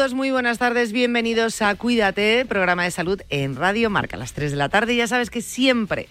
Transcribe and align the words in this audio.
Muy 0.00 0.30
buenas 0.30 0.56
tardes. 0.56 0.92
Bienvenidos 0.92 1.60
a 1.60 1.74
Cuídate, 1.74 2.46
programa 2.46 2.84
de 2.84 2.90
salud 2.90 3.20
en 3.28 3.54
Radio 3.54 3.90
Marca, 3.90 4.16
a 4.16 4.18
las 4.18 4.32
3 4.32 4.52
de 4.52 4.56
la 4.56 4.70
tarde. 4.70 4.96
Ya 4.96 5.06
sabes 5.06 5.28
que 5.28 5.42
siempre, 5.42 6.08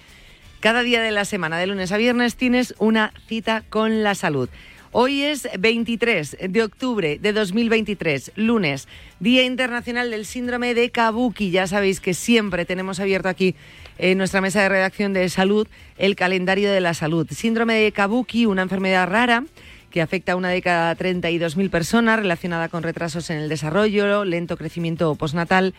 cada 0.60 0.84
día 0.84 1.02
de 1.02 1.10
la 1.10 1.26
semana, 1.26 1.58
de 1.58 1.66
lunes 1.66 1.92
a 1.92 1.98
viernes, 1.98 2.36
tienes 2.36 2.76
una 2.78 3.12
cita 3.28 3.64
con 3.68 4.04
la 4.04 4.14
salud. 4.14 4.48
Hoy 4.92 5.24
es 5.24 5.50
23 5.58 6.38
de 6.50 6.64
octubre 6.64 7.18
de 7.20 7.34
2023, 7.34 8.34
lunes, 8.36 8.88
Día 9.20 9.44
Internacional 9.44 10.12
del 10.12 10.28
Síndrome 10.28 10.76
de 10.76 10.92
Kabuki. 10.92 11.50
Ya 11.50 11.66
sabéis 11.66 12.00
que 12.00 12.14
siempre 12.14 12.66
tenemos 12.66 13.00
abierto 13.00 13.28
aquí 13.28 13.56
en 13.98 14.20
nuestra 14.20 14.40
mesa 14.40 14.62
de 14.62 14.70
redacción 14.70 15.14
de 15.14 15.28
salud 15.30 15.68
el 15.98 16.16
calendario 16.16 16.72
de 16.72 16.80
la 16.80 16.94
salud. 16.94 17.28
Síndrome 17.32 17.74
de 17.74 17.92
Kabuki, 17.92 18.46
una 18.46 18.62
enfermedad 18.62 19.10
rara 19.10 19.46
que 19.92 20.02
afecta 20.02 20.34
a 20.34 20.36
una 20.36 20.50
de 20.50 20.62
cada 20.62 20.96
32.000 20.96 21.70
personas 21.70 22.20
relacionada 22.20 22.70
con 22.70 22.84
retrasos 22.84 23.30
en 23.30 23.38
el 23.38 23.50
desarrollo, 23.50 24.26
lento 24.26 24.58
crecimiento 24.58 25.16
postnatal, 25.16 25.74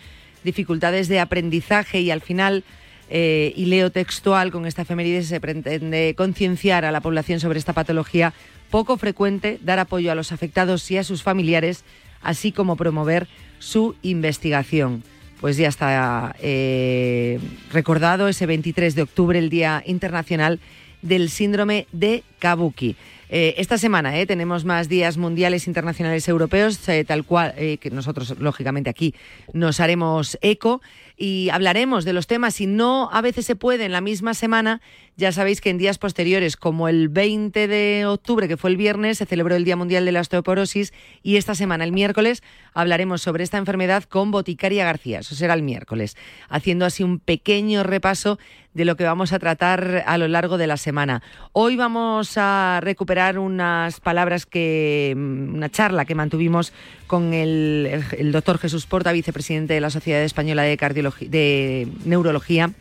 dificultades 0.45 1.09
de 1.09 1.21
aprendizaje 1.21 2.01
y 2.01 2.11
al 2.11 2.21
final, 2.21 2.65
eh, 3.09 3.53
y 3.57 3.67
leo 3.67 3.91
textual, 3.91 4.51
con 4.51 4.67
esta 4.67 4.83
efeméride 4.83 5.23
se 5.23 5.41
pretende 5.41 6.15
concienciar 6.17 6.85
a 6.85 6.93
la 6.93 7.01
población 7.01 7.41
sobre 7.41 7.59
esta 7.59 7.73
patología 7.73 8.33
poco 8.71 8.97
frecuente, 8.97 9.59
dar 9.63 9.79
apoyo 9.79 10.13
a 10.13 10.15
los 10.15 10.33
afectados 10.33 10.89
y 10.91 10.97
a 10.97 11.05
sus 11.05 11.23
familiares, 11.23 11.85
así 12.23 12.53
como 12.53 12.77
promover 12.77 13.29
su 13.59 13.97
investigación. 14.03 15.03
Pues 15.41 15.57
ya 15.57 15.69
está 15.69 16.37
eh, 16.41 17.41
recordado 17.73 18.29
ese 18.29 18.47
23 18.47 18.95
de 18.95 19.03
octubre, 19.03 19.39
el 19.39 19.51
Día 19.51 19.83
Internacional 19.87 20.61
del 21.03 21.31
Síndrome 21.31 21.87
de 21.93 22.23
Kabuki. 22.39 22.97
Eh, 23.33 23.55
esta 23.59 23.79
semana 23.79 24.19
eh, 24.19 24.27
tenemos 24.27 24.65
más 24.65 24.89
días 24.89 25.17
mundiales, 25.17 25.69
internacionales, 25.69 26.27
europeos, 26.27 26.89
eh, 26.89 27.05
tal 27.05 27.25
cual 27.25 27.55
eh, 27.57 27.79
que 27.79 27.89
nosotros, 27.89 28.35
lógicamente, 28.41 28.91
aquí 28.91 29.15
nos 29.53 29.79
haremos 29.79 30.37
eco 30.43 30.83
y 31.17 31.49
hablaremos 31.51 32.05
de 32.05 32.13
los 32.13 32.27
temas. 32.27 32.55
Si 32.55 32.67
no 32.67 33.09
a 33.13 33.21
veces 33.21 33.47
se 33.47 33.55
puede 33.55 33.85
en 33.85 33.93
la 33.93 34.01
misma 34.01 34.35
semana, 34.35 34.81
ya 35.21 35.33
sabéis 35.33 35.61
que 35.61 35.69
en 35.69 35.77
días 35.77 35.99
posteriores, 35.99 36.57
como 36.57 36.89
el 36.89 37.11
20 37.11 37.69
de 37.69 38.07
octubre, 38.07 38.49
que 38.49 38.57
fue 38.57 38.71
el 38.71 38.79
viernes, 38.79 39.19
se 39.19 39.27
celebró 39.27 39.55
el 39.55 39.65
Día 39.65 39.77
Mundial 39.77 40.07
de 40.07 40.13
la 40.13 40.23
Osteoporosis 40.23 40.95
y 41.23 41.37
esta 41.37 41.55
semana, 41.55 41.85
el 41.85 41.93
miércoles, 41.93 42.43
hablaremos 42.73 43.21
sobre 43.21 43.45
esta 43.45 43.59
enfermedad 43.59 44.05
con 44.05 44.31
Boticaria 44.31 44.87
García. 44.87 45.19
Eso 45.19 45.35
será 45.35 45.53
el 45.53 45.63
miércoles, 45.63 46.17
haciendo 46.49 46.87
así 46.87 47.03
un 47.03 47.19
pequeño 47.19 47.83
repaso 47.83 48.39
de 48.73 48.87
lo 48.87 48.97
que 48.97 49.05
vamos 49.05 49.35
a 49.35 49.39
tratar 49.39 50.05
a 50.07 50.17
lo 50.17 50.27
largo 50.27 50.57
de 50.57 50.67
la 50.67 50.79
semana. 50.79 51.23
Hoy 51.53 51.77
vamos 51.77 52.39
a 52.39 52.81
recuperar 52.83 53.39
unas 53.39 54.01
palabras 54.01 54.47
que, 54.47 55.13
una 55.15 55.69
charla 55.69 56.07
que 56.07 56.15
mantuvimos 56.15 56.73
con 57.07 57.35
el, 57.35 58.03
doctor 58.33 58.57
Jesús 58.57 58.87
Porta, 58.87 59.13
vicepresidente 59.13 59.75
de 59.75 59.83
la 59.83 59.91
Sociedad 59.91 60.23
Española 60.23 60.63
de 60.63 61.89
Neurología, 62.07 62.73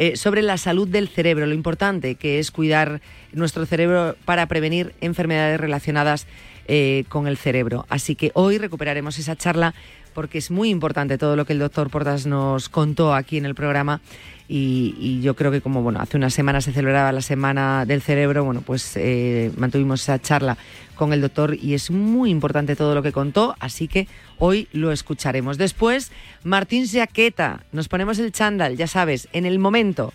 eh, 0.00 0.16
sobre 0.16 0.40
la 0.40 0.56
salud 0.56 0.88
del 0.88 1.08
cerebro, 1.08 1.44
lo 1.44 1.52
importante 1.52 2.14
que 2.14 2.38
es 2.38 2.50
cuidar 2.50 3.02
nuestro 3.34 3.66
cerebro 3.66 4.16
para 4.24 4.46
prevenir 4.46 4.94
enfermedades 5.02 5.60
relacionadas 5.60 6.26
eh, 6.68 7.04
con 7.10 7.26
el 7.26 7.36
cerebro. 7.36 7.84
Así 7.90 8.14
que 8.16 8.30
hoy 8.32 8.56
recuperaremos 8.56 9.18
esa 9.18 9.36
charla 9.36 9.74
porque 10.14 10.38
es 10.38 10.50
muy 10.50 10.70
importante 10.70 11.18
todo 11.18 11.36
lo 11.36 11.44
que 11.44 11.52
el 11.52 11.58
doctor 11.58 11.90
Portas 11.90 12.26
nos 12.26 12.68
contó 12.68 13.14
aquí 13.14 13.36
en 13.36 13.46
el 13.46 13.54
programa. 13.54 14.00
Y, 14.52 15.20
yo 15.22 15.36
creo 15.36 15.52
que 15.52 15.60
como 15.60 15.80
bueno 15.80 16.00
hace 16.00 16.16
unas 16.16 16.34
semanas 16.34 16.64
se 16.64 16.72
celebraba 16.72 17.12
la 17.12 17.22
semana 17.22 17.84
del 17.86 18.02
cerebro 18.02 18.42
bueno 18.42 18.62
pues 18.62 18.96
eh, 18.96 19.52
mantuvimos 19.56 20.02
esa 20.02 20.18
charla 20.18 20.56
con 20.96 21.12
el 21.12 21.20
doctor 21.20 21.54
y 21.54 21.74
es 21.74 21.92
muy 21.92 22.30
importante 22.30 22.74
todo 22.74 22.96
lo 22.96 23.02
que 23.02 23.12
contó 23.12 23.54
así 23.60 23.86
que 23.86 24.08
hoy 24.38 24.66
lo 24.72 24.90
escucharemos. 24.90 25.56
Después 25.56 26.10
Martín 26.42 26.84
Jaqueta 26.88 27.60
nos 27.70 27.86
ponemos 27.86 28.18
el 28.18 28.32
chándal 28.32 28.76
ya 28.76 28.88
sabes 28.88 29.28
en 29.32 29.46
el 29.46 29.60
momento 29.60 30.12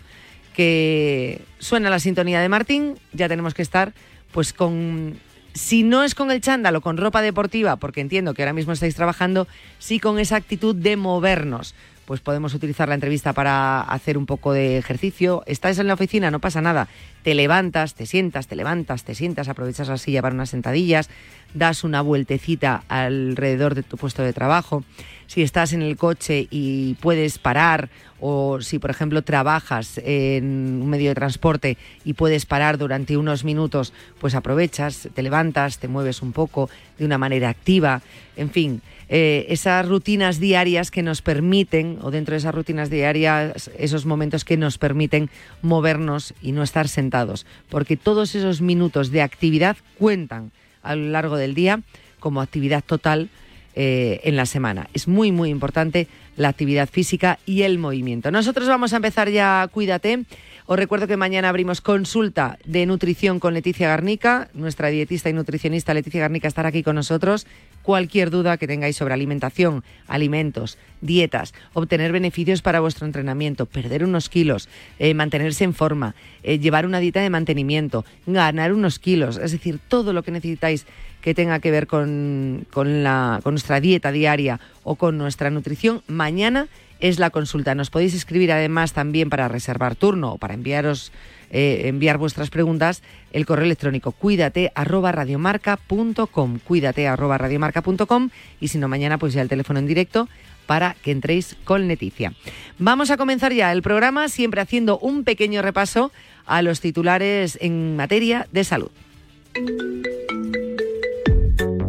que 0.54 1.40
suena 1.58 1.88
la 1.88 1.98
sintonía 1.98 2.40
de 2.40 2.50
Martín 2.50 2.98
ya 3.14 3.28
tenemos 3.28 3.54
que 3.54 3.62
estar 3.62 3.94
pues 4.32 4.52
con 4.52 5.18
si 5.56 5.82
no 5.82 6.04
es 6.04 6.14
con 6.14 6.30
el 6.30 6.40
chándal 6.40 6.76
o 6.76 6.80
con 6.80 6.96
ropa 6.96 7.22
deportiva, 7.22 7.76
porque 7.76 8.00
entiendo 8.00 8.34
que 8.34 8.42
ahora 8.42 8.52
mismo 8.52 8.72
estáis 8.72 8.94
trabajando, 8.94 9.48
sí 9.78 9.98
con 9.98 10.18
esa 10.18 10.36
actitud 10.36 10.74
de 10.74 10.96
movernos. 10.96 11.74
Pues 12.06 12.20
podemos 12.20 12.54
utilizar 12.54 12.88
la 12.88 12.94
entrevista 12.94 13.32
para 13.32 13.80
hacer 13.80 14.16
un 14.16 14.26
poco 14.26 14.52
de 14.52 14.78
ejercicio. 14.78 15.42
Estás 15.46 15.80
en 15.80 15.88
la 15.88 15.94
oficina, 15.94 16.30
no 16.30 16.40
pasa 16.40 16.62
nada. 16.62 16.86
Te 17.24 17.34
levantas, 17.34 17.94
te 17.94 18.06
sientas, 18.06 18.46
te 18.46 18.54
levantas, 18.54 19.02
te 19.02 19.16
sientas, 19.16 19.48
aprovechas 19.48 19.88
la 19.88 19.98
silla 19.98 20.22
para 20.22 20.36
unas 20.36 20.50
sentadillas, 20.50 21.10
das 21.52 21.82
una 21.82 22.02
vueltecita 22.02 22.84
alrededor 22.86 23.74
de 23.74 23.82
tu 23.82 23.96
puesto 23.96 24.22
de 24.22 24.32
trabajo. 24.32 24.84
Si 25.26 25.42
estás 25.42 25.72
en 25.72 25.82
el 25.82 25.96
coche 25.96 26.46
y 26.48 26.94
puedes 27.00 27.38
parar 27.38 27.88
o 28.20 28.60
si, 28.60 28.78
por 28.78 28.90
ejemplo, 28.90 29.22
trabajas 29.22 30.00
en 30.04 30.80
un 30.80 30.88
medio 30.88 31.08
de 31.08 31.16
transporte 31.16 31.76
y 32.04 32.12
puedes 32.12 32.46
parar 32.46 32.78
durante 32.78 33.16
unos 33.16 33.42
minutos, 33.42 33.92
pues 34.20 34.36
aprovechas, 34.36 35.08
te 35.12 35.22
levantas, 35.22 35.78
te 35.78 35.88
mueves 35.88 36.22
un 36.22 36.32
poco 36.32 36.70
de 36.98 37.04
una 37.04 37.18
manera 37.18 37.48
activa, 37.48 38.00
en 38.36 38.50
fin, 38.50 38.80
eh, 39.08 39.46
esas 39.48 39.86
rutinas 39.86 40.40
diarias 40.40 40.90
que 40.90 41.02
nos 41.02 41.22
permiten, 41.22 41.98
o 42.02 42.10
dentro 42.10 42.32
de 42.32 42.38
esas 42.38 42.54
rutinas 42.54 42.90
diarias, 42.90 43.70
esos 43.78 44.06
momentos 44.06 44.44
que 44.44 44.56
nos 44.56 44.78
permiten 44.78 45.30
movernos 45.62 46.34
y 46.42 46.52
no 46.52 46.62
estar 46.62 46.88
sentados, 46.88 47.46
porque 47.68 47.96
todos 47.96 48.34
esos 48.34 48.60
minutos 48.60 49.10
de 49.10 49.22
actividad 49.22 49.76
cuentan 49.98 50.50
a 50.82 50.96
lo 50.96 51.10
largo 51.10 51.36
del 51.36 51.54
día 51.54 51.82
como 52.20 52.40
actividad 52.40 52.82
total 52.84 53.28
eh, 53.78 54.20
en 54.24 54.36
la 54.36 54.46
semana. 54.46 54.88
Es 54.94 55.06
muy, 55.06 55.32
muy 55.32 55.50
importante 55.50 56.08
la 56.36 56.48
actividad 56.48 56.88
física 56.88 57.38
y 57.44 57.62
el 57.62 57.78
movimiento. 57.78 58.30
Nosotros 58.30 58.68
vamos 58.68 58.94
a 58.94 58.96
empezar 58.96 59.28
ya, 59.28 59.68
cuídate. 59.70 60.24
Os 60.64 60.78
recuerdo 60.78 61.06
que 61.06 61.16
mañana 61.16 61.50
abrimos 61.50 61.82
consulta 61.82 62.58
de 62.64 62.86
nutrición 62.86 63.38
con 63.38 63.54
Leticia 63.54 63.88
Garnica. 63.88 64.48
Nuestra 64.54 64.88
dietista 64.88 65.28
y 65.28 65.34
nutricionista 65.34 65.94
Leticia 65.94 66.22
Garnica 66.22 66.48
estará 66.48 66.70
aquí 66.70 66.82
con 66.82 66.96
nosotros. 66.96 67.46
Cualquier 67.82 68.30
duda 68.30 68.56
que 68.56 68.66
tengáis 68.66 68.96
sobre 68.96 69.14
alimentación, 69.14 69.84
alimentos, 70.08 70.78
dietas, 71.02 71.54
obtener 71.72 72.12
beneficios 72.12 72.62
para 72.62 72.80
vuestro 72.80 73.06
entrenamiento, 73.06 73.66
perder 73.66 74.02
unos 74.02 74.28
kilos, 74.28 74.68
eh, 74.98 75.14
mantenerse 75.14 75.64
en 75.64 75.74
forma, 75.74 76.14
eh, 76.42 76.58
llevar 76.58 76.86
una 76.86 76.98
dieta 76.98 77.20
de 77.20 77.30
mantenimiento, 77.30 78.04
ganar 78.26 78.72
unos 78.72 78.98
kilos, 78.98 79.36
es 79.36 79.52
decir, 79.52 79.78
todo 79.86 80.12
lo 80.12 80.22
que 80.24 80.32
necesitáis 80.32 80.86
que 81.26 81.34
tenga 81.34 81.58
que 81.58 81.72
ver 81.72 81.88
con, 81.88 82.68
con, 82.72 83.02
la, 83.02 83.40
con 83.42 83.54
nuestra 83.54 83.80
dieta 83.80 84.12
diaria 84.12 84.60
o 84.84 84.94
con 84.94 85.18
nuestra 85.18 85.50
nutrición, 85.50 86.02
mañana 86.06 86.68
es 87.00 87.18
la 87.18 87.30
consulta. 87.30 87.74
Nos 87.74 87.90
podéis 87.90 88.14
escribir 88.14 88.52
además 88.52 88.92
también 88.92 89.28
para 89.28 89.48
reservar 89.48 89.96
turno 89.96 90.34
o 90.34 90.38
para 90.38 90.54
enviaros 90.54 91.10
eh, 91.50 91.88
enviar 91.88 92.18
vuestras 92.18 92.48
preguntas 92.48 93.02
el 93.32 93.44
correo 93.44 93.64
electrónico 93.64 94.12
cuídate 94.12 94.70
arroba 94.76 95.10
radiomarca.com 95.10 96.58
cuídate 96.60 97.08
arroba 97.08 97.38
radiomarca.com 97.38 98.30
y 98.60 98.68
si 98.68 98.78
no 98.78 98.86
mañana 98.86 99.18
pues 99.18 99.32
ya 99.32 99.42
el 99.42 99.48
teléfono 99.48 99.80
en 99.80 99.86
directo 99.88 100.28
para 100.66 100.94
que 101.02 101.10
entréis 101.10 101.56
con 101.64 101.88
Leticia. 101.88 102.34
Vamos 102.78 103.10
a 103.10 103.16
comenzar 103.16 103.52
ya 103.52 103.72
el 103.72 103.82
programa 103.82 104.28
siempre 104.28 104.60
haciendo 104.60 105.00
un 105.00 105.24
pequeño 105.24 105.60
repaso 105.60 106.12
a 106.46 106.62
los 106.62 106.80
titulares 106.80 107.58
en 107.60 107.96
materia 107.96 108.46
de 108.52 108.62
salud. 108.62 108.90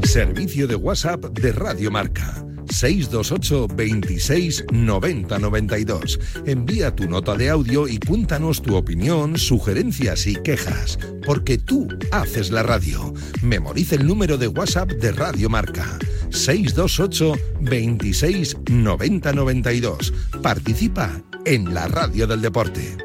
Servicio 0.08 0.68
de 0.68 0.76
WhatsApp 0.76 1.26
de 1.38 1.52
Radio 1.52 1.92
Marca 1.92 2.42
628 2.70 3.68
26 3.76 4.66
90 4.72 5.38
92. 5.38 6.20
Envía 6.46 6.96
tu 6.96 7.10
nota 7.10 7.36
de 7.36 7.50
audio 7.50 7.90
y 7.90 8.00
cuéntanos 8.00 8.62
tu 8.62 8.78
opinión, 8.78 9.38
sugerencias 9.38 10.26
y 10.26 10.36
quejas, 10.36 10.98
porque 11.26 11.58
tú 11.58 11.90
haces 12.12 12.52
la 12.52 12.64
radio. 12.64 13.14
Memoriza 13.44 13.96
el 13.96 14.08
número 14.08 14.38
de 14.38 14.48
WhatsApp 14.48 14.92
de 14.92 15.12
Radio 15.12 15.50
Marca 15.50 16.00
628 16.30 17.34
26 17.60 18.58
90 18.72 19.34
92. 19.34 20.14
Participa 20.42 21.22
en 21.46 21.74
la 21.74 21.90
radio 21.90 22.28
del 22.28 22.42
deporte. 22.42 22.96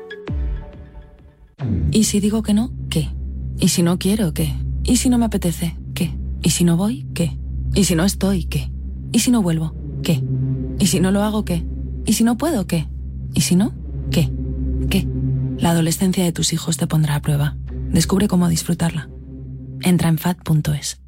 ¿Y 1.90 2.04
si 2.04 2.20
digo 2.20 2.44
que 2.44 2.54
no? 2.54 2.72
¿Qué? 2.88 3.10
¿Y 3.58 3.68
si 3.68 3.82
no 3.82 3.98
quiero? 3.98 4.32
¿Qué? 4.32 4.54
¿Y 4.84 4.98
si 4.98 5.08
no 5.08 5.18
me 5.18 5.24
apetece? 5.24 5.81
¿Y 6.42 6.50
si 6.50 6.64
no 6.64 6.76
voy? 6.76 7.06
¿Qué? 7.14 7.38
¿Y 7.74 7.84
si 7.84 7.94
no 7.94 8.04
estoy? 8.04 8.44
¿Qué? 8.44 8.70
¿Y 9.12 9.20
si 9.20 9.30
no 9.30 9.42
vuelvo? 9.42 9.74
¿Qué? 10.02 10.22
¿Y 10.78 10.86
si 10.86 11.00
no 11.00 11.10
lo 11.10 11.22
hago? 11.22 11.44
¿Qué? 11.44 11.64
¿Y 12.04 12.14
si 12.14 12.24
no 12.24 12.36
puedo? 12.36 12.66
¿Qué? 12.66 12.88
¿Y 13.34 13.42
si 13.42 13.56
no? 13.56 13.72
¿Qué? 14.10 14.32
¿Qué? 14.90 15.06
La 15.58 15.70
adolescencia 15.70 16.24
de 16.24 16.32
tus 16.32 16.52
hijos 16.52 16.76
te 16.76 16.86
pondrá 16.86 17.14
a 17.14 17.22
prueba. 17.22 17.56
Descubre 17.90 18.26
cómo 18.26 18.48
disfrutarla. 18.48 19.08
Entra 19.82 20.08
en 20.08 20.18
fat.es. 20.18 21.01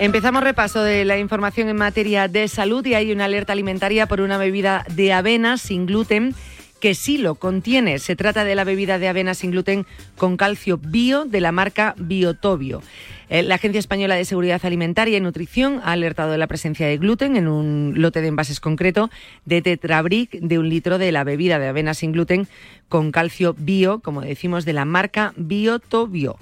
Empezamos 0.00 0.44
repaso 0.44 0.80
de 0.84 1.04
la 1.04 1.18
información 1.18 1.68
en 1.68 1.76
materia 1.76 2.28
de 2.28 2.46
salud 2.46 2.86
y 2.86 2.94
hay 2.94 3.10
una 3.10 3.24
alerta 3.24 3.52
alimentaria 3.52 4.06
por 4.06 4.20
una 4.20 4.38
bebida 4.38 4.84
de 4.94 5.12
avena 5.12 5.58
sin 5.58 5.86
gluten 5.86 6.36
que 6.80 6.94
sí 6.94 7.18
lo 7.18 7.34
contiene. 7.34 7.98
Se 7.98 8.14
trata 8.14 8.44
de 8.44 8.54
la 8.54 8.62
bebida 8.62 9.00
de 9.00 9.08
avena 9.08 9.34
sin 9.34 9.50
gluten 9.50 9.86
con 10.16 10.36
calcio 10.36 10.78
bio 10.78 11.24
de 11.24 11.40
la 11.40 11.50
marca 11.50 11.96
Biotobio. 11.98 12.80
Eh, 13.28 13.42
la 13.42 13.56
Agencia 13.56 13.80
Española 13.80 14.14
de 14.14 14.24
Seguridad 14.24 14.64
Alimentaria 14.64 15.18
y 15.18 15.20
Nutrición 15.20 15.80
ha 15.82 15.90
alertado 15.90 16.30
de 16.30 16.38
la 16.38 16.46
presencia 16.46 16.86
de 16.86 16.96
gluten 16.96 17.34
en 17.34 17.48
un 17.48 17.94
lote 17.96 18.20
de 18.20 18.28
envases 18.28 18.60
concreto 18.60 19.10
de 19.46 19.62
Tetrabric 19.62 20.30
de 20.30 20.60
un 20.60 20.68
litro 20.68 20.98
de 20.98 21.10
la 21.10 21.24
bebida 21.24 21.58
de 21.58 21.66
avena 21.66 21.92
sin 21.94 22.12
gluten 22.12 22.46
con 22.88 23.10
calcio 23.10 23.56
bio, 23.58 23.98
como 23.98 24.20
decimos, 24.20 24.64
de 24.64 24.74
la 24.74 24.84
marca 24.84 25.34
Biotobio. 25.36 26.38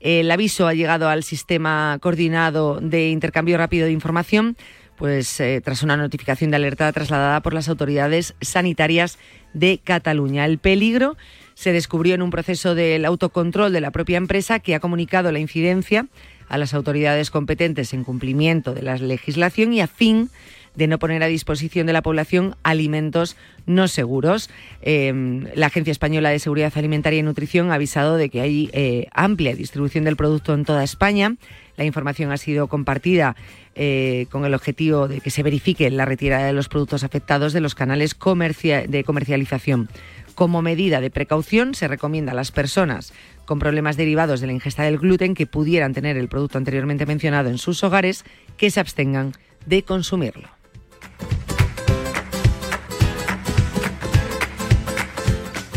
El 0.00 0.30
aviso 0.30 0.66
ha 0.66 0.74
llegado 0.74 1.08
al 1.08 1.22
sistema 1.22 1.98
coordinado 2.00 2.80
de 2.80 3.10
intercambio 3.10 3.58
rápido 3.58 3.86
de 3.86 3.92
información, 3.92 4.56
pues 4.96 5.40
eh, 5.40 5.60
tras 5.62 5.82
una 5.82 5.96
notificación 5.96 6.50
de 6.50 6.56
alerta 6.56 6.90
trasladada 6.92 7.40
por 7.40 7.54
las 7.54 7.68
autoridades 7.68 8.34
sanitarias 8.40 9.18
de 9.52 9.78
Cataluña. 9.82 10.46
El 10.46 10.58
peligro 10.58 11.16
se 11.54 11.72
descubrió 11.72 12.14
en 12.14 12.22
un 12.22 12.30
proceso 12.30 12.74
del 12.74 13.04
autocontrol 13.04 13.72
de 13.72 13.80
la 13.82 13.90
propia 13.90 14.16
empresa 14.16 14.58
que 14.58 14.74
ha 14.74 14.80
comunicado 14.80 15.32
la 15.32 15.38
incidencia 15.38 16.06
a 16.48 16.56
las 16.56 16.72
autoridades 16.74 17.30
competentes 17.30 17.92
en 17.92 18.04
cumplimiento 18.04 18.74
de 18.74 18.82
la 18.82 18.96
legislación 18.96 19.72
y 19.72 19.82
a 19.82 19.86
fin 19.86 20.24
de 20.26 20.30
no 20.76 20.98
poner 20.98 21.22
a 21.22 21.26
disposición 21.26 21.86
de 21.86 21.92
la 21.92 22.02
población 22.02 22.56
alimentos 22.62 23.36
no 23.66 23.88
seguros. 23.88 24.50
Em, 24.82 25.46
la 25.54 25.66
Agencia 25.66 25.92
Española 25.92 26.30
de 26.30 26.38
Seguridad 26.38 26.72
Alimentaria 26.74 27.18
y 27.18 27.22
Nutrición 27.22 27.70
ha 27.70 27.74
avisado 27.74 28.16
de 28.16 28.28
que 28.30 28.40
hay 28.40 28.70
eh, 28.72 29.06
amplia 29.12 29.54
distribución 29.54 30.04
del 30.04 30.16
producto 30.16 30.54
en 30.54 30.64
toda 30.64 30.84
España. 30.84 31.36
La 31.76 31.84
información 31.84 32.32
ha 32.32 32.36
sido 32.36 32.68
compartida 32.68 33.36
eh, 33.74 34.26
con 34.30 34.44
el 34.44 34.54
objetivo 34.54 35.08
de 35.08 35.20
que 35.20 35.30
se 35.30 35.42
verifique 35.42 35.88
la 35.90 36.04
retirada 36.04 36.46
de 36.46 36.52
los 36.52 36.68
productos 36.68 37.04
afectados 37.04 37.52
de 37.52 37.60
los 37.60 37.74
canales 37.74 38.16
de 38.18 39.04
comercialización. 39.04 39.88
Como 40.34 40.62
medida 40.62 41.00
de 41.00 41.10
precaución, 41.10 41.74
se 41.74 41.88
recomienda 41.88 42.32
a 42.32 42.34
las 42.34 42.52
personas 42.52 43.12
con 43.44 43.58
problemas 43.58 43.96
derivados 43.96 44.40
de 44.40 44.46
la 44.46 44.52
ingesta 44.52 44.82
del 44.82 44.98
gluten 44.98 45.34
que 45.34 45.46
pudieran 45.46 45.92
tener 45.92 46.16
el 46.16 46.28
producto 46.28 46.58
anteriormente 46.58 47.06
mencionado 47.06 47.50
en 47.50 47.58
sus 47.58 47.82
hogares 47.82 48.24
que 48.56 48.70
se 48.70 48.80
abstengan 48.80 49.32
de 49.66 49.82
consumirlo. 49.82 50.59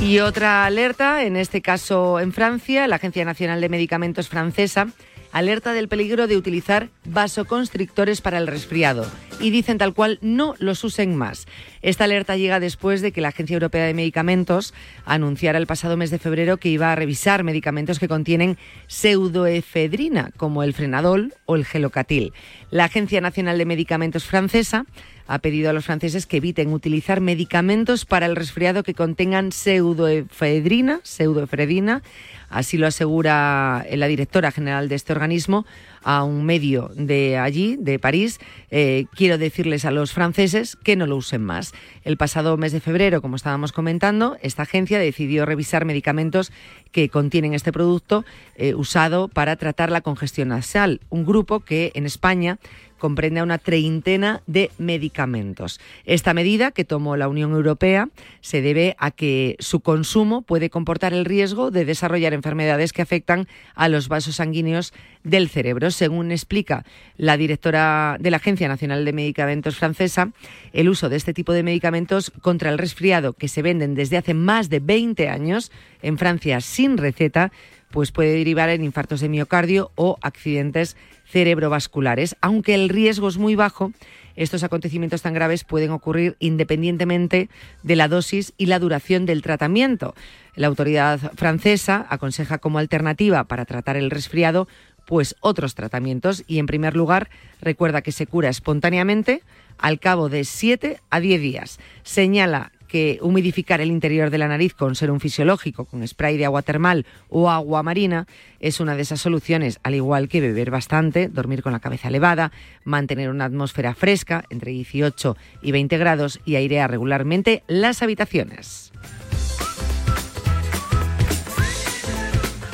Y 0.04 0.20
otra 0.20 0.66
alerta, 0.66 1.24
en 1.24 1.38
este 1.38 1.62
caso 1.62 2.20
en 2.20 2.34
Francia, 2.34 2.88
la 2.90 2.98
Agencia 2.98 3.24
Nacional 3.24 3.62
de 3.62 3.70
Medicamentos 3.70 4.28
francesa 4.28 4.90
alerta 5.32 5.72
del 5.72 5.88
peligro 5.88 6.28
de 6.28 6.36
utilizar 6.36 6.90
vasoconstrictores 7.06 8.20
para 8.20 8.38
el 8.38 8.48
resfriado 8.48 9.10
y 9.40 9.50
dicen 9.50 9.78
tal 9.78 9.94
cual 9.94 10.20
no 10.22 10.56
los 10.60 10.84
usen 10.84 11.16
más. 11.16 11.48
Esta 11.82 12.04
alerta 12.04 12.36
llega 12.36 12.60
después 12.60 13.02
de 13.02 13.12
que 13.12 13.22
la 13.22 13.30
Agencia 13.30 13.56
Europea 13.56 13.86
de 13.86 13.94
Medicamentos 13.96 14.74
anunciara 15.06 15.58
el 15.58 15.68
pasado 15.68 15.98
mes 15.98 16.12
de 16.12 16.20
febrero 16.20 16.58
que 16.58 16.70
iba 16.70 16.92
a 16.92 16.96
revisar 16.96 17.44
medicamentos 17.44 17.98
que 17.98 18.08
contienen 18.08 18.58
pseudoefedrina, 18.88 20.32
como 20.38 20.64
el 20.64 20.74
frenadol 20.74 21.34
o 21.46 21.56
el 21.56 21.66
gelocatil. 21.66 22.32
La 22.70 22.86
Agencia 22.86 23.20
Nacional 23.20 23.58
de 23.58 23.66
Medicamentos 23.66 24.26
francesa 24.26 24.86
ha 25.28 25.40
pedido 25.40 25.70
a 25.70 25.74
los 25.74 25.86
franceses 25.86 26.26
que 26.26 26.38
eviten 26.38 26.74
utilizar 26.74 27.22
medicamentos 27.22 28.06
para 28.06 28.26
el 28.26 28.36
resfriado 28.36 28.84
que 28.84 28.94
contengan 28.94 29.52
pseudoefedrina, 29.52 31.00
pseudoefedrina, 31.04 32.04
así 32.50 32.78
lo 32.78 32.88
asegura 32.88 33.86
la 33.92 34.08
directora 34.08 34.52
general 34.52 34.90
de 34.90 34.96
este 34.96 35.14
organismo 35.14 35.66
a 36.04 36.24
un 36.24 36.46
medio 36.46 36.92
de 36.96 37.38
allí, 37.38 37.78
de 37.80 37.98
París. 38.00 38.40
Eh, 38.70 39.06
quiero 39.16 39.38
decirles 39.38 39.86
a 39.86 39.92
los 39.92 40.12
franceses 40.12 40.76
que 40.76 40.96
no 40.96 41.08
lo 41.08 41.16
usen 41.16 41.44
más. 41.44 41.74
El 42.04 42.18
pasado 42.18 42.58
mes 42.58 42.72
de 42.72 42.82
febrero, 42.82 43.22
como 43.22 43.36
estábamos 43.36 43.72
comentando, 43.72 44.38
esta 44.42 44.64
agencia 44.64 45.00
decidió 45.00 45.46
revisar 45.46 45.86
medicamentos 45.86 46.52
que 46.92 47.10
contienen 47.10 47.54
este 47.54 47.72
producto 47.72 48.26
eh, 48.56 48.76
usado 48.76 49.30
para 49.30 49.56
tratar 49.56 49.92
la 49.92 50.02
congestión 50.02 50.50
nasal, 50.50 51.00
un 51.10 51.26
grupo 51.26 51.62
que 51.62 51.92
en 51.96 52.06
España 52.06 52.60
comprende 53.04 53.42
a 53.42 53.44
una 53.44 53.58
treintena 53.58 54.44
de 54.48 54.72
medicamentos. 54.78 55.82
Esta 56.06 56.34
medida 56.34 56.72
que 56.72 56.86
tomó 56.86 57.18
la 57.18 57.28
Unión 57.28 57.52
Europea 57.52 58.08
se 58.40 58.62
debe 58.62 58.96
a 58.98 59.12
que 59.12 59.58
su 59.60 59.82
consumo 59.82 60.42
puede 60.42 60.70
comportar 60.70 61.12
el 61.12 61.26
riesgo 61.26 61.70
de 61.70 61.84
desarrollar 61.84 62.34
enfermedades 62.34 62.94
que 62.94 63.02
afectan 63.02 63.50
a 63.76 63.90
los 63.90 64.08
vasos 64.08 64.38
sanguíneos 64.38 64.94
del 65.26 65.50
cerebro. 65.50 65.92
Según 65.92 66.32
explica 66.32 66.86
la 67.18 67.36
directora 67.36 68.16
de 68.22 68.32
la 68.32 68.38
Agencia 68.38 68.70
Nacional 68.70 69.04
de 69.04 69.12
Medicamentos 69.12 69.76
francesa, 69.76 70.32
el 70.72 70.88
uso 70.88 71.10
de 71.10 71.18
este 71.18 71.34
tipo 71.34 71.52
de 71.52 71.64
medicamentos 71.64 72.32
contra 72.42 72.70
el 72.70 72.78
resfriado 72.78 73.34
que 73.34 73.50
se 73.50 73.62
venden 73.62 73.96
desde 73.96 74.16
hace 74.16 74.34
más 74.34 74.70
de 74.70 74.80
20 74.80 75.28
años 75.28 75.74
en 76.02 76.18
Francia 76.18 76.62
sin 76.62 76.98
receta 76.98 77.52
pues 77.94 78.12
puede 78.12 78.34
derivar 78.34 78.70
en 78.70 78.84
infartos 78.84 79.22
de 79.22 79.30
miocardio 79.30 79.92
o 79.94 80.18
accidentes 80.24 80.98
cerebrovasculares. 81.28 82.36
Aunque 82.42 82.74
el 82.74 82.90
riesgo 82.90 83.28
es 83.28 83.38
muy 83.38 83.54
bajo, 83.54 83.92
estos 84.36 84.64
acontecimientos 84.64 85.22
tan 85.22 85.36
graves 85.36 85.64
pueden 85.64 85.92
ocurrir 85.92 86.36
independientemente 86.40 87.50
de 87.84 87.96
la 87.96 88.08
dosis 88.08 88.54
y 88.58 88.66
la 88.66 88.80
duración 88.80 89.28
del 89.28 89.44
tratamiento. 89.44 90.16
La 90.56 90.66
autoridad 90.66 91.20
francesa 91.36 92.08
aconseja 92.10 92.58
como 92.58 92.80
alternativa 92.80 93.44
para 93.44 93.66
tratar 93.66 93.96
el 93.96 94.10
resfriado 94.10 94.68
pues 95.06 95.36
otros 95.40 95.76
tratamientos 95.76 96.44
y 96.48 96.58
en 96.58 96.66
primer 96.66 96.96
lugar 96.96 97.30
recuerda 97.62 98.02
que 98.02 98.12
se 98.12 98.26
cura 98.26 98.50
espontáneamente 98.50 99.44
al 99.78 100.00
cabo 100.00 100.30
de 100.30 100.46
7 100.46 101.00
a 101.12 101.20
10 101.20 101.42
días. 101.42 101.80
Señala 102.02 102.72
que 102.94 103.18
humidificar 103.24 103.82
el 103.82 103.90
interior 103.90 104.30
de 104.30 104.38
la 104.38 104.48
nariz 104.48 104.76
con 104.76 104.94
serum 104.94 105.20
fisiológico, 105.20 105.86
con 105.86 106.08
spray 106.08 106.38
de 106.38 106.46
agua 106.46 106.62
termal 106.62 107.08
o 107.28 107.50
agua 107.50 107.82
marina, 107.82 108.28
es 108.60 108.80
una 108.80 108.96
de 108.96 109.02
esas 109.02 109.20
soluciones, 109.20 109.80
al 109.82 109.96
igual 109.96 110.30
que 110.30 110.42
beber 110.42 110.70
bastante, 110.70 111.28
dormir 111.28 111.64
con 111.64 111.74
la 111.74 111.80
cabeza 111.80 112.10
elevada, 112.10 112.52
mantener 112.84 113.32
una 113.32 113.46
atmósfera 113.46 113.96
fresca 113.96 114.46
entre 114.52 114.74
18 114.74 115.36
y 115.64 115.72
20 115.72 115.98
grados 115.98 116.40
y 116.46 116.56
airear 116.56 116.92
regularmente 116.92 117.64
las 117.66 118.04
habitaciones. 118.04 118.92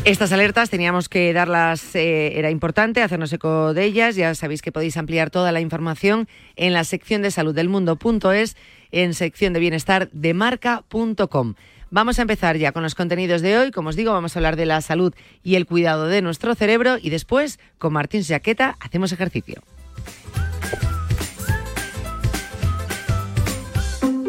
Estas 0.06 0.32
alertas 0.32 0.70
teníamos 0.70 1.08
que 1.08 1.32
darlas, 1.34 1.94
eh, 1.94 2.40
era 2.40 2.50
importante 2.50 3.04
hacernos 3.04 3.32
eco 3.32 3.74
de 3.74 3.84
ellas. 3.84 4.16
Ya 4.16 4.34
sabéis 4.34 4.62
que 4.62 4.72
podéis 4.72 4.98
ampliar 4.98 5.30
toda 5.30 5.52
la 5.52 5.62
información 5.62 6.28
en 6.56 6.74
la 6.74 6.84
sección 6.84 7.22
de 7.22 7.32
salud 7.32 7.54
del 7.54 7.70
mundo.es, 7.70 8.58
en 8.92 9.14
sección 9.14 9.54
de 9.54 9.60
bienestar 9.60 10.10
de 10.12 10.34
marca.com. 10.34 11.56
Vamos 11.92 12.20
a 12.20 12.22
empezar 12.22 12.58
ya 12.58 12.72
con 12.72 12.84
los 12.84 12.94
contenidos 12.94 13.42
de 13.42 13.58
hoy. 13.58 13.72
Como 13.72 13.90
os 13.90 13.96
digo, 13.96 14.14
vamos 14.14 14.36
a 14.36 14.40
hablar 14.40 14.56
de 14.56 14.68
la 14.68 14.82
salud 14.82 15.14
y 15.44 15.56
el 15.56 15.66
cuidado 15.66 16.08
de 16.08 16.22
nuestro 16.22 16.54
cerebro 16.54 16.98
y 17.02 17.10
después, 17.10 17.60
con 17.78 17.94
Martín 17.94 18.24
Jaqueta, 18.24 18.78
hacemos 18.80 19.12
ejercicio. 19.12 19.64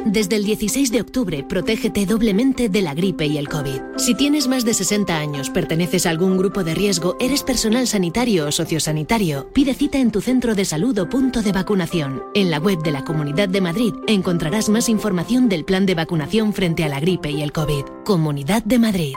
Desde 0.06 0.36
el 0.36 0.44
16 0.44 0.92
de 0.92 1.00
octubre, 1.02 1.44
protégete 1.44 2.06
doblemente 2.06 2.68
de 2.68 2.80
la 2.80 2.94
gripe 2.94 3.26
y 3.26 3.36
el 3.36 3.48
COVID. 3.48 3.80
Si 3.98 4.14
tienes 4.14 4.48
más 4.48 4.64
de 4.64 4.72
60 4.72 5.16
años, 5.16 5.50
perteneces 5.50 6.06
a 6.06 6.10
algún 6.10 6.38
grupo 6.38 6.64
de 6.64 6.74
riesgo, 6.74 7.16
eres 7.20 7.42
personal 7.42 7.86
sanitario 7.86 8.46
o 8.46 8.52
sociosanitario, 8.52 9.50
pide 9.52 9.74
cita 9.74 9.98
en 9.98 10.10
tu 10.10 10.20
centro 10.20 10.54
de 10.54 10.64
salud 10.64 10.98
o 10.98 11.08
punto 11.08 11.42
de 11.42 11.52
vacunación. 11.52 12.22
En 12.34 12.50
la 12.50 12.58
web 12.58 12.82
de 12.82 12.92
la 12.92 13.04
Comunidad 13.04 13.48
de 13.48 13.60
Madrid 13.60 13.92
encontrarás 14.06 14.68
más 14.68 14.88
información 14.88 15.48
del 15.48 15.64
plan 15.64 15.84
de 15.84 15.94
vacunación 15.94 16.54
frente 16.54 16.82
a 16.82 16.88
la 16.88 16.98
gripe 16.98 17.30
y 17.30 17.42
el 17.42 17.52
COVID. 17.52 17.84
Comunidad 18.04 18.64
de 18.64 18.78
Madrid. 18.78 19.14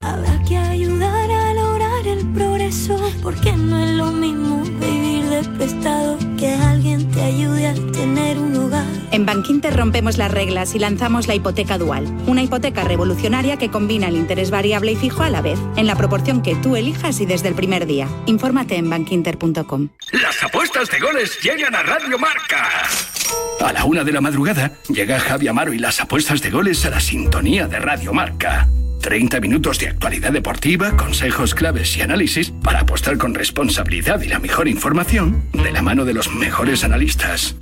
Habrá 0.00 0.42
que 0.44 0.56
ayudar 0.56 1.30
a 1.30 1.54
lograr 1.54 2.06
el 2.06 2.32
progreso, 2.32 3.00
porque 3.22 3.56
no 3.56 3.78
es 3.78 3.90
lo 3.96 4.12
mismo 4.12 4.62
vivir 4.62 5.24
de 5.24 5.42
prestado 5.56 6.18
que 6.38 6.48
alguien 6.48 7.10
te 7.10 7.22
ayude 7.22 7.66
a 7.66 7.74
tener 7.92 8.38
un. 8.38 8.50
En 9.12 9.26
Bankinter 9.26 9.76
rompemos 9.76 10.18
las 10.18 10.30
reglas 10.30 10.74
y 10.74 10.78
lanzamos 10.78 11.26
la 11.26 11.34
hipoteca 11.34 11.78
dual, 11.78 12.06
una 12.26 12.42
hipoteca 12.42 12.84
revolucionaria 12.84 13.56
que 13.56 13.70
combina 13.70 14.08
el 14.08 14.16
interés 14.16 14.50
variable 14.50 14.92
y 14.92 14.96
fijo 14.96 15.22
a 15.22 15.30
la 15.30 15.42
vez, 15.42 15.58
en 15.76 15.86
la 15.86 15.96
proporción 15.96 16.42
que 16.42 16.54
tú 16.54 16.76
elijas 16.76 17.20
y 17.20 17.26
desde 17.26 17.48
el 17.48 17.54
primer 17.54 17.86
día. 17.86 18.08
Infórmate 18.26 18.76
en 18.76 18.88
bankinter.com. 18.88 19.88
Las 20.12 20.42
apuestas 20.42 20.88
de 20.90 21.00
goles 21.00 21.40
llegan 21.42 21.74
a 21.74 21.82
Radio 21.82 22.18
Marca. 22.18 22.68
A 23.60 23.72
la 23.72 23.84
una 23.84 24.04
de 24.04 24.12
la 24.12 24.20
madrugada 24.20 24.72
llega 24.88 25.18
Javi 25.18 25.48
Amaro 25.48 25.72
y 25.72 25.78
las 25.78 26.00
apuestas 26.00 26.40
de 26.40 26.50
goles 26.50 26.84
a 26.86 26.90
la 26.90 27.00
sintonía 27.00 27.66
de 27.66 27.78
Radio 27.78 28.12
Marca. 28.12 28.68
30 29.00 29.40
minutos 29.40 29.78
de 29.78 29.88
actualidad 29.88 30.30
deportiva, 30.30 30.96
consejos 30.96 31.54
claves 31.54 31.96
y 31.96 32.02
análisis 32.02 32.52
para 32.62 32.80
apostar 32.80 33.18
con 33.18 33.34
responsabilidad 33.34 34.20
y 34.20 34.28
la 34.28 34.38
mejor 34.38 34.68
información 34.68 35.44
de 35.52 35.72
la 35.72 35.82
mano 35.82 36.04
de 36.04 36.14
los 36.14 36.32
mejores 36.34 36.84
analistas. 36.84 37.56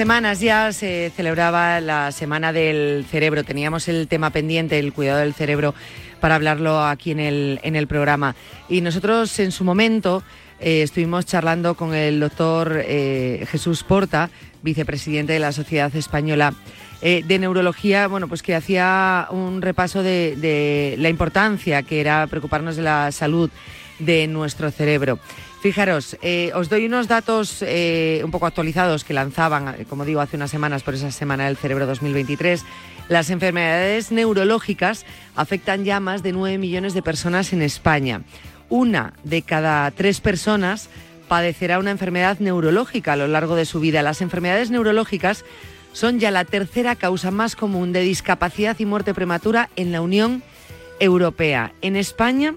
Semanas 0.00 0.40
ya 0.40 0.72
se 0.72 1.12
celebraba 1.14 1.78
la 1.78 2.10
Semana 2.10 2.54
del 2.54 3.04
Cerebro. 3.10 3.44
Teníamos 3.44 3.86
el 3.86 4.08
tema 4.08 4.30
pendiente, 4.30 4.78
el 4.78 4.94
cuidado 4.94 5.18
del 5.18 5.34
cerebro, 5.34 5.74
para 6.20 6.36
hablarlo 6.36 6.82
aquí 6.82 7.10
en 7.10 7.20
el, 7.20 7.60
en 7.64 7.76
el 7.76 7.86
programa. 7.86 8.34
Y 8.70 8.80
nosotros 8.80 9.38
en 9.40 9.52
su 9.52 9.62
momento 9.62 10.22
eh, 10.58 10.80
estuvimos 10.80 11.26
charlando 11.26 11.74
con 11.74 11.94
el 11.94 12.18
doctor 12.18 12.80
eh, 12.82 13.46
Jesús 13.50 13.84
Porta, 13.84 14.30
vicepresidente 14.62 15.34
de 15.34 15.38
la 15.38 15.52
Sociedad 15.52 15.94
Española 15.94 16.54
eh, 17.02 17.22
de 17.22 17.38
Neurología, 17.38 18.06
bueno, 18.06 18.26
pues 18.26 18.42
que 18.42 18.54
hacía 18.54 19.28
un 19.30 19.60
repaso 19.60 20.02
de, 20.02 20.34
de 20.34 20.94
la 20.96 21.10
importancia 21.10 21.82
que 21.82 22.00
era 22.00 22.26
preocuparnos 22.26 22.76
de 22.76 22.82
la 22.84 23.12
salud 23.12 23.50
de 23.98 24.26
nuestro 24.28 24.70
cerebro. 24.70 25.18
Fijaros, 25.60 26.16
eh, 26.22 26.52
os 26.54 26.70
doy 26.70 26.86
unos 26.86 27.06
datos 27.06 27.60
eh, 27.60 28.22
un 28.24 28.30
poco 28.30 28.46
actualizados 28.46 29.04
que 29.04 29.12
lanzaban, 29.12 29.68
eh, 29.68 29.84
como 29.86 30.06
digo, 30.06 30.22
hace 30.22 30.36
unas 30.36 30.50
semanas 30.50 30.82
por 30.82 30.94
esa 30.94 31.10
Semana 31.10 31.44
del 31.44 31.58
Cerebro 31.58 31.84
2023. 31.84 32.64
Las 33.10 33.28
enfermedades 33.28 34.10
neurológicas 34.10 35.04
afectan 35.36 35.84
ya 35.84 35.96
a 35.96 36.00
más 36.00 36.22
de 36.22 36.32
9 36.32 36.56
millones 36.56 36.94
de 36.94 37.02
personas 37.02 37.52
en 37.52 37.60
España. 37.60 38.22
Una 38.70 39.12
de 39.22 39.42
cada 39.42 39.90
tres 39.90 40.22
personas 40.22 40.88
padecerá 41.28 41.78
una 41.78 41.90
enfermedad 41.90 42.38
neurológica 42.38 43.12
a 43.12 43.16
lo 43.16 43.28
largo 43.28 43.54
de 43.54 43.66
su 43.66 43.80
vida. 43.80 44.00
Las 44.00 44.22
enfermedades 44.22 44.70
neurológicas 44.70 45.44
son 45.92 46.20
ya 46.20 46.30
la 46.30 46.46
tercera 46.46 46.96
causa 46.96 47.30
más 47.30 47.54
común 47.54 47.92
de 47.92 48.00
discapacidad 48.00 48.78
y 48.78 48.86
muerte 48.86 49.12
prematura 49.12 49.68
en 49.76 49.92
la 49.92 50.00
Unión 50.00 50.42
Europea. 51.00 51.74
En 51.82 51.96
España, 51.96 52.54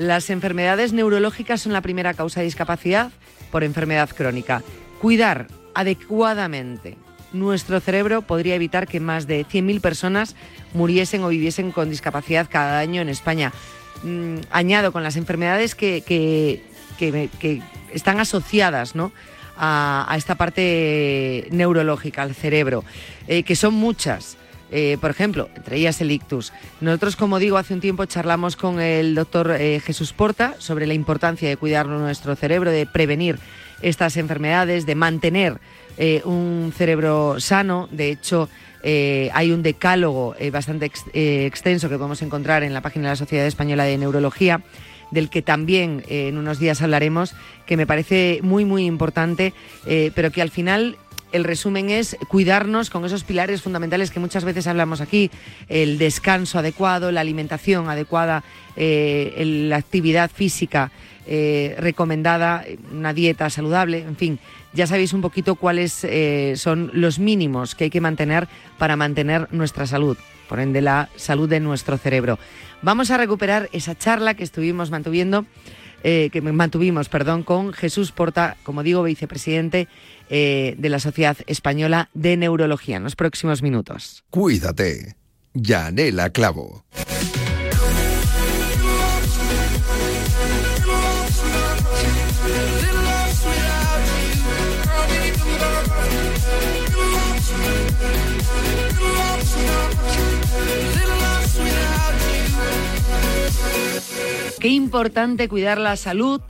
las 0.00 0.30
enfermedades 0.30 0.94
neurológicas 0.94 1.60
son 1.60 1.74
la 1.74 1.82
primera 1.82 2.14
causa 2.14 2.40
de 2.40 2.46
discapacidad 2.46 3.12
por 3.50 3.64
enfermedad 3.64 4.08
crónica. 4.08 4.62
Cuidar 4.98 5.48
adecuadamente 5.74 6.96
nuestro 7.34 7.80
cerebro 7.80 8.22
podría 8.22 8.54
evitar 8.54 8.88
que 8.88 8.98
más 8.98 9.26
de 9.26 9.44
100.000 9.44 9.82
personas 9.82 10.36
muriesen 10.72 11.22
o 11.22 11.28
viviesen 11.28 11.70
con 11.70 11.90
discapacidad 11.90 12.48
cada 12.50 12.78
año 12.78 13.02
en 13.02 13.10
España. 13.10 13.52
Mm, 14.02 14.36
añado 14.50 14.90
con 14.90 15.02
las 15.02 15.16
enfermedades 15.16 15.74
que, 15.74 16.02
que, 16.02 16.62
están 17.92 18.20
asociadas 18.20 18.94
¿no? 18.94 19.12
a, 19.58 20.14
esta 20.16 20.34
parte 20.34 21.46
neurológica, 21.50 22.22
al 22.22 22.34
cerebro, 22.34 22.84
eh, 23.28 23.42
que 23.42 23.54
son 23.54 23.74
muchas. 23.74 24.38
Eh, 24.72 24.98
por 25.00 25.10
ejemplo, 25.10 25.48
entre 25.56 25.76
ellas 25.76 26.00
el 26.00 26.10
ictus. 26.10 26.52
Nosotros, 26.80 27.16
como 27.16 27.38
digo, 27.38 27.56
hace 27.56 27.74
un 27.74 27.80
tiempo 27.80 28.04
charlamos 28.04 28.56
con 28.56 28.80
el 28.80 29.14
doctor 29.14 29.56
eh, 29.58 29.80
Jesús 29.80 30.12
Porta 30.12 30.54
sobre 30.58 30.86
la 30.86 30.94
importancia 30.94 31.48
de 31.48 31.56
cuidar 31.56 31.86
nuestro 31.86 32.36
cerebro, 32.36 32.70
de 32.70 32.86
prevenir 32.86 33.38
estas 33.82 34.16
enfermedades, 34.16 34.86
de 34.86 34.94
mantener 34.94 35.58
eh, 35.98 36.22
un 36.24 36.72
cerebro 36.76 37.40
sano. 37.40 37.88
De 37.90 38.10
hecho, 38.10 38.48
hay 38.82 39.52
un 39.52 39.62
decálogo 39.62 40.34
bastante 40.50 40.90
extenso 41.46 41.90
que 41.90 41.96
podemos 41.96 42.22
encontrar 42.22 42.62
en 42.62 42.72
la 42.72 42.80
página 42.80 43.08
de 43.08 43.12
la 43.12 43.16
Sociedad 43.16 43.46
Española 43.46 43.84
de 43.84 43.98
Neurología 43.98 44.62
del 45.10 45.28
que 45.28 45.42
también 45.42 46.02
en 46.08 46.38
unos 46.38 46.58
días 46.58 46.80
hablaremos, 46.80 47.34
que 47.66 47.76
me 47.76 47.86
parece 47.86 48.38
muy, 48.42 48.64
muy 48.64 48.86
importante, 48.86 49.52
pero 50.14 50.30
que 50.30 50.40
al 50.40 50.50
final 50.50 50.96
el 51.32 51.44
resumen 51.44 51.90
es 51.90 52.16
cuidarnos 52.28 52.90
con 52.90 53.04
esos 53.04 53.24
pilares 53.24 53.62
fundamentales 53.62 54.10
que 54.10 54.20
muchas 54.20 54.44
veces 54.44 54.66
hablamos 54.66 55.00
aquí, 55.00 55.30
el 55.68 55.98
descanso 55.98 56.58
adecuado, 56.58 57.12
la 57.12 57.20
alimentación 57.20 57.88
adecuada, 57.88 58.42
eh, 58.76 59.66
la 59.68 59.76
actividad 59.76 60.30
física 60.30 60.90
eh, 61.26 61.76
recomendada, 61.78 62.64
una 62.92 63.12
dieta 63.12 63.50
saludable, 63.50 63.98
en 63.98 64.16
fin, 64.16 64.38
ya 64.72 64.86
sabéis 64.86 65.12
un 65.12 65.20
poquito 65.20 65.54
cuáles 65.54 66.04
eh, 66.04 66.54
son 66.56 66.90
los 66.94 67.18
mínimos 67.18 67.74
que 67.74 67.84
hay 67.84 67.90
que 67.90 68.00
mantener 68.00 68.48
para 68.78 68.96
mantener 68.96 69.48
nuestra 69.52 69.86
salud, 69.86 70.16
por 70.48 70.60
ende 70.60 70.80
la 70.80 71.08
salud 71.16 71.48
de 71.48 71.60
nuestro 71.60 71.98
cerebro. 71.98 72.38
Vamos 72.82 73.10
a 73.10 73.18
recuperar 73.18 73.68
esa 73.72 73.96
charla 73.96 74.34
que 74.34 74.42
estuvimos 74.44 74.90
mantuviendo, 74.90 75.44
que 76.02 76.40
mantuvimos, 76.40 77.08
perdón, 77.08 77.42
con 77.42 77.72
Jesús 77.72 78.12
Porta, 78.12 78.56
como 78.62 78.82
digo, 78.82 79.02
vicepresidente 79.02 79.88
eh, 80.28 80.74
de 80.78 80.88
la 80.88 81.00
Sociedad 81.00 81.36
Española 81.46 82.08
de 82.14 82.36
Neurología 82.36 82.96
en 82.96 83.04
los 83.04 83.16
próximos 83.16 83.62
minutos. 83.62 84.24
Cuídate. 84.30 85.16
Yanela 85.54 86.30
Clavo. 86.30 86.84
Qué 104.60 104.68
importante 104.68 105.48
cuidar 105.48 105.78
la 105.78 105.96
salud 105.96 106.42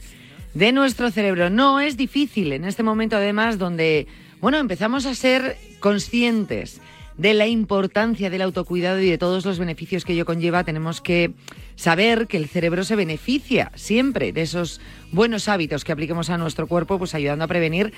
de 0.53 0.73
nuestro 0.73 1.13
cerebro. 1.13 1.49
No 1.49 1.79
es 1.79 1.97
difícil 1.97 2.53
en 2.53 2.65
este 2.65 2.83
momento, 2.83 3.15
además, 3.15 3.57
donde, 3.57 4.09
bueno, 4.41 4.59
empezamos 4.59 5.07
a 5.07 5.15
ser 5.15 5.57
conscientes 5.79 6.81
de 7.17 7.35
la 7.35 7.47
importancia 7.47 8.29
del 8.29 8.43
autocuidado 8.43 8.99
y 8.99 9.09
de 9.09 9.17
todos 9.17 9.45
los 9.45 9.61
beneficios 9.61 10.05
que 10.05 10.15
ello 10.15 10.25
conlleva, 10.25 10.65
tenemos 10.65 11.01
que 11.01 11.35
saber 11.77 12.27
que 12.27 12.37
el 12.37 12.49
cerebro 12.49 12.83
se 12.83 12.97
beneficia 12.97 13.71
siempre 13.77 14.33
de 14.33 14.43
esos 14.43 14.81
buenos 15.13 15.47
hábitos 15.47 15.85
que 15.85 15.93
apliquemos 15.93 16.31
a 16.31 16.39
nuestro 16.39 16.67
cuerpo, 16.67 16.99
pues 16.99 17.15
ayudando 17.15 17.45
a 17.45 17.49
prevenir 17.49 17.93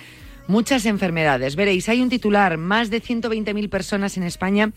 muchas 0.46 0.84
enfermedades. 0.84 1.56
Veréis, 1.56 1.88
hay 1.88 2.02
un 2.02 2.10
titular, 2.10 2.58
más 2.58 2.90
de 2.90 3.00
120.000 3.00 3.70
personas 3.70 4.18
en 4.18 4.24
España 4.24 4.72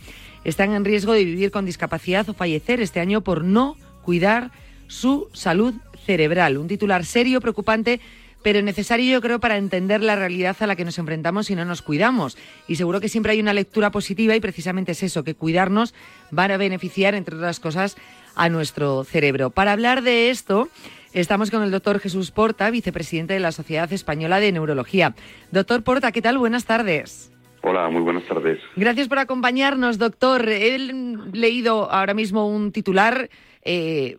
están 0.45 0.71
en 0.71 0.85
riesgo 0.85 1.11
de 1.11 1.25
vivir 1.25 1.51
con 1.51 1.65
discapacidad 1.65 2.29
o 2.29 2.33
fallecer 2.33 2.79
este 2.79 3.01
año 3.01 3.19
por 3.19 3.43
no 3.43 3.75
cuidar 4.01 4.51
su 4.87 5.29
salud 5.33 5.73
cerebral. 6.05 6.57
Un 6.57 6.67
titular 6.67 7.05
serio, 7.05 7.41
preocupante, 7.41 7.99
pero 8.45 8.61
necesario 8.61 9.11
yo 9.11 9.21
creo 9.21 9.39
para 9.39 9.57
entender 9.57 10.03
la 10.03 10.15
realidad 10.15 10.55
a 10.59 10.67
la 10.67 10.75
que 10.75 10.85
nos 10.85 10.99
enfrentamos 10.99 11.47
si 11.47 11.55
no 11.55 11.65
nos 11.65 11.81
cuidamos. 11.81 12.37
Y 12.67 12.75
seguro 12.75 13.01
que 13.01 13.09
siempre 13.09 13.31
hay 13.31 13.39
una 13.39 13.53
lectura 13.53 13.89
positiva 13.89 14.35
y 14.35 14.39
precisamente 14.39 14.91
es 14.91 15.01
eso, 15.01 15.23
que 15.23 15.33
cuidarnos 15.33 15.95
va 16.37 16.43
a 16.43 16.57
beneficiar, 16.57 17.15
entre 17.15 17.37
otras 17.37 17.59
cosas, 17.59 17.97
a 18.35 18.49
nuestro 18.49 19.03
cerebro. 19.03 19.49
Para 19.49 19.71
hablar 19.71 20.03
de 20.03 20.29
esto, 20.29 20.69
estamos 21.13 21.49
con 21.49 21.63
el 21.63 21.71
doctor 21.71 21.99
Jesús 21.99 22.29
Porta, 22.29 22.69
vicepresidente 22.69 23.33
de 23.33 23.39
la 23.39 23.51
Sociedad 23.51 23.91
Española 23.91 24.39
de 24.39 24.51
Neurología. 24.51 25.15
Doctor 25.51 25.83
Porta, 25.83 26.11
¿qué 26.11 26.21
tal? 26.21 26.37
Buenas 26.37 26.65
tardes. 26.65 27.31
Hola, 27.63 27.89
muy 27.89 28.01
buenas 28.01 28.25
tardes. 28.25 28.59
Gracias 28.75 29.07
por 29.07 29.17
acompañarnos, 29.17 29.97
doctor. 29.97 30.47
He 30.47 30.77
leído 30.77 31.91
ahora 31.91 32.13
mismo 32.13 32.47
un 32.47 32.71
titular 32.71 33.27
eh, 33.63 34.17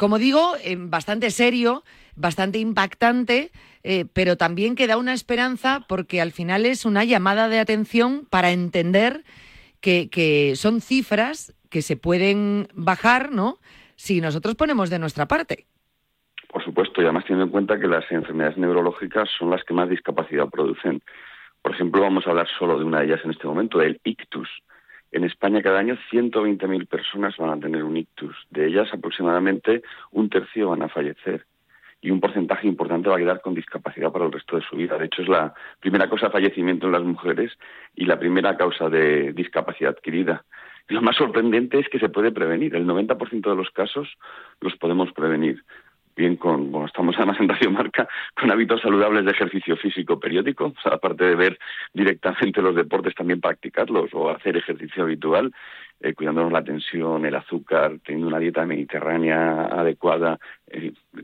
como 0.00 0.18
digo, 0.18 0.54
eh, 0.64 0.76
bastante 0.78 1.30
serio, 1.30 1.84
bastante 2.16 2.58
impactante, 2.58 3.50
eh, 3.82 4.06
pero 4.10 4.38
también 4.38 4.74
que 4.74 4.86
da 4.86 4.96
una 4.96 5.12
esperanza 5.12 5.84
porque 5.90 6.22
al 6.22 6.32
final 6.32 6.64
es 6.64 6.86
una 6.86 7.04
llamada 7.04 7.50
de 7.50 7.58
atención 7.58 8.26
para 8.30 8.50
entender 8.50 9.24
que, 9.82 10.54
son 10.56 10.80
cifras 10.80 11.54
que 11.68 11.82
se 11.82 11.98
pueden 11.98 12.68
bajar, 12.72 13.30
¿no? 13.30 13.58
Si 13.96 14.22
nosotros 14.22 14.54
ponemos 14.54 14.88
de 14.88 14.98
nuestra 14.98 15.26
parte. 15.26 15.66
Por 16.48 16.64
supuesto, 16.64 17.02
y 17.02 17.04
además 17.04 17.24
teniendo 17.24 17.44
en 17.44 17.52
cuenta 17.52 17.78
que 17.78 17.86
las 17.86 18.10
enfermedades 18.10 18.56
neurológicas 18.56 19.28
son 19.38 19.50
las 19.50 19.62
que 19.64 19.74
más 19.74 19.90
discapacidad 19.90 20.48
producen. 20.48 21.02
Por 21.60 21.74
ejemplo, 21.74 22.00
vamos 22.00 22.26
a 22.26 22.30
hablar 22.30 22.48
solo 22.58 22.78
de 22.78 22.86
una 22.86 23.00
de 23.00 23.04
ellas 23.08 23.20
en 23.22 23.32
este 23.32 23.46
momento, 23.46 23.76
del 23.76 24.00
ictus, 24.04 24.48
en 25.12 25.24
España 25.24 25.62
cada 25.62 25.78
año 25.78 25.96
120.000 26.10 26.86
personas 26.86 27.36
van 27.36 27.50
a 27.50 27.60
tener 27.60 27.84
un 27.84 27.96
ictus. 27.96 28.36
De 28.50 28.66
ellas 28.66 28.88
aproximadamente 28.92 29.82
un 30.12 30.28
tercio 30.28 30.70
van 30.70 30.82
a 30.82 30.88
fallecer 30.88 31.44
y 32.00 32.10
un 32.10 32.20
porcentaje 32.20 32.66
importante 32.66 33.08
va 33.08 33.16
a 33.16 33.18
quedar 33.18 33.40
con 33.40 33.54
discapacidad 33.54 34.10
para 34.10 34.24
el 34.24 34.32
resto 34.32 34.56
de 34.56 34.62
su 34.62 34.76
vida. 34.76 34.96
De 34.96 35.06
hecho, 35.06 35.22
es 35.22 35.28
la 35.28 35.52
primera 35.80 36.08
causa 36.08 36.26
de 36.26 36.32
fallecimiento 36.32 36.86
en 36.86 36.92
las 36.92 37.02
mujeres 37.02 37.52
y 37.94 38.06
la 38.06 38.18
primera 38.18 38.56
causa 38.56 38.88
de 38.88 39.32
discapacidad 39.32 39.92
adquirida. 39.92 40.44
Lo 40.88 41.02
más 41.02 41.16
sorprendente 41.16 41.78
es 41.78 41.88
que 41.88 41.98
se 41.98 42.08
puede 42.08 42.32
prevenir. 42.32 42.74
El 42.74 42.86
90% 42.86 43.50
de 43.50 43.56
los 43.56 43.70
casos 43.70 44.08
los 44.60 44.76
podemos 44.76 45.12
prevenir 45.12 45.62
bien 46.16 46.36
con, 46.36 46.70
bueno, 46.70 46.86
estamos 46.86 47.16
además 47.16 47.38
en 47.40 47.48
Radio 47.48 47.70
Marca, 47.70 48.08
con 48.34 48.50
hábitos 48.50 48.80
saludables 48.80 49.24
de 49.24 49.30
ejercicio 49.30 49.76
físico 49.76 50.18
periódico, 50.18 50.66
o 50.76 50.80
sea, 50.82 50.94
aparte 50.94 51.24
de 51.24 51.34
ver 51.34 51.58
directamente 51.92 52.62
los 52.62 52.74
deportes, 52.74 53.14
también 53.14 53.40
practicarlos 53.40 54.10
o 54.12 54.30
hacer 54.30 54.56
ejercicio 54.56 55.04
habitual, 55.04 55.52
eh, 56.00 56.14
cuidándonos 56.14 56.52
la 56.52 56.64
tensión, 56.64 57.26
el 57.26 57.34
azúcar, 57.34 57.98
teniendo 58.04 58.28
una 58.28 58.38
dieta 58.38 58.64
mediterránea 58.64 59.66
adecuada, 59.66 60.38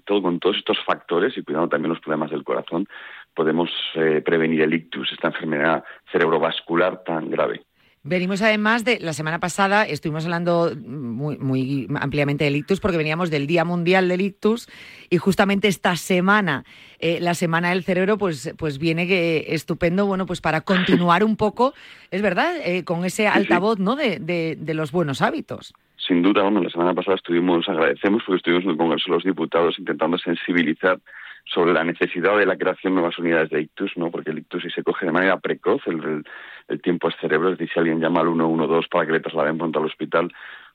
todo 0.05 0.23
con 0.23 0.38
todos 0.38 0.57
estos 0.57 0.78
factores 0.85 1.37
y 1.37 1.43
cuidando 1.43 1.69
también 1.69 1.90
los 1.90 2.00
problemas 2.00 2.31
del 2.31 2.45
corazón, 2.45 2.87
podemos 3.35 3.71
eh, 3.95 4.23
prevenir 4.25 4.62
el 4.62 4.75
ictus, 4.75 5.12
esta 5.12 5.28
enfermedad 5.28 5.85
cerebrovascular 6.11 7.02
tan 7.04 7.30
grave. 7.30 7.63
Venimos 8.08 8.40
además 8.40 8.84
de 8.84 9.00
la 9.00 9.12
semana 9.12 9.40
pasada, 9.40 9.82
estuvimos 9.82 10.25
hablando 10.25 10.71
muy, 10.86 11.38
muy, 11.38 11.88
ampliamente 12.00 12.45
del 12.45 12.54
ictus 12.54 12.78
porque 12.78 12.97
veníamos 12.97 13.30
del 13.30 13.49
Día 13.49 13.64
Mundial 13.64 14.06
del 14.08 14.21
Ictus 14.21 14.69
y 15.10 15.16
justamente 15.16 15.66
esta 15.66 15.97
semana, 15.97 16.64
eh, 17.00 17.19
la 17.21 17.34
Semana 17.34 17.71
del 17.71 17.82
Cerebro, 17.82 18.16
pues, 18.16 18.54
pues 18.56 18.78
viene 18.78 19.08
que 19.08 19.47
estupendo, 19.49 20.06
bueno, 20.06 20.25
pues 20.25 20.40
para 20.40 20.60
continuar 20.60 21.25
un 21.25 21.36
poco, 21.36 21.75
es 22.12 22.23
verdad, 22.23 22.54
eh, 22.64 22.84
con 22.84 23.04
ese 23.04 23.26
altavoz, 23.26 23.80
¿no? 23.80 23.97
De, 23.97 24.21
de, 24.21 24.75
los 24.75 24.92
buenos 24.92 25.21
hábitos. 25.21 25.75
Sin 25.97 26.23
duda, 26.23 26.45
bueno, 26.45 26.62
la 26.62 26.71
semana 26.71 26.95
pasada 26.95 27.16
estuvimos, 27.16 27.69
agradecemos 27.69 28.23
porque 28.25 28.36
estuvimos 28.36 28.64
en 28.66 28.71
el 28.71 28.76
Congreso 28.76 29.06
de 29.08 29.14
los 29.16 29.25
Diputados 29.25 29.76
intentando 29.80 30.16
sensibilizar 30.19 31.00
sobre 31.47 31.73
la 31.73 31.85
necesidad 31.85 32.37
de 32.37 32.47
la 32.47 32.56
creación 32.56 32.95
de 32.95 33.00
nuevas 33.00 33.19
unidades 33.19 33.50
de 33.50 33.63
ictus, 33.63 33.97
¿no? 33.97 34.11
Porque 34.11 34.30
el 34.30 34.39
ictus 34.39 34.63
si 34.63 34.71
se 34.71 34.82
coge 34.82 35.06
de 35.06 35.13
manera 35.13 35.39
precoz, 35.39 35.80
el, 35.87 36.25
el, 36.69 36.82
tiempo 36.82 37.09
es 37.09 37.17
cerebro, 37.21 37.50
es 37.50 37.59
decir, 37.59 37.73
si 37.73 37.78
alguien 37.78 38.00
llama 38.00 38.21
al 38.21 38.32
112 38.35 38.89
para 38.91 39.06
que 39.06 39.13
le 39.13 39.21
trasladen 39.21 39.59
pronto 39.59 39.78
al 39.78 39.87
hospital, 39.87 40.32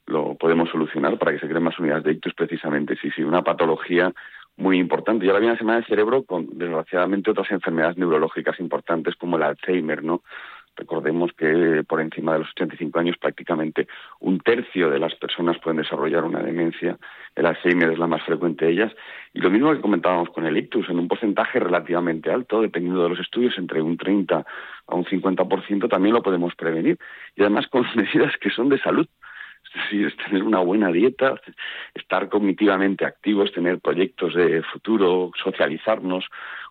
lo 0.07 0.35
podemos 0.35 0.69
solucionar 0.69 1.17
para 1.17 1.33
que 1.33 1.39
se 1.39 1.47
creen 1.47 1.63
más 1.63 1.77
unidades 1.77 2.03
de 2.03 2.13
ictus 2.13 2.33
precisamente. 2.33 2.95
Sí, 3.01 3.11
sí, 3.15 3.21
una 3.23 3.43
patología 3.43 4.11
muy 4.57 4.79
importante. 4.79 5.25
Y 5.25 5.27
ahora 5.27 5.39
viene 5.39 5.53
la 5.53 5.59
semana 5.59 5.79
del 5.79 5.87
cerebro 5.87 6.23
con, 6.23 6.47
desgraciadamente, 6.57 7.31
otras 7.31 7.51
enfermedades 7.51 7.97
neurológicas 7.97 8.59
importantes 8.59 9.15
como 9.15 9.37
el 9.37 9.43
Alzheimer, 9.43 10.03
¿no? 10.03 10.21
Recordemos 10.75 11.31
que 11.33 11.83
por 11.87 11.99
encima 11.99 12.33
de 12.33 12.39
los 12.39 12.49
85 12.51 12.99
años 12.99 13.17
prácticamente 13.17 13.87
un 14.19 14.39
tercio 14.39 14.89
de 14.89 14.99
las 14.99 15.13
personas 15.15 15.57
pueden 15.59 15.81
desarrollar 15.81 16.23
una 16.23 16.39
demencia. 16.39 16.97
El 17.35 17.45
Alzheimer 17.45 17.91
es 17.91 17.99
la 17.99 18.07
más 18.07 18.23
frecuente 18.23 18.65
de 18.65 18.71
ellas. 18.71 18.93
Y 19.33 19.39
lo 19.39 19.49
mismo 19.49 19.71
que 19.73 19.81
comentábamos 19.81 20.29
con 20.29 20.45
el 20.45 20.57
ictus, 20.57 20.89
en 20.89 20.99
un 20.99 21.07
porcentaje 21.07 21.59
relativamente 21.59 22.31
alto, 22.31 22.61
dependiendo 22.61 23.03
de 23.03 23.09
los 23.09 23.19
estudios, 23.19 23.57
entre 23.57 23.81
un 23.81 23.97
30 23.97 24.45
a 24.87 24.95
un 24.95 25.05
50% 25.05 25.89
también 25.89 26.13
lo 26.13 26.21
podemos 26.21 26.53
prevenir. 26.55 26.97
Y 27.35 27.41
además 27.41 27.67
con 27.67 27.85
medidas 27.95 28.35
que 28.37 28.49
son 28.49 28.69
de 28.69 28.79
salud. 28.79 29.07
Es 29.63 29.83
decir, 29.83 30.13
tener 30.25 30.43
una 30.43 30.59
buena 30.59 30.91
dieta, 30.91 31.39
estar 31.93 32.27
cognitivamente 32.27 33.05
activos, 33.05 33.53
tener 33.53 33.79
proyectos 33.79 34.33
de 34.33 34.63
futuro, 34.63 35.31
socializarnos, 35.41 36.25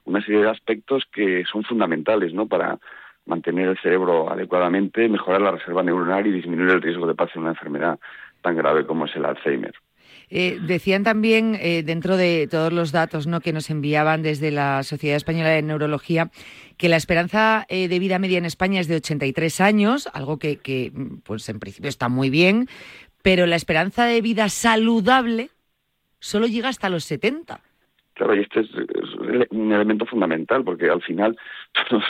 una 0.04 0.20
serie 0.20 0.42
de 0.42 0.50
aspectos 0.50 1.04
que 1.10 1.44
son 1.50 1.62
fundamentales 1.64 2.34
¿no? 2.34 2.46
para, 2.46 2.78
mantener 3.26 3.68
el 3.68 3.78
cerebro 3.78 4.30
adecuadamente, 4.30 5.08
mejorar 5.08 5.40
la 5.40 5.52
reserva 5.52 5.82
neuronal 5.82 6.26
y 6.26 6.32
disminuir 6.32 6.70
el 6.70 6.82
riesgo 6.82 7.06
de 7.06 7.14
pasar 7.14 7.38
una 7.38 7.50
enfermedad 7.50 7.98
tan 8.42 8.56
grave 8.56 8.86
como 8.86 9.06
es 9.06 9.16
el 9.16 9.24
Alzheimer. 9.24 9.74
Eh, 10.32 10.58
decían 10.62 11.02
también, 11.02 11.58
eh, 11.60 11.82
dentro 11.84 12.16
de 12.16 12.46
todos 12.48 12.72
los 12.72 12.92
datos 12.92 13.26
¿no? 13.26 13.40
que 13.40 13.52
nos 13.52 13.68
enviaban 13.68 14.22
desde 14.22 14.52
la 14.52 14.84
Sociedad 14.84 15.16
Española 15.16 15.48
de 15.50 15.62
Neurología, 15.62 16.30
que 16.76 16.88
la 16.88 16.96
esperanza 16.96 17.66
eh, 17.68 17.88
de 17.88 17.98
vida 17.98 18.20
media 18.20 18.38
en 18.38 18.44
España 18.44 18.80
es 18.80 18.86
de 18.86 18.96
83 18.96 19.60
años, 19.60 20.08
algo 20.12 20.38
que, 20.38 20.58
que, 20.58 20.92
pues 21.24 21.48
en 21.48 21.58
principio 21.58 21.88
está 21.88 22.08
muy 22.08 22.30
bien, 22.30 22.68
pero 23.22 23.46
la 23.46 23.56
esperanza 23.56 24.04
de 24.04 24.20
vida 24.20 24.48
saludable 24.48 25.50
solo 26.20 26.46
llega 26.46 26.68
hasta 26.68 26.88
los 26.88 27.04
70. 27.04 27.60
Claro, 28.14 28.34
y 28.34 28.40
este 28.40 28.60
es, 28.60 28.68
un 29.50 29.72
elemento 29.72 30.04
fundamental, 30.04 30.62
porque 30.64 30.90
al 30.90 31.00
final, 31.00 31.36
todos, 31.88 32.04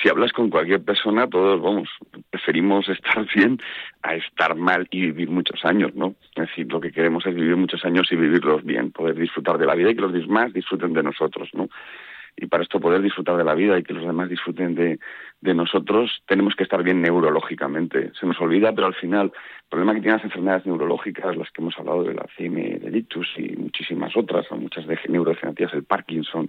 si 0.00 0.08
hablas 0.08 0.32
con 0.32 0.50
cualquier 0.50 0.82
persona, 0.82 1.28
todos, 1.28 1.60
vamos, 1.60 1.88
preferimos 2.30 2.88
estar 2.88 3.26
bien 3.34 3.58
a 4.02 4.14
estar 4.14 4.54
mal 4.54 4.86
y 4.90 5.00
vivir 5.00 5.30
muchos 5.30 5.64
años, 5.64 5.94
¿no? 5.94 6.14
Es 6.36 6.48
decir, 6.48 6.70
lo 6.70 6.80
que 6.80 6.92
queremos 6.92 7.26
es 7.26 7.34
vivir 7.34 7.56
muchos 7.56 7.84
años 7.84 8.06
y 8.10 8.16
vivirlos 8.16 8.64
bien, 8.64 8.92
poder 8.92 9.16
disfrutar 9.16 9.58
de 9.58 9.66
la 9.66 9.74
vida 9.74 9.90
y 9.90 9.94
que 9.94 10.02
los 10.02 10.12
demás 10.12 10.52
disfruten 10.52 10.92
de 10.92 11.02
nosotros, 11.02 11.48
¿no? 11.52 11.68
Y 12.40 12.46
para 12.46 12.62
esto 12.62 12.78
poder 12.78 13.02
disfrutar 13.02 13.36
de 13.36 13.44
la 13.44 13.54
vida 13.54 13.78
y 13.78 13.82
que 13.82 13.92
los 13.92 14.06
demás 14.06 14.28
disfruten 14.28 14.74
de, 14.74 14.98
nosotros, 15.54 16.22
tenemos 16.26 16.54
que 16.54 16.62
estar 16.62 16.82
bien 16.82 17.02
neurológicamente. 17.02 18.12
Se 18.18 18.26
nos 18.26 18.40
olvida, 18.40 18.72
pero 18.72 18.86
al 18.86 18.94
final, 18.94 19.26
el 19.26 19.68
problema 19.68 19.94
que 19.94 20.00
tienen 20.00 20.16
las 20.16 20.24
enfermedades 20.24 20.66
neurológicas, 20.66 21.36
las 21.36 21.50
que 21.50 21.62
hemos 21.62 21.76
hablado 21.78 22.04
de 22.04 22.14
la 22.14 22.26
CM, 22.36 22.78
del 22.78 22.96
ictus 22.96 23.28
y 23.36 23.56
muchísimas 23.56 24.16
otras, 24.16 24.46
son 24.46 24.60
muchas 24.60 24.86
de 24.86 24.98
neurodegenerativas, 25.08 25.74
el 25.74 25.84
Parkinson, 25.84 26.48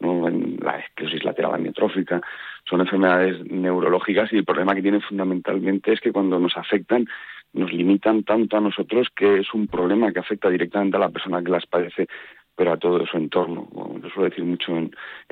la 0.00 0.78
esclerosis 0.78 1.24
lateral 1.24 1.54
amiotrófica, 1.54 2.20
son 2.68 2.80
enfermedades 2.80 3.44
neurológicas 3.50 4.32
y 4.32 4.38
el 4.38 4.44
problema 4.44 4.74
que 4.74 4.82
tienen 4.82 5.00
fundamentalmente 5.00 5.92
es 5.92 6.00
que 6.00 6.12
cuando 6.12 6.38
nos 6.38 6.56
afectan, 6.56 7.06
nos 7.52 7.72
limitan 7.72 8.22
tanto 8.24 8.56
a 8.56 8.60
nosotros 8.60 9.08
que 9.14 9.40
es 9.40 9.54
un 9.54 9.66
problema 9.66 10.12
que 10.12 10.20
afecta 10.20 10.48
directamente 10.48 10.96
a 10.96 11.00
la 11.00 11.08
persona 11.08 11.42
que 11.42 11.50
las 11.50 11.66
padece 11.66 12.08
pero 12.56 12.72
a 12.72 12.76
todo 12.76 13.04
su 13.06 13.16
entorno. 13.16 13.68
yo 14.02 14.08
suelo 14.10 14.28
decir 14.28 14.44
mucho 14.44 14.76
en, 14.76 14.90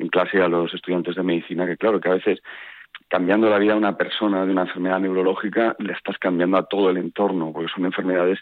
clase 0.09 0.41
a 0.41 0.47
los 0.47 0.73
estudiantes 0.73 1.15
de 1.15 1.23
medicina 1.23 1.65
que 1.65 1.77
claro 1.77 1.99
que 1.99 2.09
a 2.09 2.13
veces 2.13 2.39
cambiando 3.07 3.49
la 3.49 3.59
vida 3.59 3.73
de 3.73 3.79
una 3.79 3.97
persona 3.97 4.45
de 4.45 4.51
una 4.51 4.63
enfermedad 4.63 4.99
neurológica, 4.99 5.75
le 5.79 5.93
estás 5.93 6.17
cambiando 6.17 6.57
a 6.57 6.67
todo 6.67 6.89
el 6.89 6.97
entorno, 6.97 7.51
porque 7.51 7.71
son 7.73 7.85
enfermedades 7.85 8.39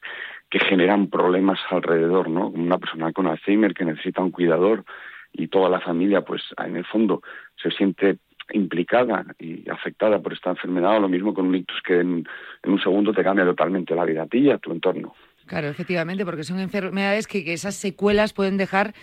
que 0.50 0.60
generan 0.60 1.08
problemas 1.08 1.60
alrededor, 1.70 2.30
¿no? 2.30 2.50
Una 2.50 2.78
persona 2.78 3.14
con 3.14 3.28
Alzheimer 3.28 3.74
que 3.74 3.86
necesita 3.86 4.22
un 4.22 4.32
cuidador 4.32 4.84
y 5.32 5.48
toda 5.48 5.70
la 5.70 5.80
familia, 5.80 6.22
pues 6.22 6.42
en 6.58 6.76
el 6.76 6.86
fondo 6.86 7.22
se 7.62 7.72
siente 7.72 8.18
implicada 8.54 9.26
y 9.40 9.70
afectada 9.70 10.20
por 10.20 10.34
esta 10.34 10.52
enfermedad, 10.52 10.98
o 10.98 11.02
lo 11.02 11.10
mismo 11.10 11.34
con 11.34 11.48
un 11.48 11.56
ictus 11.56 11.82
que 11.82 12.00
en, 12.00 12.28
un 12.64 12.80
segundo 12.82 13.14
te 13.14 13.24
cambia 13.24 13.46
totalmente 13.46 13.96
la 13.96 14.06
vida 14.06 14.24
a 14.24 14.28
ti 14.28 14.40
y 14.40 14.50
a 14.50 14.58
tu 14.58 14.72
entorno. 14.72 15.14
Claro, 15.48 15.70
efectivamente, 15.70 16.26
porque 16.26 16.44
son 16.44 16.60
enfermedades 16.60 17.26
que, 17.26 17.44
que 17.44 17.54
esas 17.54 17.76
secuelas 17.76 18.34
pueden 18.34 18.58
dejar 18.58 18.94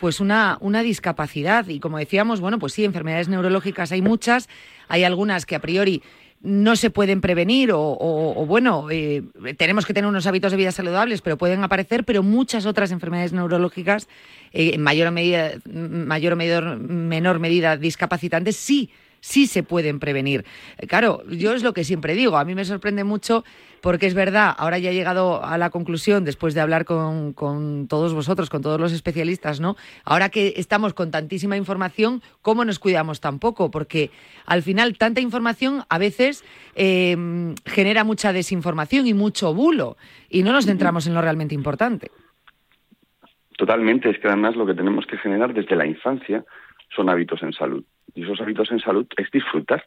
pues 0.00 0.20
una, 0.20 0.58
una 0.60 0.82
discapacidad. 0.82 1.66
Y 1.68 1.80
como 1.80 1.98
decíamos, 1.98 2.40
bueno, 2.40 2.58
pues 2.58 2.74
sí, 2.74 2.84
enfermedades 2.84 3.28
neurológicas 3.28 3.90
hay 3.90 4.02
muchas, 4.02 4.48
hay 4.88 5.02
algunas 5.02 5.46
que 5.46 5.56
a 5.56 5.60
priori 5.60 6.02
no 6.42 6.76
se 6.76 6.90
pueden 6.90 7.22
prevenir 7.22 7.70
o, 7.72 8.44
bueno, 8.46 8.90
eh, 8.90 9.22
tenemos 9.56 9.86
que 9.86 9.94
tener 9.94 10.06
unos 10.06 10.26
hábitos 10.26 10.50
de 10.52 10.58
vida 10.58 10.72
saludables, 10.72 11.22
pero 11.22 11.38
pueden 11.38 11.64
aparecer, 11.64 12.04
pero 12.04 12.22
muchas 12.22 12.66
otras 12.66 12.90
enfermedades 12.90 13.32
neurológicas, 13.32 14.08
eh, 14.52 14.72
en 14.74 14.82
mayor 14.82 15.10
medida, 15.10 15.52
mayor 15.64 16.34
o 16.34 16.36
menor 16.36 17.38
medida 17.38 17.78
discapacitantes, 17.78 18.56
sí 18.56 18.90
sí 19.24 19.46
se 19.46 19.62
pueden 19.62 20.00
prevenir. 20.00 20.44
Eh, 20.76 20.86
claro, 20.86 21.22
yo 21.30 21.54
es 21.54 21.62
lo 21.62 21.72
que 21.72 21.82
siempre 21.82 22.14
digo, 22.14 22.36
a 22.36 22.44
mí 22.44 22.54
me 22.54 22.66
sorprende 22.66 23.04
mucho 23.04 23.42
porque 23.80 24.06
es 24.06 24.12
verdad, 24.14 24.54
ahora 24.56 24.78
ya 24.78 24.90
he 24.90 24.94
llegado 24.94 25.42
a 25.42 25.56
la 25.56 25.70
conclusión, 25.70 26.24
después 26.24 26.52
de 26.54 26.60
hablar 26.60 26.84
con, 26.84 27.32
con, 27.32 27.88
todos 27.88 28.12
vosotros, 28.12 28.50
con 28.50 28.60
todos 28.60 28.78
los 28.78 28.92
especialistas, 28.92 29.60
¿no? 29.60 29.76
Ahora 30.04 30.28
que 30.28 30.54
estamos 30.56 30.92
con 30.92 31.10
tantísima 31.10 31.56
información, 31.56 32.20
¿cómo 32.42 32.66
nos 32.66 32.78
cuidamos 32.78 33.20
tampoco? 33.20 33.70
Porque 33.70 34.10
al 34.44 34.62
final 34.62 34.96
tanta 34.98 35.22
información 35.22 35.84
a 35.88 35.98
veces 35.98 36.44
eh, 36.74 37.16
genera 37.64 38.04
mucha 38.04 38.32
desinformación 38.32 39.06
y 39.06 39.14
mucho 39.14 39.54
bulo 39.54 39.96
y 40.28 40.42
no 40.42 40.52
nos 40.52 40.66
centramos 40.66 41.06
en 41.06 41.14
lo 41.14 41.22
realmente 41.22 41.54
importante. 41.54 42.10
Totalmente, 43.56 44.10
es 44.10 44.18
que 44.18 44.28
además 44.28 44.56
lo 44.56 44.66
que 44.66 44.74
tenemos 44.74 45.06
que 45.06 45.16
generar 45.16 45.54
desde 45.54 45.76
la 45.76 45.86
infancia 45.86 46.44
son 46.94 47.08
hábitos 47.08 47.42
en 47.42 47.52
salud. 47.52 47.84
Y 48.14 48.22
esos 48.22 48.40
hábitos 48.40 48.70
en 48.70 48.80
salud 48.80 49.06
es 49.16 49.30
disfrutar. 49.30 49.84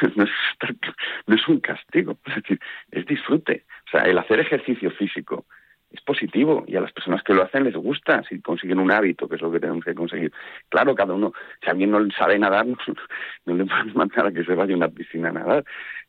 no, 0.16 0.24
es 0.24 1.48
un 1.48 1.60
castigo, 1.60 2.18
es 2.26 2.36
decir, 2.36 2.60
es 2.90 3.06
disfrute. 3.06 3.64
O 3.86 3.90
sea, 3.90 4.02
el 4.02 4.18
hacer 4.18 4.40
ejercicio 4.40 4.90
físico 4.90 5.44
es 5.90 6.00
positivo 6.00 6.64
y 6.66 6.76
a 6.76 6.80
las 6.80 6.92
personas 6.92 7.22
que 7.22 7.34
lo 7.34 7.42
hacen 7.42 7.64
les 7.64 7.74
gusta 7.74 8.22
si 8.28 8.40
consiguen 8.40 8.78
un 8.78 8.90
hábito, 8.90 9.28
que 9.28 9.36
es 9.36 9.42
lo 9.42 9.52
que 9.52 9.60
tenemos 9.60 9.84
que 9.84 9.94
conseguir. 9.94 10.32
Claro, 10.68 10.94
cada 10.94 11.12
uno, 11.12 11.32
si 11.62 11.70
alguien 11.70 11.90
no 11.90 12.00
sabe 12.16 12.38
nadar, 12.38 12.66
no, 13.46 13.54
le 13.54 13.64
podemos 13.66 13.94
mandar 13.94 14.26
a 14.26 14.32
que 14.32 14.44
se 14.44 14.54
vaya 14.54 14.72
a 14.72 14.76
una 14.76 14.88
piscina 14.88 15.28
a 15.28 15.32
nadar, 15.32 15.64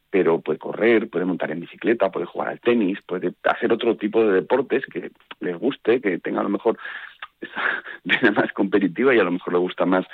pero 0.10 0.42
puede 0.42 0.60
correr, 0.60 1.10
puede 1.10 1.26
montar 1.26 1.52
en 1.52 1.60
bicicleta, 1.60 2.12
puede 2.12 2.28
jugar 2.28 2.50
al 2.50 2.60
tenis, 2.60 3.00
puede 3.06 3.34
hacer 3.44 3.74
otro 3.74 3.98
tipo 3.98 4.24
de 4.24 4.34
deportes 4.34 4.86
que 4.86 5.12
les 5.40 5.58
guste, 5.58 6.02
que 6.02 6.20
tenga 6.20 6.42
a 6.42 6.44
lo 6.44 6.50
mejor 6.50 6.78
esa 7.42 7.84
vida 8.04 8.32
más 8.32 8.52
competitiva 8.54 9.14
y 9.14 9.20
a 9.20 9.24
lo 9.24 9.32
mejor 9.32 9.54
le 9.54 9.60
gusta 9.60 9.86
más 9.86 10.06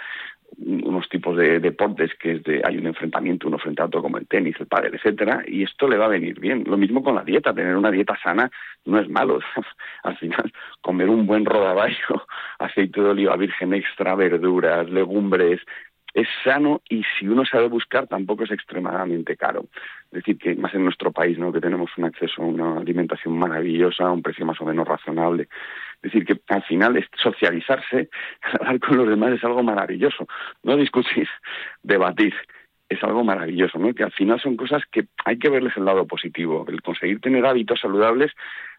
unos 0.58 1.08
tipos 1.10 1.38
de 1.38 1.60
deportes 1.60 2.12
que 2.20 2.34
es 2.34 2.44
de 2.44 2.62
hay 2.64 2.78
un 2.78 2.88
enfrentamiento 2.88 3.48
uno 3.48 3.58
frente 3.58 3.82
a 3.82 3.86
otro 3.86 4.02
como 4.02 4.18
el 4.18 4.28
tenis, 4.28 4.56
el 4.60 4.68
pádel, 4.68 4.96
etcétera, 4.96 5.44
y 5.48 5.64
esto 5.64 5.88
le 5.88 5.98
va 5.98 6.06
a 6.06 6.10
venir 6.10 6.40
bien. 6.40 6.64
Lo 6.68 6.78
mismo 6.78 7.04
con 7.04 7.16
la 7.16 7.24
dieta, 7.24 7.54
tener 7.54 7.76
una 7.76 7.92
dieta 7.92 8.18
sana 8.22 8.52
no 8.86 9.00
es 9.00 9.10
malo. 9.10 9.40
Al 10.04 10.18
final, 10.18 10.52
comer 10.82 11.10
un 11.10 11.26
buen 11.26 11.46
rodaballo, 11.46 12.28
aceite 12.60 13.02
de 13.02 13.10
oliva 13.10 13.36
virgen 13.36 13.74
extra, 13.74 14.16
verduras, 14.16 14.90
legumbres, 14.90 15.62
es 16.14 16.28
sano 16.44 16.82
y 16.90 17.04
si 17.18 17.28
uno 17.28 17.46
sabe 17.46 17.68
buscar 17.68 18.08
tampoco 18.08 18.44
es 18.44 18.52
extremadamente 18.52 19.36
caro. 19.38 19.66
Es 20.06 20.24
decir, 20.24 20.38
que 20.38 20.56
más 20.56 20.74
en 20.74 20.84
nuestro 20.84 21.12
país, 21.12 21.38
¿no? 21.38 21.52
que 21.52 21.62
tenemos 21.62 21.92
un 21.98 22.06
acceso 22.06 22.42
a 22.42 22.46
una 22.46 22.78
alimentación 22.78 23.38
maravillosa, 23.38 24.06
a 24.06 24.12
un 24.12 24.22
precio 24.22 24.46
más 24.46 24.60
o 24.62 24.66
menos 24.66 24.88
razonable. 24.88 25.48
Es 26.02 26.14
decir, 26.14 26.26
que 26.26 26.40
al 26.54 26.64
final 26.64 27.08
socializarse, 27.22 28.10
hablar 28.60 28.80
con 28.80 28.98
los 28.98 29.08
demás 29.08 29.34
es 29.34 29.44
algo 29.44 29.64
maravilloso. 29.64 30.28
No 30.64 30.76
discutir, 30.78 31.28
debatir 31.84 32.34
es 32.90 33.04
algo 33.04 33.24
maravilloso, 33.24 33.78
¿no? 33.78 33.94
Que 33.94 34.04
al 34.04 34.12
final 34.12 34.42
son 34.42 34.58
cosas 34.58 34.82
que 34.92 35.06
hay 35.24 35.38
que 35.38 35.50
verles 35.50 35.74
el 35.78 35.86
lado 35.86 36.08
positivo. 36.08 36.66
El 36.68 36.82
conseguir 36.82 37.22
tener 37.22 37.46
hábitos 37.46 37.80
saludables 37.80 38.32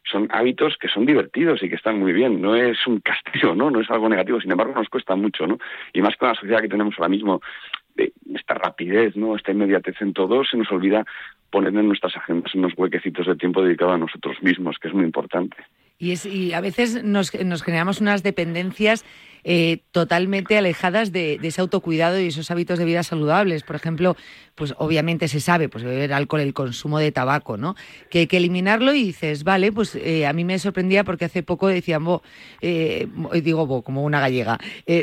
son 0.05 0.29
hábitos 0.31 0.77
que 0.77 0.89
son 0.89 1.07
divertidos 1.07 1.63
y 1.63 1.69
que 1.69 1.77
están 1.77 1.99
muy 1.99 2.13
bien. 2.13 2.41
No 2.41 2.55
es 2.57 2.87
un 2.87 3.01
castigo, 3.01 3.55
¿no? 3.55 3.71
No 3.71 3.81
es 3.81 3.91
algo 3.91 4.09
negativo. 4.09 4.41
Sin 4.41 4.51
embargo, 4.51 4.75
nos 4.75 4.89
cuesta 4.89 5.15
mucho, 5.15 5.47
¿no? 5.47 5.59
Y 5.93 6.03
más 6.03 6.17
con 6.17 6.29
la 6.29 6.35
sociedad 6.35 6.61
que 6.61 6.69
tenemos 6.69 6.95
ahora 6.99 7.09
mismo, 7.09 7.41
esta 8.35 8.55
rapidez, 8.55 9.17
¿no? 9.17 9.37
Esta 9.37 9.53
inmediatez 9.53 10.01
en 10.01 10.13
todo, 10.13 10.45
se 10.45 10.57
nos 10.57 10.71
olvida 10.71 11.05
poner 11.51 11.75
en 11.75 11.89
nuestras 11.89 12.17
agendas 12.17 12.55
unos 12.55 12.73
huequecitos 12.77 13.27
de 13.27 13.37
tiempo 13.37 13.63
dedicado 13.63 13.93
a 13.93 13.99
nosotros 13.99 14.43
mismos, 14.43 14.79
que 14.79 14.89
es 14.89 14.95
muy 14.95 15.05
importante. 15.05 15.57
Y, 15.99 16.13
es, 16.13 16.25
y 16.25 16.55
a 16.55 16.61
veces 16.61 17.05
nos, 17.05 17.35
nos 17.45 17.63
generamos 17.63 18.01
unas 18.01 18.23
dependencias 18.23 19.05
eh, 19.45 19.79
totalmente 19.93 20.57
alejadas 20.57 21.13
de, 21.13 21.39
ese 21.43 21.61
autocuidado 21.61 22.21
y 22.21 22.29
esos 22.29 22.51
hábitos 22.51 22.79
de 22.79 22.85
vida 22.85 23.03
saludables. 23.03 23.63
Por 23.63 23.77
ejemplo, 23.77 24.17
pues 24.55 24.75
obviamente 24.79 25.29
se 25.29 25.41
sabe, 25.41 25.69
pues 25.69 25.85
beber 25.85 26.13
alcohol, 26.13 26.41
el 26.41 26.55
consumo 26.55 26.99
de 26.99 27.13
tabaco, 27.13 27.57
¿no? 27.57 27.77
Que 28.11 28.21
hay 28.21 28.27
que 28.27 28.37
eliminarlo 28.37 28.95
y 28.95 29.05
dices, 29.05 29.45
vale, 29.45 29.73
pues 29.73 29.95
eh, 29.95 30.27
a 30.27 30.33
mí 30.33 30.45
me 30.45 30.59
sorprendía 30.59 31.05
porque 31.05 31.25
hace 31.25 31.43
poco 31.43 31.69
decían, 31.69 32.05
bo, 32.05 32.23
eh, 32.61 33.09
digo, 33.43 33.67
bo, 33.67 33.83
como 33.83 34.05
una 34.05 34.21
gallega. 34.21 34.59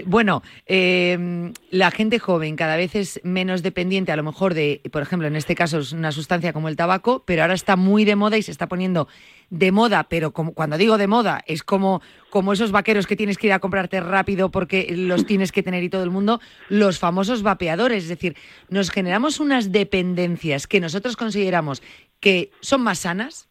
bueno, 0.05 0.43
la 0.67 1.91
gente 1.91 2.19
joven 2.19 2.55
cada 2.55 2.75
vez 2.75 2.95
es 2.95 3.21
menos 3.23 3.63
dependiente 3.63 4.11
a 4.11 4.15
lo 4.15 4.23
mejor 4.23 4.53
de, 4.53 4.81
por 4.91 5.01
ejemplo, 5.01 5.27
en 5.27 5.35
este 5.35 5.55
caso 5.55 5.79
es 5.79 5.91
una 5.91 6.11
sustancia 6.11 6.53
como 6.53 6.69
el 6.69 6.75
tabaco, 6.75 7.23
pero 7.25 7.41
ahora 7.41 7.53
está 7.53 7.75
muy 7.75 8.05
de 8.05 8.15
moda 8.15 8.37
y 8.37 8.43
se 8.43 8.51
está 8.51 8.67
poniendo 8.67 9.07
de 9.49 9.71
moda, 9.71 10.03
pero 10.09 10.31
como, 10.31 10.53
cuando 10.53 10.77
digo 10.77 10.97
de 10.97 11.07
moda, 11.07 11.43
es 11.47 11.63
como, 11.63 12.01
como 12.37 12.53
esos 12.53 12.71
vaqueros 12.71 13.07
que 13.07 13.15
tienes 13.15 13.39
que 13.39 13.47
ir 13.47 13.53
a 13.53 13.57
comprarte 13.57 13.99
rápido 13.99 14.51
porque 14.51 14.93
los 14.95 15.25
tienes 15.25 15.51
que 15.51 15.63
tener 15.63 15.83
y 15.83 15.89
todo 15.89 16.03
el 16.03 16.11
mundo, 16.11 16.39
los 16.69 16.99
famosos 16.99 17.41
vapeadores. 17.41 18.03
Es 18.03 18.09
decir, 18.09 18.35
nos 18.69 18.91
generamos 18.91 19.39
unas 19.39 19.71
dependencias 19.71 20.67
que 20.67 20.79
nosotros 20.79 21.17
consideramos 21.17 21.81
que 22.19 22.51
son 22.61 22.81
más 22.81 22.99
sanas, 22.99 23.49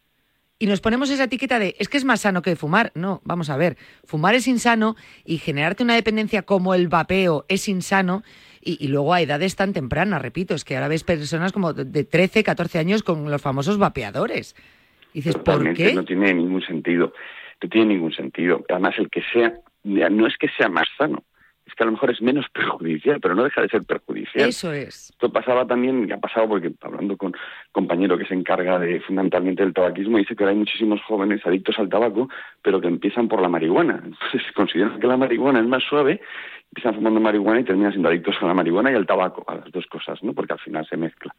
y 0.57 0.67
nos 0.67 0.79
ponemos 0.79 1.09
esa 1.09 1.25
etiqueta 1.25 1.59
de 1.59 1.75
es 1.79 1.89
que 1.89 1.97
es 1.97 2.05
más 2.05 2.21
sano 2.21 2.41
que 2.41 2.55
fumar. 2.55 2.93
No, 2.95 3.19
vamos 3.25 3.49
a 3.49 3.57
ver, 3.57 3.75
fumar 4.05 4.35
es 4.35 4.47
insano 4.47 4.95
y 5.25 5.37
generarte 5.37 5.83
una 5.83 5.95
dependencia 5.95 6.43
como 6.43 6.73
el 6.73 6.87
vapeo 6.87 7.43
es 7.49 7.67
insano. 7.67 8.23
Y, 8.61 8.83
y, 8.83 8.87
luego 8.87 9.13
a 9.13 9.19
edades 9.19 9.57
tan 9.57 9.73
tempranas, 9.73 10.21
repito, 10.21 10.55
es 10.55 10.63
que 10.63 10.75
ahora 10.75 10.87
ves 10.87 11.03
personas 11.03 11.51
como 11.51 11.73
de 11.73 12.03
13, 12.05 12.41
14 12.41 12.79
años 12.79 13.03
con 13.03 13.29
los 13.29 13.41
famosos 13.41 13.77
vapeadores 13.77 14.55
dices, 15.17 15.35
¿por 15.35 15.73
qué? 15.73 15.93
No 15.93 16.05
tiene 16.05 16.33
ningún 16.33 16.61
sentido. 16.61 17.13
No 17.61 17.69
tiene 17.69 17.93
ningún 17.93 18.13
sentido. 18.13 18.63
Además, 18.69 18.95
el 18.97 19.09
que 19.09 19.23
sea, 19.33 19.53
no 19.83 20.27
es 20.27 20.37
que 20.37 20.49
sea 20.49 20.69
más 20.69 20.87
sano, 20.97 21.23
es 21.67 21.75
que 21.75 21.83
a 21.83 21.85
lo 21.85 21.91
mejor 21.91 22.11
es 22.11 22.21
menos 22.21 22.45
perjudicial, 22.53 23.19
pero 23.19 23.35
no 23.35 23.43
deja 23.43 23.61
de 23.61 23.69
ser 23.69 23.83
perjudicial. 23.83 24.49
Eso 24.49 24.71
es. 24.71 25.09
Esto 25.11 25.31
pasaba 25.31 25.67
también, 25.67 26.11
ha 26.11 26.17
pasado 26.17 26.47
porque 26.47 26.71
hablando 26.81 27.17
con 27.17 27.29
un 27.29 27.35
compañero 27.71 28.17
que 28.17 28.25
se 28.25 28.33
encarga 28.33 28.79
de 28.79 29.01
fundamentalmente 29.01 29.63
del 29.63 29.73
tabaquismo, 29.73 30.17
dice 30.17 30.35
que 30.35 30.45
hay 30.45 30.55
muchísimos 30.55 31.01
jóvenes 31.03 31.45
adictos 31.45 31.77
al 31.77 31.89
tabaco, 31.89 32.29
pero 32.61 32.79
que 32.79 32.87
empiezan 32.87 33.27
por 33.27 33.41
la 33.41 33.49
marihuana. 33.49 34.01
Entonces 34.03 34.41
consideran 34.55 34.99
que 34.99 35.07
la 35.07 35.17
marihuana 35.17 35.59
es 35.59 35.67
más 35.67 35.83
suave, 35.83 36.21
empiezan 36.69 36.95
fumando 36.95 37.19
marihuana 37.19 37.59
y 37.59 37.63
terminan 37.65 37.91
siendo 37.91 38.09
adictos 38.09 38.35
a 38.41 38.45
la 38.45 38.53
marihuana 38.53 38.91
y 38.91 38.95
al 38.95 39.05
tabaco, 39.05 39.43
a 39.47 39.55
las 39.55 39.71
dos 39.71 39.85
cosas, 39.87 40.21
¿no? 40.23 40.33
Porque 40.33 40.53
al 40.53 40.59
final 40.59 40.87
se 40.87 40.97
mezcla. 40.97 41.33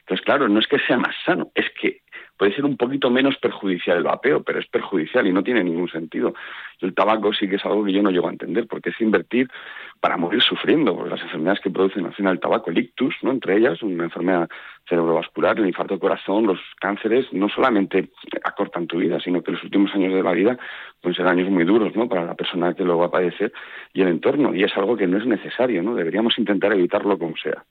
Entonces, 0.00 0.24
claro, 0.24 0.48
no 0.48 0.60
es 0.60 0.66
que 0.66 0.78
sea 0.78 0.96
más 0.96 1.14
sano, 1.24 1.50
es 1.54 1.66
que 1.80 2.02
puede 2.36 2.54
ser 2.54 2.64
un 2.64 2.76
poquito 2.76 3.10
menos 3.10 3.36
perjudicial 3.38 3.98
el 3.98 4.04
vapeo, 4.04 4.42
pero 4.42 4.58
es 4.58 4.66
perjudicial 4.66 5.26
y 5.26 5.32
no 5.32 5.42
tiene 5.42 5.62
ningún 5.62 5.88
sentido. 5.88 6.34
el 6.80 6.94
tabaco 6.94 7.32
sí 7.32 7.48
que 7.48 7.56
es 7.56 7.64
algo 7.64 7.84
que 7.84 7.92
yo 7.92 8.02
no 8.02 8.10
llego 8.10 8.28
a 8.28 8.32
entender, 8.32 8.66
porque 8.66 8.90
es 8.90 9.00
invertir 9.00 9.48
para 10.00 10.16
morir 10.16 10.42
sufriendo, 10.42 10.94
porque 10.94 11.10
las 11.10 11.22
enfermedades 11.22 11.60
que 11.60 11.70
producen 11.70 12.04
al 12.04 12.14
final 12.14 12.34
el 12.34 12.40
tabaco, 12.40 12.70
el 12.70 12.78
ictus, 12.78 13.14
¿no? 13.22 13.30
entre 13.30 13.56
ellas, 13.56 13.82
una 13.82 14.04
enfermedad 14.04 14.48
cerebrovascular, 14.88 15.58
el 15.58 15.66
infarto 15.66 15.94
de 15.94 16.00
corazón, 16.00 16.46
los 16.46 16.60
cánceres, 16.80 17.32
no 17.32 17.48
solamente 17.48 18.10
acortan 18.42 18.86
tu 18.86 18.98
vida, 18.98 19.18
sino 19.20 19.42
que 19.42 19.52
los 19.52 19.62
últimos 19.64 19.94
años 19.94 20.12
de 20.12 20.22
la 20.22 20.32
vida 20.32 20.58
pueden 21.00 21.16
ser 21.16 21.26
años 21.26 21.48
muy 21.48 21.64
duros 21.64 21.94
¿no? 21.96 22.08
para 22.08 22.24
la 22.24 22.34
persona 22.34 22.74
que 22.74 22.84
lo 22.84 22.98
va 22.98 23.06
a 23.06 23.10
padecer 23.10 23.52
y 23.92 24.02
el 24.02 24.08
entorno, 24.08 24.54
y 24.54 24.64
es 24.64 24.76
algo 24.76 24.96
que 24.96 25.06
no 25.06 25.18
es 25.18 25.26
necesario, 25.26 25.82
¿no? 25.82 25.94
deberíamos 25.94 26.38
intentar 26.38 26.72
evitarlo 26.72 27.18
como 27.18 27.36
sea. 27.36 27.64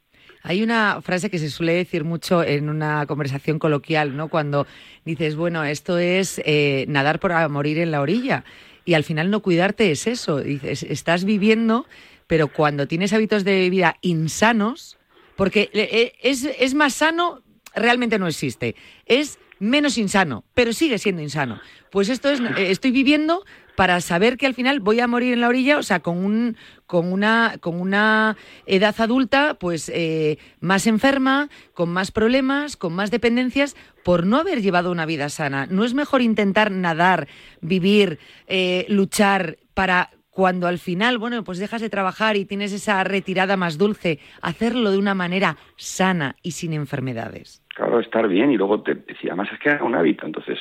Hay 0.44 0.62
una 0.62 1.02
frase 1.02 1.30
que 1.30 1.40
se 1.40 1.50
suele 1.50 1.74
decir 1.74 2.04
mucho 2.04 2.44
en 2.44 2.70
una 2.70 3.06
conversación 3.06 3.60
coloquial, 3.60 4.18
¿no? 4.18 4.28
Cuando 4.28 4.68
dices, 5.06 5.38
bueno, 5.38 5.64
esto 5.64 5.98
es 5.98 6.42
eh, 6.44 6.86
nadar 6.90 7.20
por 7.20 7.32
morir 7.50 7.80
en 7.80 7.92
la 7.92 8.02
orilla. 8.02 8.44
Y 8.84 8.94
al 8.94 9.06
final 9.06 9.32
no 9.32 9.42
cuidarte 9.42 9.90
es 9.90 10.06
eso. 10.06 10.40
Dices, 10.40 10.84
estás 10.84 11.24
viviendo, 11.24 11.86
pero 12.28 12.50
cuando 12.50 12.88
tienes 12.88 13.14
hábitos 13.14 13.46
de 13.46 13.70
vida 13.70 13.96
insanos, 14.02 14.98
porque 15.38 15.70
eh, 15.74 16.14
es, 16.22 16.44
es 16.44 16.74
más 16.74 16.94
sano, 16.94 17.42
realmente 17.74 18.20
no 18.20 18.28
existe. 18.28 18.76
Es 19.06 19.40
menos 19.60 19.98
insano, 19.98 20.44
pero 20.54 20.74
sigue 20.74 20.98
siendo 20.98 21.22
insano. 21.22 21.62
Pues 21.90 22.10
esto 22.10 22.30
es, 22.30 22.42
eh, 22.42 22.70
estoy 22.70 22.92
viviendo, 22.92 23.46
para 23.76 24.00
saber 24.02 24.38
que 24.38 24.46
al 24.46 24.54
final 24.54 24.80
voy 24.80 25.00
a 25.00 25.08
morir 25.08 25.34
en 25.34 25.42
la 25.42 25.48
orilla, 25.48 25.78
o 25.78 25.84
sea, 25.84 26.00
con 26.00 26.24
un 26.24 26.58
con 26.86 27.12
una 27.12 27.56
con 27.60 27.80
una 27.80 28.38
edad 28.66 28.96
adulta, 29.00 29.56
pues 29.60 29.90
eh, 29.94 30.38
más 30.60 30.88
enferma, 30.88 31.50
con 31.74 31.90
más 31.90 32.12
problemas, 32.12 32.78
con 32.78 32.94
más 32.94 33.12
dependencias, 33.12 33.76
por 34.04 34.26
no 34.26 34.38
haber 34.38 34.62
llevado 34.62 34.92
una 34.92 35.06
vida 35.06 35.30
sana. 35.30 35.68
¿No 35.70 35.86
es 35.86 35.94
mejor 35.94 36.22
intentar 36.22 36.72
nadar, 36.72 37.28
vivir, 37.62 38.20
eh, 38.48 38.86
luchar 38.90 39.58
para 39.74 40.10
cuando 40.34 40.68
al 40.68 40.80
final, 40.80 41.20
bueno, 41.20 41.44
pues 41.44 41.60
dejas 41.60 41.82
de 41.82 41.90
trabajar 41.90 42.36
y 42.36 42.46
tienes 42.46 42.74
esa 42.74 43.04
retirada 43.04 43.56
más 43.56 43.78
dulce, 43.78 44.20
hacerlo 44.42 44.92
de 44.92 44.98
una 44.98 45.14
manera 45.14 45.58
sana 45.76 46.36
y 46.42 46.52
sin 46.52 46.74
enfermedades? 46.74 47.64
Claro, 47.76 48.00
estar 48.00 48.28
bien 48.28 48.52
y 48.52 48.58
luego 48.58 48.82
te 48.82 48.96
decía, 48.96 49.32
además 49.32 49.50
es 49.54 49.60
que 49.60 49.70
era 49.70 49.84
un 49.84 49.96
hábito, 49.96 50.26
entonces 50.26 50.58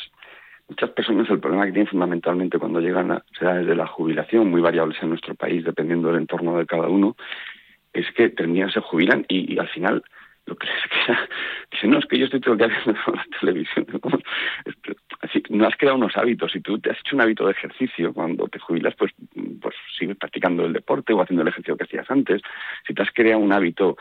muchas 0.72 0.90
personas 0.90 1.28
el 1.28 1.38
problema 1.38 1.66
que 1.66 1.72
tienen 1.72 1.90
fundamentalmente 1.90 2.58
cuando 2.58 2.80
llegan 2.80 3.12
a 3.12 3.22
edades 3.40 3.66
de 3.66 3.74
la 3.74 3.86
jubilación, 3.86 4.50
muy 4.50 4.62
variables 4.62 4.96
en 5.02 5.10
nuestro 5.10 5.34
país, 5.34 5.64
dependiendo 5.64 6.08
del 6.08 6.22
entorno 6.22 6.56
de 6.56 6.66
cada 6.66 6.88
uno, 6.88 7.14
es 7.92 8.10
que 8.12 8.30
terminan, 8.30 8.70
se 8.70 8.80
jubilan 8.80 9.26
y, 9.28 9.58
al 9.58 9.68
final 9.68 10.02
lo 10.46 10.56
que 10.56 10.66
les 10.74 11.06
queda, 11.06 11.28
dicen, 11.70 11.90
no, 11.90 11.98
es 11.98 12.06
que 12.06 12.18
yo 12.18 12.24
estoy 12.24 12.40
todo 12.40 12.54
el 12.54 12.58
día 12.58 12.68
viendo 12.68 13.00
la 13.14 13.26
televisión. 13.38 13.86
Así, 15.20 15.42
no 15.50 15.66
has 15.66 15.76
creado 15.76 15.98
unos 15.98 16.16
hábitos. 16.16 16.50
Si 16.50 16.60
tú 16.60 16.78
te 16.80 16.90
has 16.90 16.98
hecho 16.98 17.14
un 17.14 17.22
hábito 17.22 17.44
de 17.44 17.52
ejercicio, 17.52 18.12
cuando 18.12 18.48
te 18.48 18.58
jubilas, 18.58 18.94
pues, 18.96 19.12
pues 19.60 19.74
sigues 19.96 20.16
practicando 20.16 20.64
el 20.64 20.72
deporte 20.72 21.12
o 21.12 21.20
haciendo 21.20 21.42
el 21.42 21.48
ejercicio 21.48 21.76
que 21.76 21.84
hacías 21.84 22.10
antes. 22.10 22.40
Si 22.86 22.94
te 22.94 23.02
has 23.02 23.10
creado 23.12 23.38
un 23.38 23.52
hábito 23.52 23.96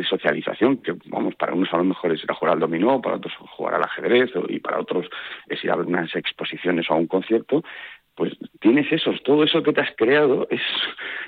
de 0.00 0.08
socialización, 0.08 0.78
que 0.78 0.94
vamos, 1.06 1.34
para 1.34 1.54
unos 1.54 1.72
a 1.72 1.76
lo 1.76 1.84
mejor 1.84 2.12
es 2.12 2.24
ir 2.24 2.30
a 2.30 2.34
jugar 2.34 2.54
al 2.54 2.60
dominó, 2.60 3.00
para 3.00 3.16
otros 3.16 3.34
jugar 3.36 3.74
al 3.74 3.84
ajedrez 3.84 4.30
y 4.48 4.58
para 4.60 4.80
otros 4.80 5.06
es 5.48 5.62
ir 5.62 5.70
a 5.70 5.76
ver 5.76 5.86
unas 5.86 6.14
exposiciones 6.16 6.90
o 6.90 6.94
a 6.94 6.96
un 6.96 7.06
concierto, 7.06 7.62
pues 8.14 8.36
tienes 8.60 8.90
esos, 8.92 9.22
todo 9.22 9.44
eso 9.44 9.62
que 9.62 9.72
te 9.72 9.80
has 9.80 9.94
creado 9.96 10.46
es, 10.50 10.60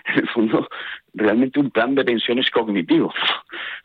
en 0.06 0.20
el 0.20 0.28
fondo, 0.28 0.68
realmente 1.14 1.61
un 1.61 1.70
plan 1.70 1.94
de 1.94 2.05
pensiones 2.05 2.51
cognitivo. 2.51 3.12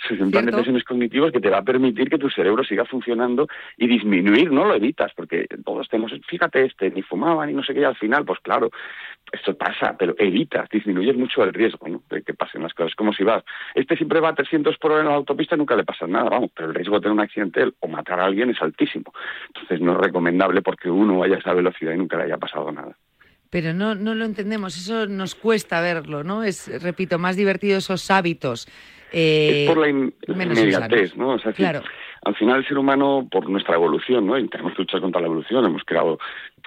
Es 0.09 0.21
un 0.21 0.31
plan 0.31 0.45
de 0.45 0.51
pensiones 0.51 0.83
cognitivos 0.83 1.31
que 1.31 1.41
te 1.41 1.49
va 1.49 1.57
a 1.57 1.63
permitir 1.63 2.09
que 2.09 2.19
tu 2.19 2.29
cerebro 2.29 2.63
siga 2.63 2.85
funcionando 2.85 3.47
y 3.77 3.87
disminuir, 3.87 4.51
no 4.51 4.63
lo 4.63 4.75
evitas, 4.75 5.11
porque 5.13 5.47
todos 5.65 5.89
tenemos, 5.89 6.13
fíjate 6.27 6.65
este, 6.65 6.91
ni 6.91 7.01
fumaba 7.01 7.45
ni 7.45 7.53
no 7.53 7.63
sé 7.63 7.73
qué, 7.73 7.81
y 7.81 7.83
al 7.83 7.95
final, 7.95 8.23
pues 8.23 8.39
claro, 8.39 8.69
esto 9.31 9.57
pasa, 9.57 9.95
pero 9.97 10.15
evitas, 10.17 10.69
disminuyes 10.69 11.17
mucho 11.17 11.43
el 11.43 11.53
riesgo 11.53 11.87
¿no? 11.87 12.03
de 12.09 12.21
que 12.21 12.33
pasen 12.33 12.63
las 12.63 12.73
cosas. 12.73 12.95
Como 12.95 13.11
si 13.11 13.23
vas, 13.23 13.43
este 13.75 13.97
siempre 13.97 14.19
va 14.19 14.29
a 14.29 14.35
300 14.35 14.77
por 14.77 14.91
hora 14.91 15.01
en 15.01 15.07
la 15.07 15.15
autopista 15.15 15.55
y 15.55 15.57
nunca 15.57 15.75
le 15.75 15.83
pasa 15.83 16.07
nada, 16.07 16.29
vamos, 16.29 16.51
pero 16.55 16.69
el 16.69 16.75
riesgo 16.75 16.95
de 16.95 17.01
tener 17.01 17.13
un 17.13 17.21
accidente 17.21 17.73
o 17.79 17.87
matar 17.87 18.19
a 18.19 18.25
alguien 18.25 18.51
es 18.51 18.61
altísimo. 18.61 19.11
Entonces 19.47 19.81
no 19.81 19.93
es 19.93 19.97
recomendable 19.97 20.61
porque 20.61 20.89
uno 20.89 21.17
vaya 21.17 21.35
a 21.35 21.39
esa 21.39 21.53
velocidad 21.53 21.93
y 21.93 21.97
nunca 21.97 22.17
le 22.17 22.23
haya 22.23 22.37
pasado 22.37 22.71
nada. 22.71 22.95
Pero 23.49 23.73
no, 23.73 23.95
no 23.95 24.13
lo 24.13 24.25
entendemos, 24.25 24.77
eso 24.77 25.07
nos 25.07 25.35
cuesta 25.35 25.79
verlo, 25.81 26.23
¿no? 26.23 26.43
Es, 26.43 26.81
repito, 26.81 27.17
más 27.17 27.35
divertido 27.35 27.77
esos 27.77 28.11
hábitos. 28.11 28.67
Eh, 29.11 29.63
es 29.63 29.69
por 29.69 29.77
la, 29.77 29.89
inmediatez, 29.89 31.15
¿no? 31.15 31.29
O 31.29 31.39
sea, 31.39 31.53
claro. 31.53 31.81
al 32.25 32.35
final 32.35 32.57
el 32.57 32.67
ser 32.67 32.77
humano, 32.77 33.27
por 33.31 33.49
nuestra 33.49 33.75
evolución, 33.75 34.27
¿no? 34.27 34.37
Y 34.37 34.47
tenemos 34.49 34.73
que 34.73 34.81
luchar 34.81 34.99
contra 34.99 35.21
la 35.21 35.27
evolución, 35.27 35.65
hemos 35.65 35.83
creado 35.85 36.19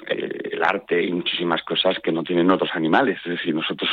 eh, 0.06 0.50
el 0.52 0.62
arte 0.62 1.02
y 1.02 1.12
muchísimas 1.12 1.62
cosas 1.62 1.98
que 2.02 2.12
no 2.12 2.22
tienen 2.22 2.50
otros 2.50 2.70
animales. 2.72 3.18
Es 3.24 3.32
decir, 3.32 3.54
nosotros 3.54 3.90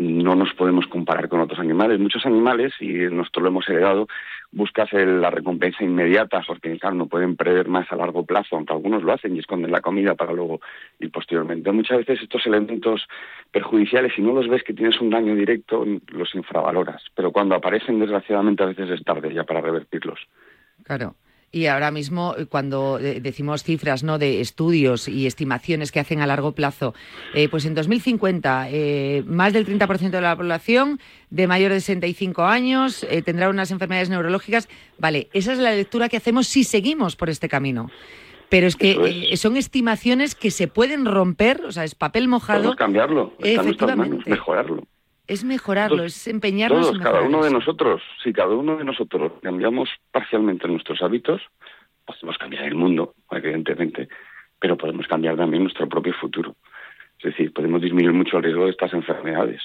no 0.00 0.34
nos 0.34 0.52
podemos 0.54 0.86
comparar 0.86 1.28
con 1.28 1.40
otros 1.40 1.58
animales. 1.58 1.98
Muchos 2.00 2.24
animales, 2.26 2.72
y 2.80 2.92
nosotros 2.92 3.42
lo 3.42 3.48
hemos 3.48 3.68
heredado, 3.68 4.08
buscas 4.52 4.92
la 4.92 5.30
recompensa 5.30 5.84
inmediata, 5.84 6.42
porque 6.46 6.78
claro, 6.78 6.96
no 6.96 7.06
pueden 7.06 7.36
prever 7.36 7.68
más 7.68 7.90
a 7.92 7.96
largo 7.96 8.24
plazo, 8.24 8.56
aunque 8.56 8.72
algunos 8.72 9.02
lo 9.02 9.12
hacen 9.12 9.36
y 9.36 9.38
esconden 9.38 9.70
la 9.70 9.80
comida 9.80 10.14
para 10.14 10.32
luego 10.32 10.60
ir 10.98 11.10
posteriormente. 11.10 11.70
Muchas 11.72 11.98
veces 11.98 12.22
estos 12.22 12.46
elementos 12.46 13.06
perjudiciales, 13.50 14.12
si 14.14 14.22
no 14.22 14.32
los 14.32 14.48
ves 14.48 14.64
que 14.64 14.74
tienes 14.74 15.00
un 15.00 15.10
daño 15.10 15.34
directo, 15.34 15.84
los 16.08 16.34
infravaloras. 16.34 17.02
Pero 17.14 17.30
cuando 17.30 17.54
aparecen, 17.54 18.00
desgraciadamente, 18.00 18.62
a 18.62 18.66
veces 18.66 18.90
es 18.90 19.04
tarde 19.04 19.32
ya 19.32 19.44
para 19.44 19.60
revertirlos. 19.60 20.20
Claro. 20.84 21.14
Y 21.52 21.66
ahora 21.66 21.90
mismo, 21.90 22.34
eh, 22.38 22.46
cuando 22.46 22.98
decimos 22.98 23.64
cifras 23.64 24.04
¿no? 24.04 24.18
de 24.18 24.40
estudios 24.40 25.08
y 25.08 25.26
estimaciones 25.26 25.90
que 25.90 25.98
hacen 25.98 26.20
a 26.20 26.26
largo 26.26 26.52
plazo, 26.52 26.94
eh, 27.34 27.48
pues 27.48 27.64
en 27.64 27.74
2050 27.74 28.68
eh, 28.70 29.24
más 29.26 29.52
del 29.52 29.66
30% 29.66 30.10
de 30.10 30.20
la 30.20 30.36
población 30.36 31.00
de 31.30 31.48
mayor 31.48 31.72
de 31.72 31.80
65 31.80 32.44
años 32.44 33.06
tendrá 33.24 33.48
unas 33.48 33.70
enfermedades 33.70 34.10
neurológicas. 34.10 34.68
Vale, 34.98 35.28
esa 35.32 35.52
es 35.52 35.58
la 35.58 35.72
lectura 35.72 36.08
que 36.08 36.16
hacemos 36.16 36.46
si 36.46 36.64
seguimos 36.64 37.16
por 37.16 37.30
este 37.30 37.48
camino. 37.48 37.90
Pero 38.48 38.66
es 38.66 38.74
que 38.74 39.32
son 39.36 39.56
estimaciones 39.56 40.34
que 40.34 40.50
se 40.50 40.66
pueden 40.66 41.04
romper, 41.04 41.62
o 41.64 41.70
sea, 41.70 41.84
es 41.84 41.94
papel 41.94 42.26
mojado. 42.26 42.58
Podemos 42.58 42.76
cambiarlo, 42.76 43.32
efectivamente. 43.38 44.28
mejorarlo 44.28 44.82
es 45.30 45.44
mejorarlo, 45.44 46.02
es 46.02 46.26
empeñarnos 46.26 46.88
todos, 46.88 46.98
cada 46.98 47.22
uno 47.22 47.44
de 47.44 47.52
nosotros, 47.52 48.02
si 48.20 48.32
cada 48.32 48.52
uno 48.52 48.76
de 48.76 48.82
nosotros 48.82 49.30
cambiamos 49.40 49.88
parcialmente 50.10 50.66
nuestros 50.66 51.00
hábitos, 51.02 51.40
podemos 52.04 52.36
cambiar 52.36 52.64
el 52.64 52.74
mundo, 52.74 53.14
evidentemente, 53.30 54.08
pero 54.58 54.76
podemos 54.76 55.06
cambiar 55.06 55.36
también 55.36 55.62
nuestro 55.62 55.88
propio 55.88 56.12
futuro. 56.14 56.56
Es 57.20 57.26
decir, 57.26 57.52
podemos 57.52 57.80
disminuir 57.80 58.12
mucho 58.12 58.38
el 58.38 58.42
riesgo 58.42 58.64
de 58.64 58.72
estas 58.72 58.92
enfermedades. 58.92 59.62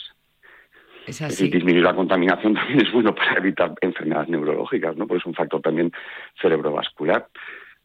Es 1.07 1.23
así. 1.23 1.49
disminuir 1.49 1.83
la 1.83 1.95
contaminación 1.95 2.53
también 2.53 2.85
es 2.85 2.91
bueno 2.91 3.15
para 3.15 3.39
evitar 3.39 3.73
enfermedades 3.81 4.29
neurológicas, 4.29 4.95
¿no? 4.95 5.07
Porque 5.07 5.21
es 5.21 5.25
un 5.25 5.33
factor 5.33 5.61
también 5.61 5.91
cerebrovascular. 6.39 7.27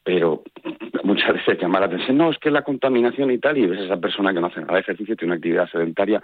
Pero 0.03 0.43
muchas 1.05 1.33
veces 1.33 1.59
llama 1.59 1.81
la 1.81 1.87
atención, 1.87 2.19
no, 2.19 2.31
es 2.31 2.39
que 2.39 2.51
la 2.51 2.63
contaminación 2.63 3.31
y 3.31 3.39
tal, 3.39 3.57
y 3.57 3.67
ves 3.67 3.81
a 3.81 3.85
esa 3.85 4.01
persona 4.01 4.35
que 4.35 4.41
no 4.41 4.49
hace 4.49 4.61
nada 4.61 4.75
de 4.75 4.81
ejercicio, 4.81 5.17
tiene 5.17 5.33
una 5.33 5.37
actividad 5.37 5.71
sedentaria 5.71 6.23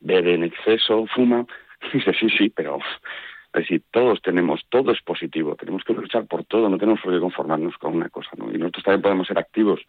bebe 0.00 0.34
en 0.34 0.44
exceso, 0.44 1.06
fuma. 1.06 1.46
Dice, 1.92 2.12
sí, 2.14 2.28
sí, 2.30 2.50
pero 2.50 2.78
es 3.54 3.60
decir, 3.60 3.82
todos 3.92 4.20
tenemos, 4.20 4.62
todo 4.68 4.90
es 4.90 5.00
positivo, 5.02 5.54
tenemos 5.54 5.84
que 5.84 5.92
luchar 5.92 6.26
por 6.26 6.44
todo, 6.44 6.68
no 6.68 6.76
tenemos 6.76 7.00
por 7.00 7.12
qué 7.12 7.20
conformarnos 7.20 7.78
con 7.78 7.94
una 7.94 8.08
cosa, 8.08 8.30
¿no? 8.36 8.52
Y 8.52 8.58
nosotros 8.58 8.84
también 8.84 9.02
podemos 9.02 9.28
ser 9.28 9.38
activos 9.38 9.80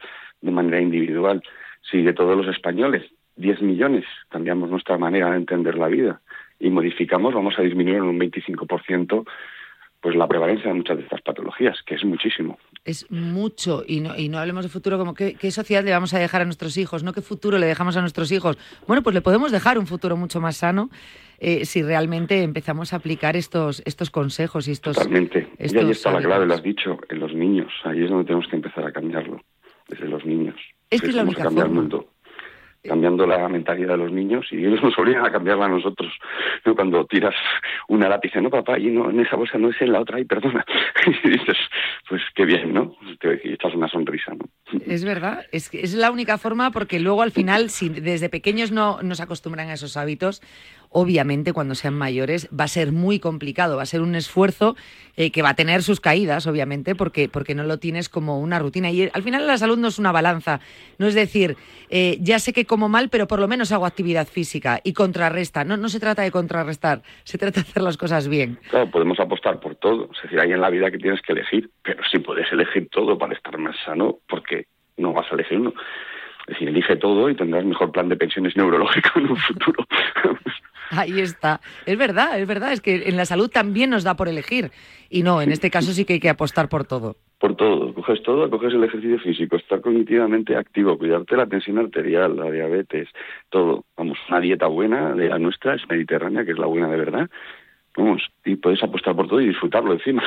de 0.41 0.51
manera 0.51 0.79
individual. 0.79 1.41
Si 1.81 2.03
de 2.03 2.13
todos 2.13 2.37
los 2.37 2.47
españoles, 2.47 3.11
10 3.37 3.61
millones, 3.63 4.05
cambiamos 4.29 4.69
nuestra 4.69 4.97
manera 4.97 5.31
de 5.31 5.37
entender 5.37 5.77
la 5.77 5.87
vida 5.87 6.21
y 6.59 6.69
modificamos, 6.69 7.33
vamos 7.33 7.57
a 7.57 7.63
disminuir 7.63 7.97
en 7.97 8.03
un 8.03 8.19
25% 8.19 9.25
pues 9.99 10.15
la 10.15 10.27
prevalencia 10.27 10.67
de 10.67 10.77
muchas 10.77 10.97
de 10.97 11.03
estas 11.03 11.21
patologías, 11.21 11.81
que 11.83 11.95
es 11.95 12.05
muchísimo. 12.05 12.59
Es 12.85 13.09
mucho, 13.09 13.83
y 13.85 13.99
no, 13.99 14.15
y 14.15 14.29
no 14.29 14.37
hablemos 14.37 14.63
de 14.63 14.69
futuro 14.69 14.97
como 14.99 15.15
qué, 15.15 15.35
sociedad 15.51 15.83
le 15.83 15.91
vamos 15.91 16.13
a 16.13 16.19
dejar 16.19 16.43
a 16.43 16.45
nuestros 16.45 16.77
hijos, 16.77 17.03
no 17.03 17.13
qué 17.13 17.21
futuro 17.21 17.57
le 17.57 17.65
dejamos 17.65 17.97
a 17.97 18.01
nuestros 18.01 18.31
hijos. 18.31 18.57
Bueno, 18.87 19.01
pues 19.01 19.15
le 19.15 19.21
podemos 19.21 19.51
dejar 19.51 19.79
un 19.79 19.87
futuro 19.87 20.15
mucho 20.15 20.39
más 20.39 20.57
sano 20.57 20.91
eh, 21.39 21.65
si 21.65 21.81
realmente 21.81 22.43
empezamos 22.43 22.93
a 22.93 22.97
aplicar 22.97 23.35
estos, 23.35 23.81
estos 23.85 24.11
consejos 24.11 24.67
y 24.67 24.71
estos... 24.71 24.95
Totalmente, 24.95 25.49
y 25.57 25.77
ahí 25.77 25.89
está 25.89 26.11
la 26.11 26.21
clave, 26.21 26.45
lo 26.45 26.53
has 26.53 26.63
dicho, 26.63 26.97
en 27.09 27.19
los 27.19 27.33
niños, 27.33 27.73
ahí 27.85 28.03
es 28.03 28.09
donde 28.09 28.25
tenemos 28.25 28.47
que 28.47 28.55
empezar 28.55 28.85
a 28.85 28.91
cambiarlo, 28.91 29.41
desde 29.89 30.07
los 30.07 30.23
niños. 30.23 30.55
Es 30.89 31.01
que 31.01 31.07
es 31.07 31.15
la 31.15 31.23
única 31.23 31.49
forma 31.49 31.89
cambiando 32.87 33.25
la 33.25 33.47
mentalidad 33.49 33.91
de 33.91 33.97
los 33.97 34.11
niños 34.11 34.45
y 34.51 34.57
ellos 34.65 34.81
nos 34.83 34.97
obligan 34.97 35.25
a 35.25 35.31
cambiarla 35.31 35.65
a 35.65 35.69
nosotros. 35.69 36.11
Cuando 36.75 37.05
tiras 37.05 37.35
una 37.87 38.09
lápiz, 38.09 38.35
no 38.35 38.49
papá, 38.49 38.77
y 38.77 38.87
no, 38.87 39.09
en 39.09 39.19
esa 39.19 39.35
bolsa 39.35 39.57
no 39.57 39.69
es 39.69 39.81
en 39.81 39.91
la 39.91 40.01
otra, 40.01 40.19
y 40.19 40.25
perdona. 40.25 40.65
y 41.23 41.29
dices, 41.29 41.57
pues 42.09 42.21
qué 42.35 42.45
bien, 42.45 42.73
¿no? 42.73 42.95
Te 43.19 43.53
echas 43.53 43.73
una 43.73 43.87
sonrisa, 43.87 44.33
¿no? 44.33 44.45
Es 44.85 45.03
verdad, 45.03 45.45
es, 45.51 45.73
es 45.73 45.93
la 45.95 46.11
única 46.11 46.37
forma 46.37 46.71
porque 46.71 46.99
luego 46.99 47.21
al 47.21 47.31
final, 47.31 47.69
si 47.69 47.89
desde 47.89 48.29
pequeños 48.29 48.71
no 48.71 49.01
nos 49.01 49.19
acostumbran 49.19 49.69
a 49.69 49.73
esos 49.73 49.97
hábitos, 49.97 50.41
obviamente 50.97 51.51
cuando 51.51 51.75
sean 51.75 51.93
mayores 51.93 52.47
va 52.57 52.63
a 52.63 52.69
ser 52.69 52.93
muy 52.93 53.19
complicado, 53.19 53.75
va 53.75 53.83
a 53.83 53.85
ser 53.85 53.99
un 53.99 54.15
esfuerzo 54.15 54.77
eh, 55.17 55.29
que 55.29 55.41
va 55.41 55.49
a 55.49 55.53
tener 55.53 55.83
sus 55.83 55.99
caídas, 55.99 56.47
obviamente, 56.47 56.95
porque, 56.95 57.27
porque 57.27 57.53
no 57.53 57.63
lo 57.63 57.79
tienes 57.79 58.07
como 58.07 58.39
una 58.39 58.59
rutina. 58.59 58.89
Y 58.91 59.09
al 59.13 59.21
final 59.21 59.45
la 59.45 59.57
salud 59.57 59.77
no 59.77 59.89
es 59.89 59.99
una 59.99 60.13
balanza, 60.13 60.61
no 60.97 61.07
es 61.07 61.13
decir, 61.13 61.57
eh, 61.89 62.17
ya 62.21 62.39
sé 62.39 62.53
que 62.53 62.63
como 62.63 62.87
mal, 62.87 63.09
pero 63.09 63.27
por 63.27 63.39
lo 63.39 63.49
menos 63.49 63.73
hago 63.73 63.85
actividad 63.85 64.25
física 64.25 64.79
y 64.85 64.93
contrarresta. 64.93 65.65
No, 65.65 65.75
no 65.75 65.89
se 65.89 65.99
trata 65.99 66.21
de 66.21 66.31
contrarrestar, 66.31 67.01
se 67.25 67.37
trata 67.37 67.59
de 67.61 67.67
hacer 67.67 67.83
las 67.83 67.97
cosas 67.97 68.29
bien. 68.29 68.57
Claro, 68.69 68.89
podemos 68.89 69.19
apostar 69.19 69.59
por 69.59 69.75
todo. 69.75 70.09
Es 70.15 70.23
decir, 70.23 70.39
hay 70.39 70.53
en 70.53 70.61
la 70.61 70.69
vida 70.69 70.89
que 70.91 70.97
tienes 70.97 71.21
que 71.21 71.33
elegir, 71.33 71.69
pero 71.83 72.01
sí 72.09 72.19
puedes 72.19 72.49
elegir 72.53 72.87
todo 72.89 73.17
para 73.17 73.33
estar 73.33 73.57
más 73.57 73.75
sano, 73.83 74.19
porque 74.29 74.67
no 74.95 75.11
vas 75.11 75.29
a 75.29 75.35
elegir 75.35 75.59
uno. 75.59 75.73
Es 76.47 76.53
decir, 76.53 76.69
elige 76.69 76.95
todo 76.95 77.29
y 77.29 77.35
tendrás 77.35 77.65
mejor 77.65 77.91
plan 77.91 78.07
de 78.07 78.15
pensiones 78.15 78.55
neurológico 78.55 79.19
en 79.19 79.31
un 79.31 79.35
futuro. 79.35 79.85
Ahí 80.91 81.19
está. 81.19 81.61
Es 81.85 81.97
verdad, 81.97 82.39
es 82.39 82.47
verdad. 82.47 82.73
Es 82.73 82.81
que 82.81 83.07
en 83.07 83.17
la 83.17 83.25
salud 83.25 83.49
también 83.49 83.89
nos 83.89 84.03
da 84.03 84.15
por 84.15 84.27
elegir. 84.27 84.71
Y 85.09 85.23
no, 85.23 85.41
en 85.41 85.51
este 85.51 85.69
caso 85.69 85.91
sí 85.91 86.05
que 86.05 86.13
hay 86.13 86.19
que 86.19 86.29
apostar 86.29 86.69
por 86.69 86.85
todo. 86.85 87.15
Por 87.39 87.55
todo. 87.55 87.93
Coges 87.93 88.23
todo, 88.23 88.49
coges 88.49 88.73
el 88.73 88.83
ejercicio 88.83 89.19
físico, 89.19 89.55
estar 89.55 89.81
cognitivamente 89.81 90.55
activo, 90.55 90.97
cuidarte 90.97 91.35
la 91.35 91.47
tensión 91.47 91.77
arterial, 91.77 92.35
la 92.35 92.49
diabetes, 92.49 93.09
todo. 93.49 93.85
Vamos, 93.97 94.17
una 94.29 94.39
dieta 94.39 94.67
buena 94.67 95.13
de 95.13 95.29
la 95.29 95.39
nuestra 95.39 95.75
es 95.75 95.81
mediterránea, 95.89 96.45
que 96.45 96.51
es 96.51 96.59
la 96.59 96.67
buena 96.67 96.89
de 96.89 96.97
verdad. 96.97 97.29
Vamos, 97.97 98.21
y 98.43 98.55
puedes 98.55 98.81
apostar 98.83 99.15
por 99.15 99.27
todo 99.27 99.41
y 99.41 99.47
disfrutarlo 99.47 99.93
encima. 99.93 100.23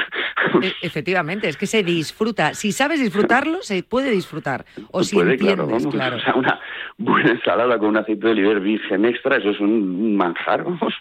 E- 0.63 0.75
efectivamente, 0.83 1.49
es 1.49 1.57
que 1.57 1.67
se 1.67 1.83
disfruta. 1.83 2.55
Si 2.55 2.73
sabes 2.73 3.01
disfrutarlo, 3.01 3.63
se 3.63 3.83
puede 3.83 4.11
disfrutar. 4.11 4.65
O 4.91 5.03
si 5.03 5.17
puede, 5.17 5.33
entiendes, 5.33 5.87
claro. 5.87 6.17
O 6.17 6.21
sea, 6.21 6.35
una 6.35 6.61
buena 6.97 7.31
ensalada 7.31 7.79
con 7.79 7.89
un 7.89 7.97
aceite 7.99 8.27
de 8.27 8.33
oliva 8.33 8.55
virgen 8.55 9.05
extra, 9.05 9.37
eso 9.37 9.51
es 9.51 9.61
un 9.61 10.17
manjar, 10.17 10.65
vamos. 10.65 10.95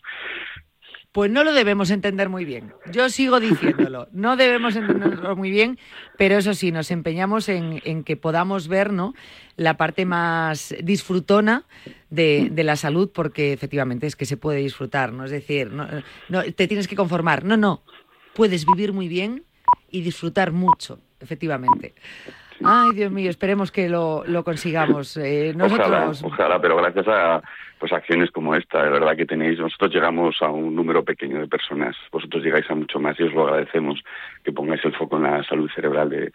Pues 1.12 1.32
no 1.32 1.44
lo 1.44 1.54
debemos 1.54 1.90
entender 1.90 2.30
muy 2.30 2.46
bien. 2.46 2.74
Yo 2.92 3.10
sigo 3.10 3.40
diciéndolo. 3.40 4.08
No 4.14 4.36
debemos 4.36 4.76
entenderlo 4.76 5.36
muy 5.36 5.52
bien, 5.52 5.80
pero 6.18 6.38
eso 6.38 6.54
sí, 6.54 6.72
nos 6.72 6.92
empeñamos 6.92 7.50
en, 7.50 7.82
en 7.86 8.04
que 8.04 8.18
podamos 8.18 8.68
ver 8.68 8.92
¿no? 8.92 9.14
la 9.56 9.78
parte 9.78 10.06
más 10.06 10.76
disfrutona 10.84 11.66
de, 12.10 12.50
de 12.52 12.64
la 12.64 12.76
salud, 12.76 13.12
porque 13.14 13.54
efectivamente 13.54 14.08
es 14.08 14.16
que 14.16 14.26
se 14.26 14.38
puede 14.38 14.60
disfrutar. 14.60 15.14
¿no? 15.14 15.26
Es 15.26 15.32
decir, 15.32 15.72
no, 15.72 15.88
no 16.30 16.44
te 16.44 16.68
tienes 16.68 16.88
que 16.88 16.96
conformar. 16.96 17.44
No, 17.44 17.58
no. 17.58 17.84
Puedes 18.34 18.66
vivir 18.66 18.94
muy 18.94 19.08
bien 19.08 19.44
y 19.90 20.02
disfrutar 20.02 20.52
mucho, 20.52 21.00
efectivamente. 21.20 21.96
Ay, 22.64 22.90
Dios 22.96 23.12
mío, 23.12 23.30
esperemos 23.30 23.72
que 23.72 23.90
lo, 23.90 24.24
lo 24.26 24.44
consigamos. 24.44 25.18
Eh, 25.18 25.54
nosotros... 25.56 25.88
Ojalá, 25.88 26.12
ojalá, 26.24 26.62
pero 26.62 26.78
gracias 26.78 27.08
a 27.08 27.42
pues 27.80 27.94
acciones 27.94 28.32
como 28.32 28.56
esta, 28.56 28.84
de 28.84 28.90
verdad 28.90 29.16
que 29.16 29.26
tenéis, 29.26 29.60
nosotros 29.60 29.94
llegamos 29.94 30.42
a 30.42 30.50
un 30.50 30.76
número 30.76 31.04
pequeño 31.04 31.40
de 31.40 31.48
personas, 31.48 31.96
vosotros 32.12 32.44
llegáis 32.44 32.70
a 32.72 32.76
mucho 32.76 33.00
más 33.00 33.20
y 33.20 33.24
os 33.24 33.34
lo 33.34 33.44
agradecemos 33.44 34.02
que 34.44 34.52
pongáis 34.52 34.84
el 34.84 34.96
foco 34.96 35.18
en 35.18 35.24
la 35.24 35.44
salud 35.44 35.70
cerebral 35.76 36.10
de, 36.10 36.32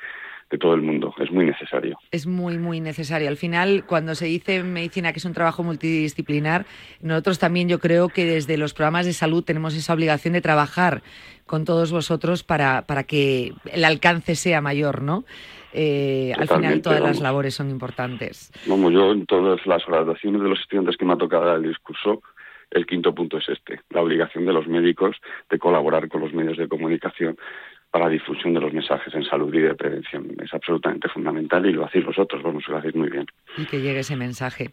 de 0.52 0.58
todo 0.58 0.74
el 0.74 0.82
mundo. 0.82 1.14
Es 1.18 1.32
muy 1.32 1.46
necesario. 1.46 1.98
Es 2.10 2.26
muy, 2.26 2.58
muy 2.58 2.80
necesario. 2.80 3.28
Al 3.28 3.38
final, 3.38 3.84
cuando 3.86 4.14
se 4.14 4.26
dice 4.26 4.56
en 4.56 4.72
medicina 4.72 5.12
que 5.12 5.18
es 5.18 5.24
un 5.24 5.32
trabajo 5.32 5.62
multidisciplinar, 5.62 6.66
nosotros 7.00 7.38
también 7.38 7.68
yo 7.68 7.80
creo 7.80 8.08
que 8.10 8.26
desde 8.26 8.58
los 8.58 8.74
programas 8.74 9.06
de 9.06 9.14
salud 9.14 9.42
tenemos 9.42 9.74
esa 9.74 9.94
obligación 9.94 10.34
de 10.34 10.42
trabajar 10.42 11.02
con 11.46 11.64
todos 11.64 11.90
vosotros 11.90 12.44
para, 12.44 12.82
para 12.82 13.04
que 13.04 13.54
el 13.72 13.84
alcance 13.84 14.36
sea 14.36 14.60
mayor, 14.60 15.02
¿no? 15.02 15.24
Eh, 15.72 16.34
al 16.36 16.48
final 16.48 16.82
todas 16.82 17.00
las 17.00 17.12
vamos. 17.12 17.22
labores 17.22 17.54
son 17.54 17.70
importantes. 17.70 18.52
Vamos, 18.66 18.92
yo 18.92 19.10
en 19.10 19.24
todas 19.24 19.66
las 19.66 19.84
graduaciones 19.86 20.42
de 20.42 20.48
los 20.50 20.60
estudiantes 20.60 20.98
que 20.98 21.06
me 21.06 21.14
ha 21.14 21.16
tocado 21.16 21.46
dar 21.46 21.56
el 21.56 21.62
discurso, 21.62 22.22
el 22.70 22.86
quinto 22.86 23.14
punto 23.14 23.38
es 23.38 23.48
este, 23.48 23.80
la 23.90 24.02
obligación 24.02 24.44
de 24.44 24.52
los 24.52 24.66
médicos 24.66 25.16
de 25.50 25.58
colaborar 25.58 26.08
con 26.08 26.20
los 26.20 26.32
medios 26.32 26.58
de 26.58 26.68
comunicación 26.68 27.38
para 27.92 28.06
la 28.06 28.10
difusión 28.10 28.54
de 28.54 28.60
los 28.60 28.72
mensajes 28.72 29.14
en 29.14 29.22
salud 29.24 29.54
y 29.54 29.60
de 29.60 29.74
prevención. 29.74 30.26
Es 30.42 30.52
absolutamente 30.54 31.08
fundamental 31.10 31.64
y 31.66 31.72
lo 31.72 31.84
hacéis 31.84 32.06
vosotros, 32.06 32.42
vamos, 32.42 32.66
lo 32.66 32.78
hacéis 32.78 32.94
muy 32.96 33.10
bien. 33.10 33.26
y 33.58 33.66
que 33.66 33.80
llegue 33.80 34.00
ese 34.00 34.16
mensaje. 34.16 34.70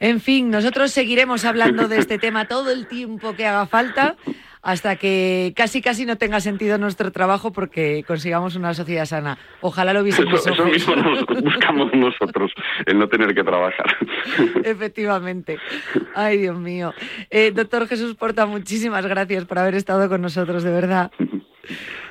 En 0.00 0.18
fin, 0.20 0.50
nosotros 0.50 0.90
seguiremos 0.90 1.44
hablando 1.44 1.88
de 1.88 1.98
este 1.98 2.18
tema 2.18 2.46
todo 2.46 2.70
el 2.70 2.88
tiempo 2.88 3.34
que 3.36 3.46
haga 3.46 3.66
falta 3.66 4.16
hasta 4.62 4.96
que 4.96 5.52
casi 5.56 5.82
casi 5.82 6.06
no 6.06 6.16
tenga 6.16 6.40
sentido 6.40 6.78
nuestro 6.78 7.12
trabajo 7.12 7.52
porque 7.52 8.02
consigamos 8.06 8.56
una 8.56 8.72
sociedad 8.72 9.04
sana. 9.04 9.38
Ojalá 9.60 9.92
lo 9.92 10.00
Eso, 10.00 10.22
hubiésemos 10.22 10.46
eso 10.46 10.64
mismo 10.64 10.96
nos 10.96 11.26
buscamos 11.26 11.92
nosotros, 11.92 12.52
el 12.86 12.98
no 12.98 13.08
tener 13.08 13.34
que 13.34 13.44
trabajar. 13.44 13.86
Efectivamente. 14.64 15.58
Ay, 16.14 16.38
Dios 16.38 16.58
mío. 16.58 16.94
Eh, 17.28 17.52
doctor 17.54 17.86
Jesús 17.86 18.14
Porta, 18.14 18.46
muchísimas 18.46 19.06
gracias 19.06 19.44
por 19.44 19.58
haber 19.58 19.74
estado 19.74 20.08
con 20.08 20.22
nosotros, 20.22 20.62
de 20.62 20.70
verdad. 20.70 21.10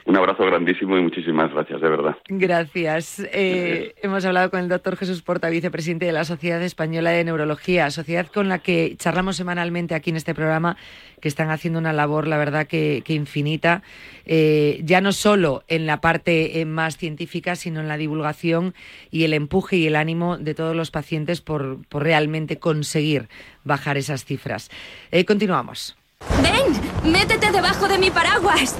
Un 0.08 0.16
abrazo 0.16 0.46
grandísimo 0.46 0.98
y 0.98 1.02
muchísimas 1.02 1.52
gracias, 1.52 1.82
de 1.82 1.90
verdad. 1.90 2.16
Gracias. 2.30 3.22
Eh, 3.34 3.94
hemos 4.02 4.24
hablado 4.24 4.50
con 4.50 4.62
el 4.62 4.70
doctor 4.70 4.96
Jesús 4.96 5.22
Porta, 5.22 5.50
vicepresidente 5.50 6.06
de 6.06 6.14
la 6.14 6.24
Sociedad 6.24 6.64
Española 6.64 7.10
de 7.10 7.26
Neurología, 7.26 7.92
sociedad 7.92 8.26
con 8.28 8.48
la 8.48 8.60
que 8.60 8.96
charlamos 8.98 9.36
semanalmente 9.36 9.96
aquí 9.96 10.12
en 10.12 10.16
este 10.16 10.34
programa, 10.34 10.78
que 11.20 11.28
están 11.28 11.50
haciendo 11.50 11.78
una 11.78 11.92
labor, 11.92 12.26
la 12.26 12.38
verdad, 12.38 12.68
que, 12.68 13.02
que 13.04 13.16
infinita, 13.16 13.84
eh, 14.26 14.80
ya 14.86 15.02
no 15.02 15.12
solo 15.12 15.66
en 15.68 15.86
la 15.86 16.00
parte 16.00 16.62
eh, 16.62 16.66
más 16.66 16.96
científica, 16.96 17.58
sino 17.58 17.82
en 17.82 17.90
la 17.90 17.98
divulgación 17.98 18.76
y 19.12 19.26
el 19.26 19.34
empuje 19.34 19.76
y 19.76 19.88
el 19.88 19.98
ánimo 19.98 20.38
de 20.38 20.54
todos 20.54 20.74
los 20.74 20.90
pacientes 20.90 21.42
por, 21.42 21.86
por 21.90 22.04
realmente 22.04 22.60
conseguir 22.60 23.28
bajar 23.66 23.98
esas 23.98 24.24
cifras. 24.24 24.72
Eh, 25.12 25.26
continuamos. 25.26 25.98
¡Ven! 26.42 27.12
¡Métete 27.12 27.52
debajo 27.52 27.90
de 27.90 27.98
mi 27.98 28.10
paraguas! 28.10 28.80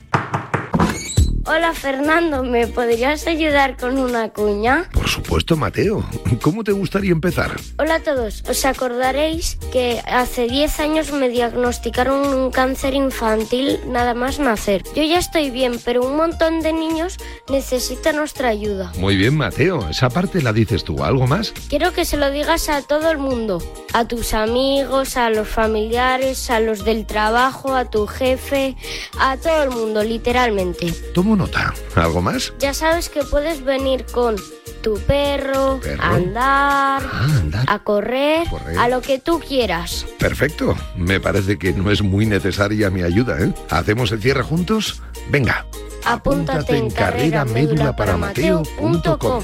Hola 1.53 1.73
Fernando, 1.73 2.43
¿me 2.45 2.65
podrías 2.65 3.27
ayudar 3.27 3.75
con 3.75 3.97
una 3.97 4.29
cuña? 4.29 4.89
Por 4.93 5.09
supuesto, 5.09 5.57
Mateo. 5.57 6.01
¿Cómo 6.41 6.63
te 6.63 6.71
gustaría 6.71 7.11
empezar? 7.11 7.51
Hola 7.77 7.95
a 7.95 7.99
todos, 7.99 8.41
os 8.47 8.63
acordaréis 8.63 9.57
que 9.69 10.01
hace 10.07 10.47
10 10.47 10.79
años 10.79 11.11
me 11.11 11.27
diagnosticaron 11.27 12.25
un 12.25 12.51
cáncer 12.51 12.93
infantil 12.93 13.81
nada 13.85 14.13
más 14.13 14.39
nacer. 14.39 14.83
Yo 14.95 15.03
ya 15.03 15.19
estoy 15.19 15.49
bien, 15.49 15.77
pero 15.83 16.07
un 16.07 16.15
montón 16.15 16.61
de 16.61 16.71
niños 16.71 17.17
necesitan 17.49 18.15
nuestra 18.15 18.47
ayuda. 18.47 18.93
Muy 18.97 19.17
bien, 19.17 19.35
Mateo. 19.35 19.89
Esa 19.89 20.09
parte 20.09 20.41
la 20.41 20.53
dices 20.53 20.85
tú. 20.85 21.03
¿Algo 21.03 21.27
más? 21.27 21.53
Quiero 21.67 21.91
que 21.91 22.05
se 22.05 22.15
lo 22.15 22.31
digas 22.31 22.69
a 22.69 22.81
todo 22.81 23.11
el 23.11 23.17
mundo, 23.17 23.61
a 23.91 24.07
tus 24.07 24.33
amigos, 24.33 25.17
a 25.17 25.29
los 25.29 25.49
familiares, 25.49 26.49
a 26.49 26.61
los 26.61 26.85
del 26.85 27.05
trabajo, 27.05 27.75
a 27.75 27.89
tu 27.89 28.07
jefe, 28.07 28.77
a 29.19 29.35
todo 29.35 29.63
el 29.63 29.71
mundo, 29.71 30.01
literalmente. 30.01 30.93
Tomo 31.13 31.40
nota. 31.41 31.73
¿Algo 31.95 32.21
más? 32.21 32.53
Ya 32.59 32.73
sabes 32.73 33.09
que 33.09 33.23
puedes 33.23 33.63
venir 33.63 34.05
con 34.11 34.35
tu 34.83 34.99
perro, 35.01 35.79
Perro. 35.81 36.01
a 36.03 36.15
andar, 36.15 37.01
Ah, 37.11 37.25
andar. 37.39 37.65
a 37.67 37.79
correr, 37.79 38.47
Correr. 38.49 38.77
a 38.77 38.87
lo 38.87 39.01
que 39.01 39.17
tú 39.19 39.39
quieras. 39.39 40.05
Perfecto. 40.19 40.75
Me 40.95 41.19
parece 41.19 41.57
que 41.57 41.73
no 41.73 41.89
es 41.91 42.01
muy 42.03 42.25
necesaria 42.27 42.89
mi 42.91 43.01
ayuda, 43.01 43.39
¿eh? 43.41 43.51
¿Hacemos 43.69 44.11
el 44.11 44.21
cierre 44.21 44.43
juntos? 44.43 45.01
Venga. 45.29 45.65
Apúntate 46.05 46.77
en 46.77 46.89
carreramédulaparamateo.com. 46.91 49.43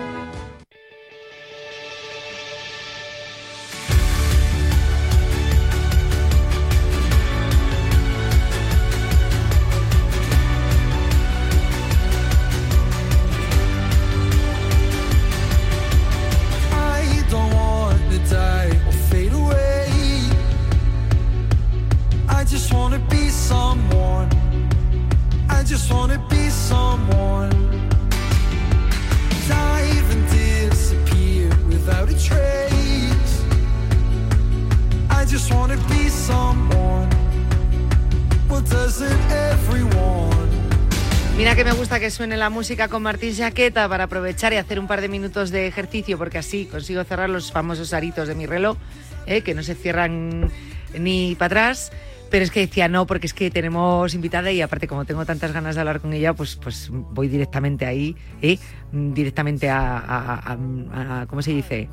Suene 42.21 42.37
la 42.37 42.51
música 42.51 42.87
con 42.87 43.01
Martín 43.01 43.35
Jaqueta 43.35 43.89
para 43.89 44.03
aprovechar 44.03 44.53
y 44.53 44.57
hacer 44.57 44.79
un 44.79 44.85
par 44.85 45.01
de 45.01 45.09
minutos 45.09 45.49
de 45.49 45.65
ejercicio, 45.65 46.19
porque 46.19 46.37
así 46.37 46.65
consigo 46.67 47.03
cerrar 47.03 47.31
los 47.31 47.51
famosos 47.51 47.93
aritos 47.95 48.27
de 48.27 48.35
mi 48.35 48.45
reloj 48.45 48.77
¿eh? 49.25 49.41
que 49.41 49.55
no 49.55 49.63
se 49.63 49.73
cierran 49.73 50.51
ni 50.99 51.33
para 51.33 51.47
atrás. 51.47 51.91
Pero 52.29 52.43
es 52.45 52.51
que 52.51 52.59
decía 52.59 52.87
no, 52.87 53.07
porque 53.07 53.25
es 53.25 53.33
que 53.33 53.49
tenemos 53.49 54.13
invitada 54.13 54.51
y 54.51 54.61
aparte 54.61 54.87
como 54.87 55.03
tengo 55.05 55.25
tantas 55.25 55.51
ganas 55.51 55.73
de 55.73 55.81
hablar 55.81 55.99
con 55.99 56.13
ella, 56.13 56.33
pues, 56.33 56.57
pues 56.57 56.89
voy 56.91 57.27
directamente 57.27 57.87
ahí, 57.87 58.15
¿eh? 58.43 58.59
directamente 58.91 59.67
a, 59.71 59.97
a- 59.97 60.53
a- 60.53 61.21
a- 61.21 61.25
¿cómo 61.25 61.41
se 61.41 61.49
dice? 61.53 61.89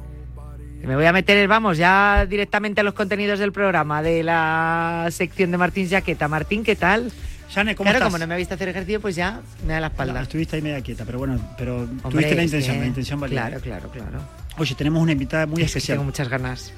Me 0.82 0.94
voy 0.94 1.06
a 1.06 1.12
meter, 1.14 1.48
vamos, 1.48 1.78
ya 1.78 2.26
directamente 2.28 2.82
a 2.82 2.84
los 2.84 2.92
contenidos 2.92 3.38
del 3.38 3.52
programa, 3.52 4.02
de 4.02 4.22
la 4.22 5.06
sección 5.10 5.50
de 5.52 5.56
Martín 5.56 5.88
Jaqueta. 5.88 6.28
Martín, 6.28 6.64
¿qué 6.64 6.76
tal? 6.76 7.10
Jane, 7.50 7.74
¿cómo 7.74 7.84
claro, 7.86 7.98
estás? 7.98 8.08
como 8.12 8.18
no 8.18 8.26
me 8.26 8.34
ha 8.34 8.36
visto 8.36 8.54
hacer 8.54 8.68
ejercicio, 8.68 9.00
pues 9.00 9.16
ya 9.16 9.40
me 9.66 9.72
da 9.72 9.80
la 9.80 9.86
espalda. 9.88 10.20
Estuviste 10.22 10.56
ahí 10.56 10.62
media 10.62 10.80
quieta, 10.82 11.04
pero 11.04 11.18
bueno, 11.18 11.40
pero 11.56 11.76
Hombre, 11.82 12.00
tuviste 12.10 12.34
la 12.34 12.44
intención, 12.44 12.74
que- 12.76 12.80
la 12.80 12.86
intención 12.86 13.20
valía. 13.20 13.40
Claro, 13.46 13.60
claro, 13.60 13.90
claro. 13.90 14.20
Oye, 14.58 14.74
tenemos 14.74 15.02
una 15.02 15.12
invitada 15.12 15.46
muy 15.46 15.62
Es 15.62 15.68
especial. 15.68 15.96
tengo 15.96 16.04
muchas 16.04 16.28
ganas. 16.28 16.72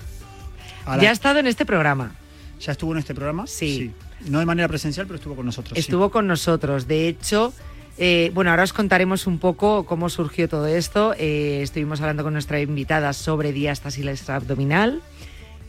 La- 0.86 0.98
Ya 0.98 1.10
ha 1.10 1.12
estado 1.12 1.38
en 1.40 1.46
este 1.46 1.66
programa. 1.66 2.14
¿Ya 2.60 2.72
estuvo 2.72 2.92
en 2.92 2.98
este 2.98 3.14
programa? 3.14 3.46
Sí. 3.46 3.90
No 4.28 4.38
de 4.38 4.46
manera 4.46 4.68
presencial, 4.68 5.06
pero 5.06 5.16
estuvo 5.16 5.34
con 5.34 5.46
nosotros. 5.46 5.74
sí. 5.74 5.80
Estuvo 5.80 6.10
con 6.10 6.26
nosotros. 6.26 6.86
De 6.86 7.08
hecho, 7.08 7.52
eh, 7.98 8.30
bueno, 8.34 8.50
ahora 8.50 8.62
os 8.64 8.72
contaremos 8.72 9.26
un 9.26 9.38
poco 9.38 9.86
cómo 9.86 10.08
surgió 10.08 10.48
todo 10.48 10.66
esto. 10.66 11.14
Eh, 11.18 11.60
estuvimos 11.62 12.00
hablando 12.00 12.22
con 12.22 12.32
nuestra 12.34 12.60
invitada 12.60 13.12
sobre 13.14 13.52
diástasis 13.52 14.28
abdominal, 14.28 15.00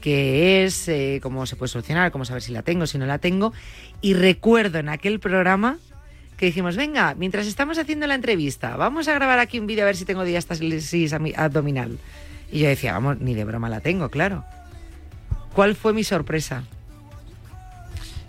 que 0.01 0.65
es 0.65 0.87
eh, 0.89 1.19
cómo 1.21 1.45
se 1.45 1.55
puede 1.55 1.69
solucionar, 1.69 2.11
cómo 2.11 2.25
saber 2.25 2.41
si 2.41 2.51
la 2.51 2.63
tengo, 2.63 2.87
si 2.87 2.97
no 2.97 3.05
la 3.05 3.19
tengo. 3.19 3.53
Y 4.01 4.15
recuerdo 4.15 4.79
en 4.79 4.89
aquel 4.89 5.19
programa 5.19 5.77
que 6.35 6.47
dijimos, 6.47 6.75
venga, 6.75 7.15
mientras 7.15 7.47
estamos 7.47 7.77
haciendo 7.77 8.07
la 8.07 8.15
entrevista, 8.15 8.75
vamos 8.75 9.07
a 9.07 9.13
grabar 9.13 9.39
aquí 9.39 9.59
un 9.59 9.67
vídeo 9.67 9.83
a 9.83 9.85
ver 9.85 9.95
si 9.95 10.05
tengo 10.05 10.23
diástasis 10.23 11.13
abdominal. 11.37 11.99
Y 12.51 12.59
yo 12.59 12.67
decía, 12.67 12.93
vamos, 12.93 13.19
ni 13.21 13.33
de 13.35 13.45
broma 13.45 13.69
la 13.69 13.79
tengo, 13.79 14.09
claro. 14.09 14.43
¿Cuál 15.53 15.75
fue 15.75 15.93
mi 15.93 16.03
sorpresa? 16.03 16.63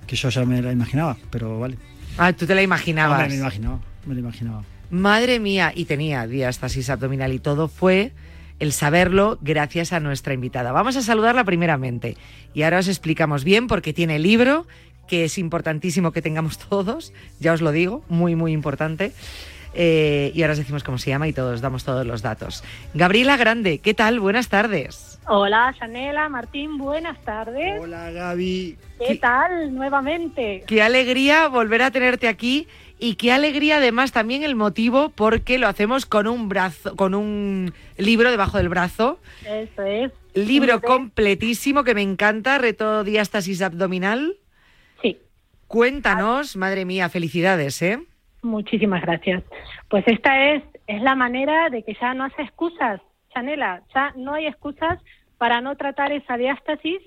Que 0.07 0.15
yo 0.15 0.29
ya 0.29 0.45
me 0.45 0.61
la 0.61 0.73
imaginaba, 0.73 1.17
pero 1.31 1.59
vale. 1.59 1.79
Ah, 2.19 2.33
tú 2.33 2.47
te 2.47 2.55
la 2.55 2.63
imaginabas. 2.63 3.19
Hombre, 3.19 3.29
me 3.29 3.35
la 3.35 3.41
imaginaba, 3.41 3.81
me 4.05 4.15
la 4.15 4.21
imaginaba. 4.21 4.65
Madre 4.91 5.41
mía, 5.41 5.73
y 5.75 5.87
tenía 5.87 6.27
diástasis 6.27 6.91
abdominal 6.91 7.33
y 7.33 7.39
todo 7.39 7.67
fue 7.69 8.13
el 8.63 8.73
saberlo 8.73 9.39
gracias 9.41 9.93
a 9.93 9.99
nuestra 9.99 10.35
invitada. 10.35 10.71
Vamos 10.71 10.97
a 10.97 11.03
saludarla 11.03 11.43
primeramente 11.43 12.17
y 12.55 12.63
ahora 12.63 12.79
os 12.79 12.87
explicamos 12.87 13.43
bien 13.43 13.67
porque 13.67 13.93
tiene 13.93 14.21
libro 14.21 14.69
que 15.09 15.25
es 15.25 15.37
importantísimo 15.37 16.13
que 16.13 16.23
tengamos 16.23 16.59
todos, 16.71 17.13
ya 17.41 17.55
os 17.55 17.61
lo 17.61 17.73
digo, 17.73 18.05
muy 18.09 18.37
muy 18.37 18.53
importante. 18.53 19.13
Eh, 19.75 20.31
y 20.33 20.43
ahora 20.43 20.53
os 20.53 20.59
decimos 20.59 20.85
cómo 20.85 20.99
se 20.99 21.11
llama 21.11 21.27
y 21.27 21.33
todos 21.33 21.61
damos 21.61 21.83
todos 21.83 22.07
los 22.07 22.23
datos. 22.23 22.63
Gabriela 22.95 23.37
Grande, 23.37 23.79
¿qué 23.79 23.95
tal? 23.95 24.21
Buenas 24.21 24.49
tardes. 24.49 25.12
Hola, 25.29 25.73
Janela, 25.79 26.29
Martín, 26.29 26.79
buenas 26.79 27.21
tardes. 27.23 27.81
Hola, 27.81 28.11
Gaby. 28.11 28.77
¿Qué 29.07 29.17
tal 29.17 29.73
nuevamente? 29.73 30.65
Qué 30.67 30.83
alegría 30.83 31.47
volver 31.47 31.83
a 31.83 31.93
tenerte 31.93 32.27
aquí 32.27 32.67
y 32.99 33.15
qué 33.15 33.33
alegría 33.33 33.77
además 33.77 34.11
también 34.11 34.43
el 34.43 34.57
motivo 34.57 35.11
porque 35.11 35.59
lo 35.59 35.69
hacemos 35.69 36.07
con 36.07 36.27
un 36.27 36.49
brazo, 36.49 36.97
con 36.97 37.15
un 37.15 37.73
libro 37.97 38.31
debajo 38.31 38.59
del 38.59 38.69
brazo. 38.69 39.21
Eso 39.45 39.83
es. 39.83 40.13
Libro 40.35 40.81
completísimo 40.81 41.85
que 41.85 41.95
me 41.95 42.03
encanta, 42.03 42.59
reto 42.59 43.05
diástasis 43.05 43.63
abdominal. 43.63 44.37
Sí. 45.03 45.19
Cuéntanos, 45.69 46.57
madre 46.57 46.85
mía, 46.85 47.09
felicidades, 47.09 47.81
¿eh? 47.83 48.01
Muchísimas 48.43 49.03
gracias. 49.03 49.45
Pues 49.89 50.03
esta 50.09 50.53
es, 50.53 50.65
es 50.89 51.01
la 51.01 51.15
manera 51.15 51.71
de 51.71 51.85
que 51.85 51.97
ya 52.01 52.13
no 52.13 52.25
hace 52.25 52.43
excusas, 52.43 53.01
Chanela, 53.33 53.83
ya 53.95 54.13
no 54.17 54.35
hay 54.35 54.47
excusas 54.47 54.99
para 55.39 55.61
no 55.61 55.77
tratar 55.77 56.13
esa 56.13 56.37
diástasis 56.37 57.01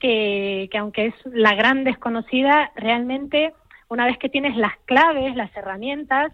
que, 0.00 0.68
que 0.70 0.78
aunque 0.78 1.06
es 1.06 1.14
la 1.26 1.54
gran 1.54 1.84
desconocida, 1.84 2.70
realmente 2.76 3.54
una 3.88 4.06
vez 4.06 4.18
que 4.18 4.28
tienes 4.28 4.56
las 4.56 4.72
claves, 4.86 5.36
las 5.36 5.54
herramientas, 5.56 6.32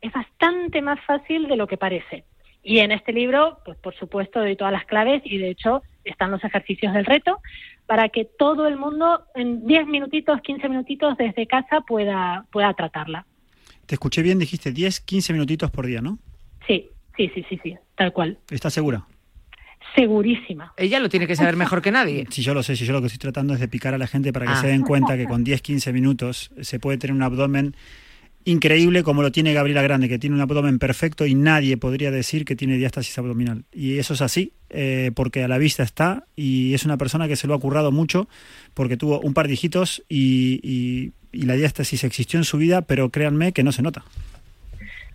es 0.00 0.12
bastante 0.12 0.80
más 0.82 1.00
fácil 1.04 1.48
de 1.48 1.56
lo 1.56 1.66
que 1.66 1.76
parece. 1.76 2.24
Y 2.62 2.78
en 2.78 2.92
este 2.92 3.12
libro, 3.12 3.58
pues 3.64 3.78
por 3.78 3.94
supuesto, 3.94 4.40
doy 4.40 4.56
todas 4.56 4.72
las 4.72 4.84
claves 4.84 5.22
y 5.24 5.38
de 5.38 5.50
hecho 5.50 5.82
están 6.04 6.30
los 6.30 6.44
ejercicios 6.44 6.92
del 6.92 7.06
reto 7.06 7.40
para 7.86 8.08
que 8.08 8.24
todo 8.24 8.66
el 8.68 8.76
mundo 8.76 9.24
en 9.34 9.66
10 9.66 9.86
minutitos, 9.86 10.40
15 10.42 10.68
minutitos 10.68 11.16
desde 11.16 11.46
casa 11.46 11.80
pueda, 11.80 12.46
pueda 12.52 12.72
tratarla. 12.74 13.26
Te 13.86 13.96
escuché 13.96 14.22
bien, 14.22 14.38
dijiste 14.38 14.70
10, 14.70 15.00
15 15.00 15.32
minutitos 15.32 15.70
por 15.70 15.86
día, 15.86 16.00
¿no? 16.00 16.18
Sí, 16.66 16.90
sí, 17.28 17.30
sí, 17.34 17.44
sí, 17.48 17.60
sí, 17.62 17.74
tal 17.96 18.12
cual. 18.12 18.38
¿Estás 18.50 18.72
segura? 18.72 19.04
Segurísima. 19.94 20.72
Ella 20.76 21.00
lo 21.00 21.08
tiene 21.08 21.26
que 21.26 21.34
saber 21.36 21.56
mejor 21.56 21.82
que 21.82 21.90
nadie. 21.90 22.26
Si 22.30 22.42
yo 22.42 22.54
lo 22.54 22.62
sé, 22.62 22.76
si 22.76 22.84
yo 22.86 22.92
lo 22.92 23.00
que 23.00 23.06
estoy 23.08 23.18
tratando 23.18 23.54
es 23.54 23.60
de 23.60 23.68
picar 23.68 23.92
a 23.94 23.98
la 23.98 24.06
gente 24.06 24.32
para 24.32 24.46
que 24.46 24.52
Ah. 24.52 24.60
se 24.60 24.68
den 24.68 24.82
cuenta 24.82 25.16
que 25.16 25.24
con 25.26 25.42
10, 25.44 25.62
15 25.62 25.92
minutos 25.92 26.50
se 26.60 26.78
puede 26.78 26.98
tener 26.98 27.14
un 27.14 27.22
abdomen 27.22 27.74
increíble 28.44 29.02
como 29.02 29.20
lo 29.22 29.32
tiene 29.32 29.52
Gabriela 29.52 29.82
Grande, 29.82 30.08
que 30.08 30.18
tiene 30.18 30.34
un 30.36 30.40
abdomen 30.42 30.78
perfecto 30.78 31.26
y 31.26 31.34
nadie 31.34 31.76
podría 31.76 32.10
decir 32.10 32.44
que 32.46 32.56
tiene 32.56 32.78
diástasis 32.78 33.18
abdominal. 33.18 33.64
Y 33.72 33.98
eso 33.98 34.14
es 34.14 34.22
así, 34.22 34.52
eh, 34.70 35.10
porque 35.14 35.42
a 35.44 35.48
la 35.48 35.58
vista 35.58 35.82
está 35.82 36.24
y 36.36 36.72
es 36.72 36.84
una 36.84 36.96
persona 36.96 37.28
que 37.28 37.36
se 37.36 37.46
lo 37.46 37.54
ha 37.54 37.60
currado 37.60 37.92
mucho 37.92 38.28
porque 38.74 38.96
tuvo 38.96 39.20
un 39.20 39.34
par 39.34 39.46
de 39.48 39.54
hijitos 39.54 40.02
y, 40.08 40.60
y- 40.62 41.12
y 41.32 41.42
la 41.42 41.54
diástasis 41.54 42.02
existió 42.04 42.38
en 42.40 42.44
su 42.44 42.56
vida, 42.58 42.82
pero 42.82 43.10
créanme 43.10 43.52
que 43.52 43.62
no 43.62 43.72
se 43.72 43.82
nota. 43.82 44.04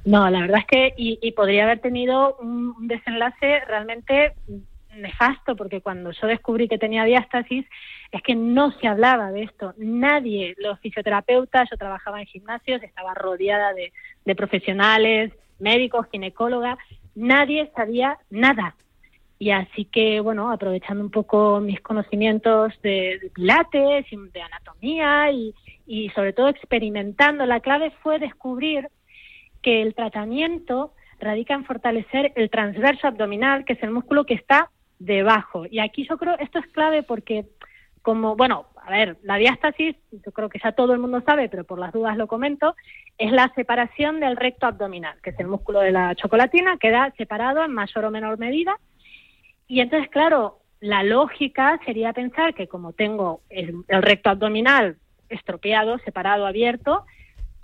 No, 0.06 0.30
la 0.30 0.42
verdad 0.42 0.60
es 0.60 0.68
que 0.68 0.94
y, 0.98 1.20
y 1.22 1.32
podría 1.32 1.64
haber 1.64 1.80
tenido 1.80 2.38
un 2.38 2.88
desenlace 2.88 3.60
realmente 3.68 4.34
nefasto, 4.96 5.56
porque 5.56 5.82
cuando 5.82 6.12
yo 6.12 6.28
descubrí 6.28 6.68
que 6.68 6.78
tenía 6.78 7.04
diástasis, 7.04 7.66
es 8.12 8.22
que 8.22 8.36
no 8.36 8.72
se 8.72 8.88
hablaba 8.88 9.32
de 9.32 9.44
esto. 9.44 9.74
Nadie, 9.78 10.56
los 10.58 10.80
fisioterapeutas, 10.80 11.70
yo 11.70 11.78
trabajaba 11.78 12.22
en 12.22 12.28
gimnasios, 12.28 12.82
estaba 12.84 13.14
rodeada 13.14 13.74
de, 13.74 13.92
de 14.24 14.36
profesionales, 14.36 15.34
médicos, 15.60 16.08
ginecólogas, 16.12 16.78
nadie 17.16 17.72
sabía 17.76 18.18
nada. 18.30 18.76
Y 19.38 19.52
así 19.52 19.86
que, 19.86 20.22
bueno, 20.22 20.50
aprovechando 20.50 21.04
un 21.04 21.12
poco 21.12 21.60
mis 21.60 21.82
conocimientos 21.82 22.74
de, 22.82 23.20
de 23.22 23.32
pilates, 23.34 24.06
y 24.10 24.16
de 24.16 24.42
anatomía 24.42 25.32
y, 25.32 25.54
y 25.86 26.10
sobre 26.12 26.32
todo 26.32 26.48
experimentando, 26.48 27.46
la 27.46 27.60
clave 27.60 27.92
fue 28.02 28.18
descubrir 28.18 28.88
que 29.66 29.82
el 29.82 29.96
tratamiento 29.96 30.94
radica 31.20 31.56
en 31.56 31.66
fortalecer 31.66 32.32
el 32.36 32.52
transverso 32.52 33.08
abdominal, 33.08 33.66
que 33.66 33.74
es 33.74 33.82
el 33.82 33.90
músculo 33.90 34.24
que 34.24 34.36
está 34.36 34.70
debajo. 35.00 35.66
Y 35.66 35.80
aquí 35.80 36.06
yo 36.08 36.20
creo, 36.20 36.38
esto 36.38 36.60
es 36.60 36.68
clave 36.68 37.02
porque 37.02 37.48
como, 38.04 38.36
bueno, 38.36 38.68
a 38.76 38.92
ver, 38.92 39.18
la 39.24 39.38
diástasis, 39.38 39.96
yo 40.12 40.32
creo 40.32 40.50
que 40.50 40.60
ya 40.64 40.74
todo 40.74 40.94
el 40.94 41.00
mundo 41.00 41.20
sabe, 41.26 41.50
pero 41.50 41.64
por 41.64 41.80
las 41.80 41.92
dudas 41.92 42.16
lo 42.16 42.28
comento, 42.28 42.76
es 43.18 43.32
la 43.32 43.52
separación 43.56 44.20
del 44.20 44.38
recto 44.38 44.68
abdominal, 44.68 45.18
que 45.24 45.32
es 45.32 45.40
el 45.40 45.48
músculo 45.48 45.80
de 45.80 45.92
la 45.92 46.14
chocolatina, 46.14 46.78
queda 46.78 47.12
separado 47.18 47.66
en 47.66 47.74
mayor 47.74 48.06
o 48.06 48.12
menor 48.12 48.38
medida. 48.38 48.78
Y 49.68 49.80
entonces, 49.80 50.12
claro, 50.12 50.60
la 50.80 51.02
lógica 51.02 51.80
sería 51.88 52.14
pensar 52.14 52.54
que 52.54 52.68
como 52.68 52.94
tengo 52.94 53.42
el, 53.50 53.84
el 53.88 54.04
recto 54.04 54.30
abdominal 54.30 54.98
estropeado, 55.28 55.98
separado, 56.06 56.46
abierto, 56.46 57.04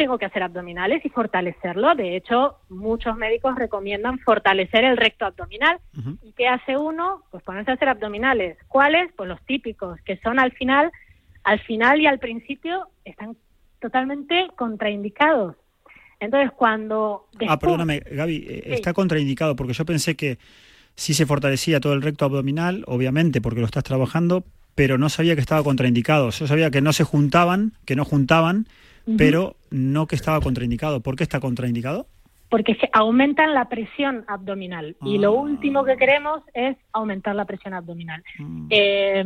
tengo 0.02 0.18
que 0.18 0.26
hacer 0.26 0.42
abdominales 0.42 1.06
y 1.06 1.10
fortalecerlo. 1.10 1.94
De 1.94 2.16
hecho, 2.16 2.58
muchos 2.70 3.16
médicos 3.18 3.56
recomiendan 3.56 4.18
fortalecer 4.20 4.84
el 4.84 4.98
recto 4.98 5.26
abdominal. 5.26 5.78
¿Y 6.24 6.32
qué 6.34 6.48
hace 6.48 6.76
uno? 6.76 7.24
Pues 7.30 7.44
ponerse 7.44 7.70
a 7.70 7.76
hacer 7.76 7.88
abdominales. 7.90 8.58
¿Cuáles? 8.68 9.12
Pues 9.16 9.30
los 9.30 9.40
típicos, 9.46 10.00
que 10.02 10.18
son 10.24 10.40
al 10.40 10.52
final, 10.54 10.92
al 11.44 11.60
final 11.60 12.02
y 12.02 12.08
al 12.08 12.18
principio 12.18 12.88
están 13.06 13.38
totalmente 13.80 14.48
contraindicados. 14.56 15.56
Entonces, 16.20 16.52
cuando 16.52 17.28
Ah, 17.48 17.60
perdóname, 17.60 18.00
Gaby, 18.00 18.36
eh, 18.50 18.62
Sí. 18.66 18.74
está 18.74 18.94
contraindicado 18.94 19.56
porque 19.56 19.74
yo 19.74 19.86
pensé 19.86 20.16
que 20.16 20.40
sí 20.96 21.14
se 21.14 21.28
fortalecía 21.28 21.80
todo 21.80 21.94
el 21.94 22.02
recto 22.02 22.26
abdominal, 22.26 22.84
obviamente 22.88 23.40
porque 23.40 23.60
lo 23.60 23.68
estás 23.68 23.84
trabajando, 23.84 24.44
pero 24.74 24.98
no 24.98 25.10
sabía 25.10 25.36
que 25.36 25.42
estaba 25.42 25.64
contraindicado. 25.64 26.32
Yo 26.32 26.48
sabía 26.48 26.72
que 26.72 26.82
no 26.82 26.92
se 26.92 27.04
juntaban, 27.04 27.74
que 27.86 27.96
no 27.96 28.04
juntaban, 28.04 28.66
Pero 29.18 29.56
no 29.70 30.06
que 30.08 30.16
estaba 30.16 30.40
contraindicado. 30.42 31.02
¿Por 31.02 31.16
qué 31.16 31.24
está 31.24 31.40
contraindicado? 31.40 32.08
porque 32.50 32.76
se 32.76 32.90
aumentan 32.92 33.54
la 33.54 33.70
presión 33.70 34.26
abdominal 34.28 34.98
y 35.06 35.18
lo 35.20 35.32
último 35.32 35.86
que 35.86 35.96
queremos 35.96 36.44
es 36.54 36.76
aumentar 36.92 37.34
la 37.34 37.46
presión 37.46 37.74
abdominal. 37.74 38.22
Eh, 38.70 39.24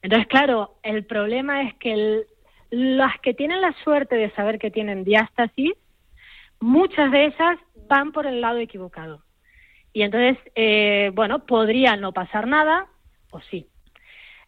entonces, 0.00 0.26
claro, 0.26 0.78
el 0.82 1.04
problema 1.04 1.64
es 1.64 1.74
que 1.74 1.92
el- 1.92 2.24
las 2.70 3.20
que 3.20 3.34
tienen 3.34 3.60
la 3.60 3.74
suerte 3.84 4.16
de 4.16 4.30
saber 4.30 4.58
que 4.58 4.70
tienen 4.70 5.04
diástasis, 5.04 5.72
muchas 6.60 7.12
de 7.12 7.26
ellas 7.26 7.58
van 7.88 8.10
por 8.10 8.24
el 8.26 8.40
lado 8.40 8.56
equivocado. 8.56 9.22
Y 9.92 10.00
entonces, 10.00 10.38
eh, 10.54 11.10
bueno, 11.14 11.44
podría 11.44 11.96
no 11.96 12.12
pasar 12.14 12.46
nada 12.46 12.86
o 13.32 13.40
sí. 13.50 13.66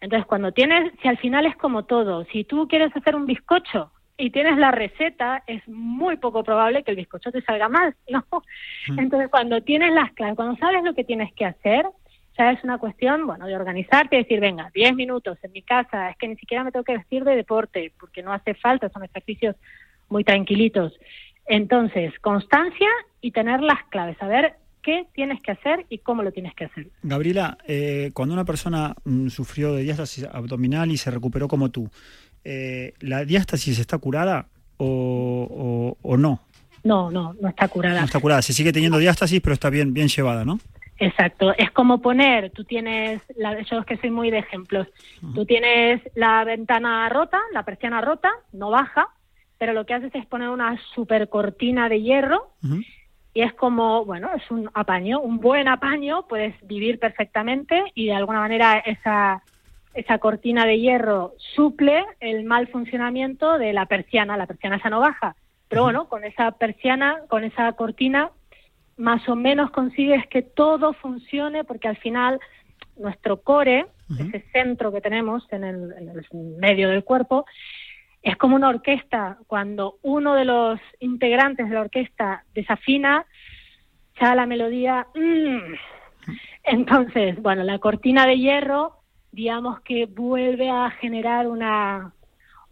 Entonces, 0.01 0.25
cuando 0.27 0.53
tienes, 0.53 0.93
si 1.03 1.09
al 1.09 1.19
final 1.19 1.45
es 1.45 1.57
como 1.57 1.85
todo, 1.85 2.25
si 2.33 2.45
tú 2.45 2.67
quieres 2.69 2.91
hacer 2.97 3.15
un 3.17 3.27
bizcocho 3.27 3.93
y 4.17 4.31
tienes 4.31 4.59
la 4.59 4.71
receta, 4.71 5.43
es 5.47 5.67
muy 5.67 6.17
poco 6.17 6.45
probable 6.45 6.83
que 6.83 6.91
el 6.91 6.97
bizcocho 6.97 7.33
te 7.33 7.43
salga 7.43 7.69
mal, 7.69 7.95
¿no? 8.09 8.25
Entonces, 8.97 9.29
cuando 9.31 9.63
tienes 9.63 9.93
las 9.93 10.13
claves, 10.13 10.37
cuando 10.37 10.57
sabes 10.57 10.85
lo 10.85 10.95
que 10.95 11.05
tienes 11.05 11.33
que 11.35 11.47
hacer, 11.47 11.87
sea, 12.37 12.53
es 12.53 12.65
una 12.65 12.79
cuestión, 12.79 13.27
bueno, 13.27 13.47
de 13.47 13.55
organizarte 13.55 14.17
y 14.17 14.23
decir, 14.23 14.41
venga, 14.41 14.71
10 14.75 14.95
minutos 14.95 15.39
en 15.43 15.53
mi 15.53 15.63
casa, 15.63 16.11
es 16.11 16.17
que 16.17 16.29
ni 16.29 16.37
siquiera 16.37 16.65
me 16.65 16.73
tengo 16.73 16.85
que 16.85 16.97
vestir 16.97 17.25
de 17.25 17.37
deporte, 17.37 17.93
porque 17.99 18.23
no 18.23 18.33
hace 18.33 18.55
falta, 18.55 18.89
son 18.89 19.05
ejercicios 19.05 19.57
muy 20.09 20.25
tranquilitos. 20.25 20.93
Entonces, 21.47 22.13
constancia 22.21 22.89
y 23.21 23.33
tener 23.33 23.61
las 23.61 23.85
claves, 23.91 24.17
saber 24.19 24.55
qué 24.83 25.07
tienes 25.15 25.41
que 25.43 25.53
hacer 25.53 25.87
y 25.91 25.99
cómo 25.99 26.23
lo 26.23 26.33
tienes 26.33 26.55
que 26.55 26.65
hacer. 26.65 26.89
Gabriela, 27.03 27.59
eh, 27.67 28.11
cuando 28.15 28.35
una 28.35 28.45
persona 28.45 28.95
mm, 29.05 29.29
sufrió 29.29 29.75
de 29.75 29.83
diástasis 29.83 30.25
abdominal 30.25 30.91
y 30.91 30.97
se 30.97 31.11
recuperó 31.11 31.49
como 31.49 31.71
tú, 31.71 31.89
eh, 32.45 32.95
¿la 33.01 33.25
diástasis 33.25 33.79
está 33.79 33.99
curada 33.99 34.47
o, 34.77 35.97
o, 36.03 36.09
o 36.09 36.17
no? 36.17 36.41
No, 36.85 37.11
no, 37.11 37.35
no 37.41 37.49
está 37.49 37.69
curada. 37.69 38.01
No 38.01 38.07
está 38.07 38.21
curada, 38.21 38.43
se 38.43 38.53
sigue 38.53 38.73
teniendo 38.73 38.99
diástasis, 38.99 39.41
pero 39.41 39.55
está 39.55 39.71
bien, 39.71 39.95
bien 39.95 40.09
llevada, 40.09 40.45
¿no? 40.45 40.59
Exacto, 40.99 41.53
es 41.57 41.71
como 41.73 42.01
poner, 42.01 42.51
tú 42.51 42.65
tienes, 42.65 43.21
la, 43.37 43.61
yo 43.63 43.81
es 43.81 43.87
que 43.87 43.97
soy 43.97 44.11
muy 44.11 44.31
de 44.31 44.39
ejemplos, 44.39 44.87
tú 45.35 45.45
tienes 45.45 46.01
la 46.15 46.45
ventana 46.45 47.09
rota, 47.09 47.41
la 47.53 47.65
persiana 47.65 48.01
rota, 48.01 48.31
no 48.53 48.71
baja, 48.71 49.09
pero 49.59 49.73
lo 49.73 49.85
que 49.85 49.95
haces 49.95 50.15
es 50.15 50.27
poner 50.27 50.49
una 50.49 50.79
super 50.95 51.29
cortina 51.29 51.89
de 51.89 52.03
hierro 52.03 52.53
y 53.35 53.43
es 53.43 53.53
como, 53.55 54.05
bueno, 54.05 54.31
es 54.37 54.49
un 54.53 54.71
apaño, 54.75 55.21
un 55.21 55.39
buen 55.39 55.67
apaño, 55.67 56.27
puedes 56.29 56.55
vivir 56.67 57.01
perfectamente 57.01 57.83
y 57.95 58.07
de 58.07 58.15
alguna 58.15 58.39
manera 58.39 58.79
esa, 58.79 59.43
esa 59.95 60.19
cortina 60.19 60.67
de 60.67 60.79
hierro 60.79 61.35
suple 61.55 62.05
el 62.21 62.45
mal 62.45 62.69
funcionamiento 62.69 63.59
de 63.59 63.73
la 63.73 63.87
persiana, 63.87 64.37
la 64.37 64.47
persiana 64.47 64.77
esa 64.77 64.91
no 64.91 65.01
baja, 65.01 65.37
pero 65.69 65.85
bueno, 65.85 66.09
con 66.09 66.25
esa 66.25 66.51
persiana, 66.53 67.21
con 67.29 67.45
esa 67.45 67.73
cortina 67.73 68.31
más 68.97 69.27
o 69.29 69.37
menos 69.37 69.71
consigues 69.71 70.27
que 70.29 70.43
todo 70.43 70.93
funcione 70.93 71.65
porque 71.65 71.89
al 71.89 71.97
final 71.97 72.41
nuestro 72.97 73.41
core, 73.41 73.87
ese 74.19 74.45
centro 74.53 74.93
que 74.93 75.01
tenemos 75.01 75.51
en 75.51 75.65
el, 75.65 75.93
en 75.97 76.09
el, 76.11 76.27
medio 76.59 76.91
del 76.91 77.03
cuerpo, 77.03 77.47
es 78.23 78.37
como 78.37 78.57
una 78.57 78.69
orquesta. 78.69 79.39
Cuando 79.47 79.99
uno 80.03 80.35
de 80.35 80.45
los 80.45 80.79
integrantes 81.01 81.69
de 81.69 81.75
la 81.75 81.81
orquesta 81.81 82.45
desafina, 82.55 83.27
ya 84.21 84.35
la 84.35 84.47
melodía... 84.47 85.07
Mmm. 85.15 85.75
Entonces, 86.63 87.41
bueno, 87.43 87.65
la 87.65 87.79
cortina 87.79 88.27
de 88.27 88.39
hierro, 88.39 89.02
digamos 89.33 89.81
que 89.81 90.07
vuelve 90.07 90.71
a 90.71 90.91
generar 90.91 91.49
una, 91.49 92.13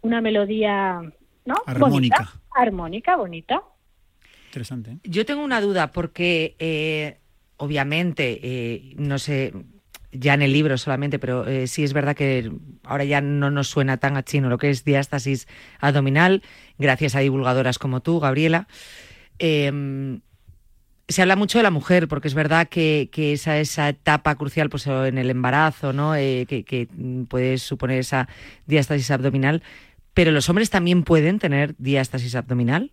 una 0.01 0.21
melodía 0.21 1.01
¿no? 1.45 1.55
armónica. 1.65 2.17
Bonita, 2.17 2.41
armónica, 2.55 3.15
bonita. 3.15 3.63
Interesante. 4.47 4.91
¿eh? 4.91 4.97
Yo 5.03 5.25
tengo 5.25 5.43
una 5.43 5.59
duda 5.59 5.91
porque, 5.91 6.55
eh, 6.59 7.17
obviamente, 7.57 8.39
eh, 8.43 8.93
no 8.97 9.17
sé, 9.17 9.53
ya 10.11 10.33
en 10.33 10.41
el 10.41 10.53
libro 10.53 10.77
solamente, 10.77 11.19
pero 11.19 11.47
eh, 11.47 11.67
sí 11.67 11.83
es 11.83 11.93
verdad 11.93 12.15
que 12.15 12.51
ahora 12.83 13.05
ya 13.05 13.21
no 13.21 13.49
nos 13.49 13.67
suena 13.69 13.97
tan 13.97 14.17
a 14.17 14.23
chino 14.23 14.49
lo 14.49 14.57
que 14.57 14.69
es 14.69 14.83
diástasis 14.83 15.47
abdominal, 15.79 16.43
gracias 16.77 17.15
a 17.15 17.19
divulgadoras 17.19 17.79
como 17.79 18.01
tú, 18.01 18.19
Gabriela. 18.19 18.67
Eh, 19.39 20.19
se 21.11 21.21
habla 21.21 21.35
mucho 21.35 21.59
de 21.59 21.63
la 21.63 21.71
mujer, 21.71 22.07
porque 22.07 22.27
es 22.27 22.33
verdad 22.33 22.67
que, 22.67 23.09
esa, 23.15 23.59
esa 23.59 23.89
etapa 23.89 24.35
crucial 24.35 24.69
pues, 24.69 24.87
en 24.87 25.17
el 25.17 25.29
embarazo, 25.29 25.93
¿no? 25.93 26.15
Eh, 26.15 26.45
que, 26.47 26.63
que 26.63 26.87
puede 27.27 27.57
suponer 27.57 27.99
esa 27.99 28.27
diástasis 28.65 29.11
abdominal, 29.11 29.63
pero 30.13 30.31
los 30.31 30.49
hombres 30.49 30.69
también 30.69 31.03
pueden 31.03 31.39
tener 31.39 31.75
diástasis 31.77 32.35
abdominal. 32.35 32.91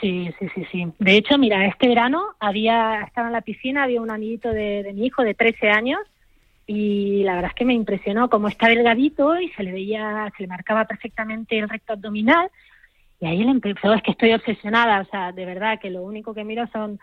Sí, 0.00 0.30
sí, 0.38 0.46
sí, 0.54 0.66
sí. 0.72 0.86
De 0.98 1.16
hecho, 1.16 1.36
mira, 1.36 1.66
este 1.66 1.86
verano 1.86 2.34
había 2.38 3.02
estaba 3.02 3.26
en 3.26 3.34
la 3.34 3.42
piscina, 3.42 3.84
había 3.84 4.00
un 4.00 4.10
amiguito 4.10 4.50
de, 4.50 4.82
de 4.82 4.92
mi 4.94 5.06
hijo 5.06 5.22
de 5.22 5.34
13 5.34 5.68
años 5.68 6.00
y 6.66 7.22
la 7.24 7.34
verdad 7.34 7.50
es 7.50 7.56
que 7.56 7.64
me 7.64 7.74
impresionó 7.74 8.30
cómo 8.30 8.48
está 8.48 8.68
delgadito 8.68 9.38
y 9.40 9.48
se 9.50 9.62
le 9.62 9.72
veía, 9.72 10.32
se 10.36 10.44
le 10.44 10.46
marcaba 10.46 10.86
perfectamente 10.86 11.58
el 11.58 11.68
recto 11.68 11.94
abdominal 11.94 12.48
y 13.20 13.26
ahí 13.26 13.42
él 13.42 13.50
empezó, 13.50 13.92
es 13.92 14.02
que 14.02 14.12
estoy 14.12 14.32
obsesionada, 14.32 15.02
o 15.02 15.04
sea, 15.04 15.32
de 15.32 15.44
verdad 15.44 15.78
que 15.78 15.90
lo 15.90 16.02
único 16.02 16.32
que 16.32 16.42
miro 16.42 16.66
son 16.72 16.98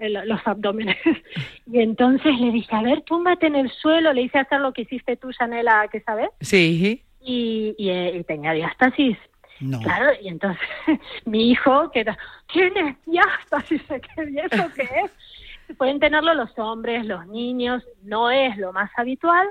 eh, 0.00 0.08
los 0.08 0.40
abdómenes. 0.44 0.96
y 1.70 1.80
entonces 1.80 2.38
le 2.40 2.50
dije, 2.50 2.74
a 2.74 2.82
ver, 2.82 3.02
túmbate 3.02 3.46
en 3.46 3.54
el 3.54 3.70
suelo, 3.70 4.12
le 4.12 4.22
hice 4.22 4.40
hacer 4.40 4.60
lo 4.60 4.72
que 4.72 4.82
hiciste 4.82 5.16
tú, 5.16 5.32
Chanela, 5.32 5.86
que 5.86 6.00
sabes. 6.00 6.28
Sí. 6.40 7.04
Y, 7.20 7.76
y, 7.78 7.88
eh, 7.88 8.16
y 8.16 8.24
tenía 8.24 8.52
diástasis. 8.52 9.16
No. 9.60 9.78
Claro, 9.80 10.10
y 10.20 10.28
entonces 10.28 10.66
mi 11.24 11.50
hijo, 11.50 11.90
que 11.92 12.04
tiene 12.52 12.96
diástasis, 13.06 13.82
¿qué 13.88 14.28
y 14.28 14.38
eso 14.38 14.64
qué 14.74 14.82
es? 14.82 15.76
Pueden 15.76 16.00
tenerlo 16.00 16.34
los 16.34 16.50
hombres, 16.58 17.06
los 17.06 17.28
niños, 17.28 17.84
no 18.02 18.28
es 18.28 18.56
lo 18.56 18.72
más 18.72 18.90
habitual, 18.96 19.46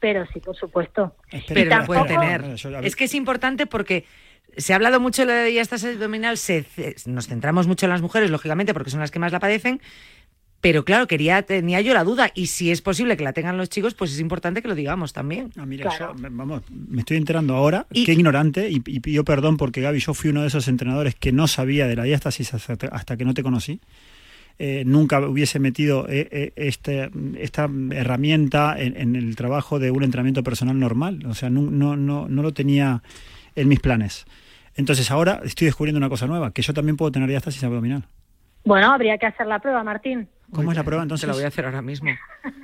pero 0.00 0.26
sí, 0.32 0.40
por 0.40 0.56
supuesto. 0.56 1.14
Pero 1.46 1.78
lo 1.78 1.86
pueden 1.86 2.06
tener. 2.06 2.44
Es 2.82 2.96
que 2.96 3.04
es 3.04 3.14
importante 3.14 3.66
porque 3.66 4.04
se 4.56 4.72
ha 4.72 4.76
hablado 4.76 5.00
mucho 5.00 5.26
de 5.26 5.32
la 5.32 5.44
diástasis 5.44 5.90
abdominal, 5.90 6.36
se, 6.38 6.64
nos 7.06 7.26
centramos 7.28 7.66
mucho 7.66 7.86
en 7.86 7.90
las 7.90 8.02
mujeres, 8.02 8.30
lógicamente, 8.30 8.72
porque 8.72 8.90
son 8.90 9.00
las 9.00 9.10
que 9.10 9.18
más 9.18 9.32
la 9.32 9.40
padecen, 9.40 9.80
pero 10.60 10.84
claro, 10.84 11.06
quería 11.06 11.42
tenía 11.42 11.80
yo 11.80 11.94
la 11.94 12.04
duda 12.04 12.30
y 12.34 12.46
si 12.46 12.70
es 12.70 12.82
posible 12.82 13.16
que 13.16 13.24
la 13.24 13.32
tengan 13.32 13.56
los 13.56 13.70
chicos, 13.70 13.94
pues 13.94 14.12
es 14.12 14.20
importante 14.20 14.60
que 14.60 14.68
lo 14.68 14.74
digamos 14.74 15.12
también. 15.12 15.50
Ah, 15.56 15.64
mira, 15.64 15.88
claro. 15.88 16.14
yo, 16.16 16.28
vamos, 16.30 16.62
me 16.70 17.00
estoy 17.00 17.16
enterando 17.16 17.54
ahora, 17.54 17.86
y, 17.92 18.04
qué 18.04 18.12
ignorante, 18.12 18.68
y, 18.68 18.82
y, 18.86 19.00
pido 19.00 19.24
perdón 19.24 19.56
porque 19.56 19.80
Gaby, 19.80 20.00
yo 20.00 20.12
fui 20.12 20.30
uno 20.30 20.42
de 20.42 20.48
esos 20.48 20.68
entrenadores 20.68 21.14
que 21.14 21.32
no 21.32 21.48
sabía 21.48 21.86
de 21.86 21.96
la 21.96 22.04
diástasis 22.04 22.52
hasta, 22.52 22.88
hasta 22.88 23.16
que 23.16 23.24
no 23.24 23.34
te 23.34 23.42
conocí. 23.42 23.80
Eh, 24.62 24.82
nunca 24.84 25.26
hubiese 25.26 25.58
metido 25.58 26.06
eh, 26.06 26.28
eh, 26.30 26.52
este, 26.56 27.10
esta 27.38 27.66
herramienta 27.92 28.78
en, 28.78 28.94
en, 28.94 29.16
el 29.16 29.34
trabajo 29.34 29.78
de 29.78 29.90
un 29.90 30.04
entrenamiento 30.04 30.42
personal 30.42 30.78
normal. 30.78 31.24
O 31.24 31.32
sea, 31.32 31.48
no, 31.48 31.62
no, 31.62 31.96
no, 31.96 32.28
no 32.28 32.42
lo 32.42 32.52
tenía 32.52 33.02
en 33.54 33.68
mis 33.68 33.80
planes. 33.80 34.26
Entonces 34.76 35.10
ahora 35.10 35.40
estoy 35.44 35.66
descubriendo 35.66 35.98
una 35.98 36.08
cosa 36.08 36.26
nueva, 36.26 36.52
que 36.52 36.62
yo 36.62 36.72
también 36.72 36.96
puedo 36.96 37.12
tener 37.12 37.28
diástasis 37.28 37.62
abdominal. 37.64 38.04
Bueno, 38.64 38.92
habría 38.92 39.18
que 39.18 39.26
hacer 39.26 39.46
la 39.46 39.58
prueba, 39.58 39.82
Martín. 39.82 40.28
¿Cómo 40.52 40.72
es 40.72 40.76
la 40.76 40.84
prueba 40.84 41.02
entonces? 41.02 41.22
Te 41.22 41.26
la 41.28 41.34
voy 41.34 41.44
a 41.44 41.48
hacer 41.48 41.64
ahora 41.64 41.82
mismo. 41.82 42.10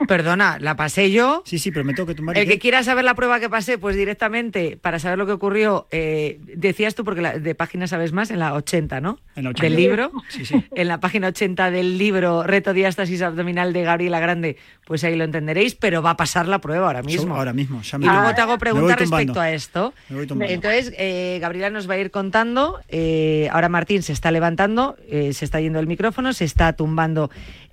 Perdona, 0.08 0.58
¿la 0.60 0.76
pasé 0.76 1.10
yo? 1.10 1.42
Sí, 1.44 1.58
sí, 1.58 1.70
pero 1.70 1.84
me 1.84 1.94
tengo 1.94 2.06
que 2.06 2.14
tumbar. 2.14 2.36
El 2.38 2.46
que 2.46 2.58
quiera 2.58 2.82
saber 2.82 3.04
la 3.04 3.14
prueba 3.14 3.40
que 3.40 3.48
pasé, 3.48 3.78
pues 3.78 3.96
directamente, 3.96 4.76
para 4.76 4.98
saber 4.98 5.18
lo 5.18 5.26
que 5.26 5.32
ocurrió, 5.32 5.86
eh, 5.90 6.40
decías 6.56 6.94
tú, 6.94 7.04
porque 7.04 7.20
la, 7.20 7.38
de 7.38 7.54
página 7.54 7.86
sabes 7.86 8.12
más, 8.12 8.30
en 8.30 8.38
la 8.38 8.54
80, 8.54 9.00
¿no? 9.00 9.18
En 9.34 9.44
la 9.44 9.50
80. 9.50 9.62
Del 9.62 9.76
libro. 9.76 10.12
Sí, 10.28 10.44
sí. 10.44 10.64
En 10.76 10.88
la 10.88 11.00
página 11.00 11.28
80 11.28 11.70
del 11.70 11.96
libro 11.98 12.42
Reto 12.42 12.72
Diástasis 12.72 13.22
Abdominal 13.22 13.72
de 13.72 13.82
Gabriela 13.82 14.20
Grande, 14.20 14.56
pues 14.84 15.04
ahí 15.04 15.16
lo 15.16 15.24
entenderéis, 15.24 15.74
pero 15.74 16.02
va 16.02 16.10
a 16.10 16.16
pasar 16.16 16.46
la 16.46 16.60
prueba 16.60 16.86
ahora 16.86 17.02
mismo. 17.02 17.34
Yo 17.34 17.34
ahora 17.34 17.52
mismo. 17.52 17.82
Ya 17.82 17.98
me 17.98 18.06
y 18.06 18.08
luego 18.08 18.34
te 18.34 18.40
hago 18.40 18.58
preguntas 18.58 18.98
respecto 18.98 19.40
a 19.40 19.50
esto. 19.50 19.94
Me 20.08 20.16
voy 20.16 20.26
tumbando. 20.26 20.52
Entonces, 20.52 20.92
eh, 20.98 21.38
Gabriela 21.40 21.70
nos 21.70 21.88
va 21.88 21.94
a 21.94 21.98
ir 21.98 22.10
contando. 22.10 22.80
Eh, 22.88 23.48
ahora 23.52 23.68
Martín 23.68 24.02
se 24.02 24.12
está 24.12 24.30
levantando, 24.30 24.96
se 25.08 25.44
está 25.44 25.60
yendo 25.60 25.80
el 25.80 25.86
micrófono, 25.86 26.32
se 26.32 26.44
está 26.44 26.74
tumbando 26.74 27.30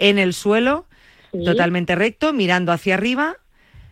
en 0.09 0.19
el 0.19 0.33
suelo. 0.33 0.85
Sí. 1.31 1.43
totalmente 1.43 1.95
recto, 1.95 2.31
mirando 2.31 2.71
hacia 2.71 2.93
arriba. 2.93 3.37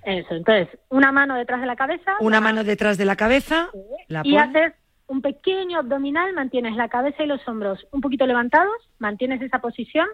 Eso, 0.04 0.36
entonces, 0.36 0.68
una 0.90 1.12
mano 1.12 1.36
detrás 1.36 1.60
de 1.60 1.66
la 1.66 1.76
cabeza. 1.76 2.14
Una 2.20 2.38
la... 2.38 2.42
mano 2.42 2.64
detrás 2.64 3.00
de 3.00 3.06
la 3.06 3.16
cabeza. 3.16 3.70
Sí. 3.72 3.80
La 4.10 4.22
y 4.24 4.38
haces 4.38 4.74
un 5.08 5.22
pequeño 5.22 5.80
abdominal, 5.80 6.34
mantienes 6.34 6.76
la 6.76 6.88
cabeza 6.88 7.24
y 7.24 7.28
los 7.28 7.46
hombros 7.48 7.86
un 7.92 8.00
poquito 8.00 8.26
levantados, 8.26 8.76
mantienes 9.00 9.42
esa 9.42 9.60
posición 9.60 10.08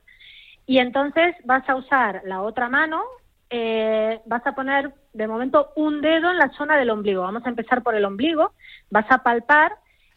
y 0.66 0.80
entonces 0.80 1.36
vas 1.46 1.68
a 1.70 1.76
usar 1.76 2.22
la 2.26 2.42
otra 2.42 2.68
mano, 2.68 3.04
eh, 3.50 4.20
vas 4.26 4.46
a 4.48 4.56
poner 4.56 4.92
de 5.14 5.28
momento 5.28 5.70
un 5.76 6.02
dedo 6.02 6.32
en 6.32 6.38
la 6.38 6.50
zona 6.58 6.78
del 6.78 6.90
ombligo. 6.90 7.22
Vamos 7.22 7.46
a 7.46 7.50
empezar 7.50 7.84
por 7.84 7.94
el 7.94 8.06
ombligo, 8.06 8.54
vas 8.90 9.06
a 9.10 9.20
palpar 9.20 9.74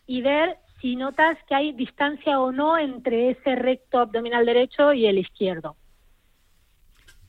y 0.07 0.22
ver 0.22 0.57
si 0.81 0.97
notas 0.97 1.39
que 1.49 1.55
hay 1.55 1.72
distancia 1.72 2.41
o 2.41 2.53
no 2.53 2.78
entre 2.78 3.31
ese 3.31 3.55
recto 3.57 3.99
abdominal 3.99 4.47
derecho 4.47 4.93
y 4.93 5.07
el 5.07 5.18
izquierdo. 5.18 5.76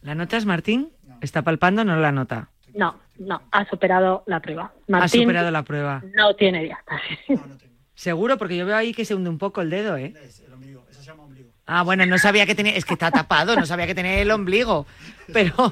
¿La 0.02 0.16
notas, 0.16 0.46
Martín? 0.46 0.92
No. 1.06 1.18
¿Está 1.22 1.44
palpando 1.44 1.84
no 1.84 1.96
la 1.96 2.12
nota? 2.12 2.50
No, 2.74 3.00
no, 3.20 3.42
ha 3.52 3.70
superado 3.70 4.24
la 4.26 4.40
prueba. 4.40 4.74
Martín 4.88 5.22
ha 5.22 5.24
superado 5.24 5.52
la 5.52 5.64
prueba. 5.64 6.04
No 6.16 6.36
tiene 6.36 6.64
diástasis. 6.64 7.20
No, 7.30 7.36
no 7.48 7.58
tengo. 7.58 7.76
Seguro, 7.94 8.38
porque 8.38 8.58
yo 8.58 8.66
veo 8.66 8.76
ahí 8.76 8.94
que 8.94 9.06
se 9.06 9.14
hunde 9.14 9.30
un 9.30 9.38
poco 9.38 9.62
el 9.62 9.70
dedo, 9.70 9.98
¿eh? 9.98 10.14
Es 10.24 10.40
el 10.40 10.54
ombligo, 10.54 10.86
eso 10.90 11.02
se 11.02 11.08
llama 11.08 11.24
ombligo. 11.24 11.52
Ah, 11.74 11.84
bueno, 11.84 12.06
no 12.06 12.18
sabía 12.18 12.46
que 12.46 12.54
tenía, 12.54 12.74
es 12.74 12.84
que 12.84 12.96
está 12.96 13.12
tapado, 13.12 13.56
no 13.56 13.66
sabía 13.66 13.88
que 13.88 13.96
tenía 13.96 14.20
el 14.20 14.30
ombligo. 14.30 14.86
Pero 15.32 15.72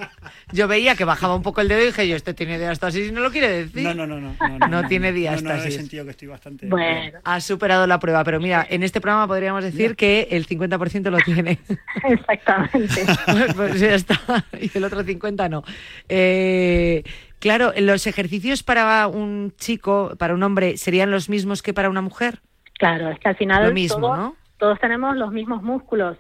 yo 0.54 0.70
veía 0.70 0.96
que 0.96 1.04
bajaba 1.04 1.36
un 1.36 1.44
poco 1.44 1.60
el 1.60 1.68
dedo 1.68 1.82
y 1.82 1.88
dije, 1.88 2.08
yo, 2.08 2.16
este 2.16 2.34
tiene 2.34 2.58
diástasis 2.58 3.10
y 3.10 3.12
no 3.12 3.20
lo 3.20 3.32
quiere 3.32 3.50
decir. 3.50 3.84
No, 3.84 3.94
no, 3.94 4.08
no, 4.08 4.18
no. 4.22 4.34
No, 4.40 4.60
no, 4.60 4.68
no 4.68 4.88
tiene 4.88 5.12
diástasis. 5.12 5.44
No, 5.44 5.58
no, 5.58 5.64
he 5.64 5.72
sentido 5.72 6.06
que 6.06 6.12
estoy 6.12 6.30
bastante. 6.30 6.68
Bueno. 6.68 7.20
Ha 7.26 7.42
superado 7.42 7.86
la 7.86 8.00
prueba, 8.00 8.24
pero 8.24 8.40
mira, 8.40 8.66
en 8.70 8.84
este 8.84 9.02
programa 9.02 9.28
podríamos 9.28 9.62
decir 9.62 9.98
que 9.98 10.30
el 10.32 10.48
50% 10.48 11.10
lo 11.10 11.18
tiene. 11.18 11.60
Exactamente. 12.06 13.06
pues 13.58 13.82
ya 13.82 13.96
está. 13.96 14.46
Y 14.58 14.72
el 14.78 14.86
otro 14.86 15.04
50% 15.04 15.50
no. 15.50 15.66
Eh. 16.08 17.04
Claro, 17.40 17.74
los 17.78 18.08
ejercicios 18.08 18.64
para 18.64 19.08
un 19.08 19.54
chico, 19.58 20.14
para 20.18 20.34
un 20.34 20.44
hombre, 20.44 20.78
serían 20.78 21.12
los 21.12 21.28
mismos 21.28 21.62
que 21.62 21.74
para 21.74 21.90
una 21.90 22.02
mujer. 22.02 22.40
Claro, 22.78 23.10
es 23.10 23.20
que 23.20 23.28
al 23.28 23.36
final 23.36 23.66
lo 23.66 23.74
mismo, 23.74 24.16
¿no? 24.16 24.36
Todos 24.60 24.80
tenemos 24.80 25.18
los 25.18 25.32
mismos 25.32 25.64
músculos. 25.64 26.18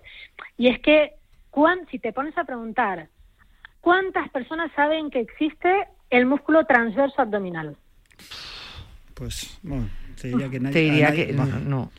Y 0.57 0.69
es 0.69 0.79
que, 0.79 1.13
Juan, 1.51 1.85
si 1.91 1.99
te 1.99 2.11
pones 2.13 2.35
a 2.37 2.43
preguntar 2.45 3.07
¿Cuántas 3.81 4.29
personas 4.29 4.71
saben 4.75 5.09
que 5.09 5.21
existe 5.21 5.87
el 6.09 6.25
músculo 6.25 6.65
transverso 6.65 7.21
abdominal? 7.21 7.77
Pues, 9.13 9.59
bueno, 9.63 9.89
te 10.19 10.27
diría 10.29 10.49
que 10.49 10.59
nadie. 10.59 10.73
Te 10.73 10.79
diría 10.79 11.09
nadie- 11.09 11.27
que 11.27 11.33
no. 11.33 11.91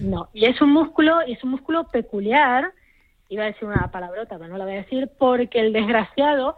No, 0.00 0.28
y 0.32 0.46
es 0.46 0.60
un 0.62 0.72
músculo, 0.72 1.20
y 1.26 1.32
es 1.32 1.44
un 1.44 1.50
músculo 1.50 1.84
peculiar, 1.88 2.72
iba 3.28 3.44
a 3.44 3.46
decir 3.46 3.64
una 3.68 3.90
palabrota, 3.90 4.38
pero 4.38 4.48
no 4.48 4.56
la 4.58 4.64
voy 4.64 4.74
a 4.74 4.82
decir, 4.82 5.10
porque 5.18 5.60
el 5.60 5.72
desgraciado, 5.72 6.56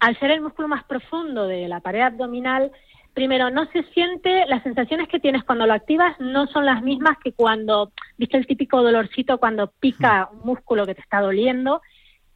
al 0.00 0.18
ser 0.18 0.30
el 0.32 0.40
músculo 0.40 0.68
más 0.68 0.84
profundo 0.84 1.46
de 1.46 1.68
la 1.68 1.80
pared 1.80 2.00
abdominal, 2.00 2.72
primero 3.16 3.48
no 3.50 3.64
se 3.72 3.82
siente, 3.94 4.44
las 4.46 4.62
sensaciones 4.62 5.08
que 5.08 5.18
tienes 5.18 5.42
cuando 5.42 5.66
lo 5.66 5.72
activas 5.72 6.14
no 6.20 6.46
son 6.48 6.66
las 6.66 6.82
mismas 6.82 7.16
que 7.24 7.32
cuando, 7.32 7.90
viste 8.18 8.36
el 8.36 8.46
típico 8.46 8.82
dolorcito 8.82 9.38
cuando 9.38 9.68
pica 9.68 10.28
un 10.30 10.40
músculo 10.44 10.84
que 10.84 10.94
te 10.94 11.00
está 11.00 11.22
doliendo, 11.22 11.80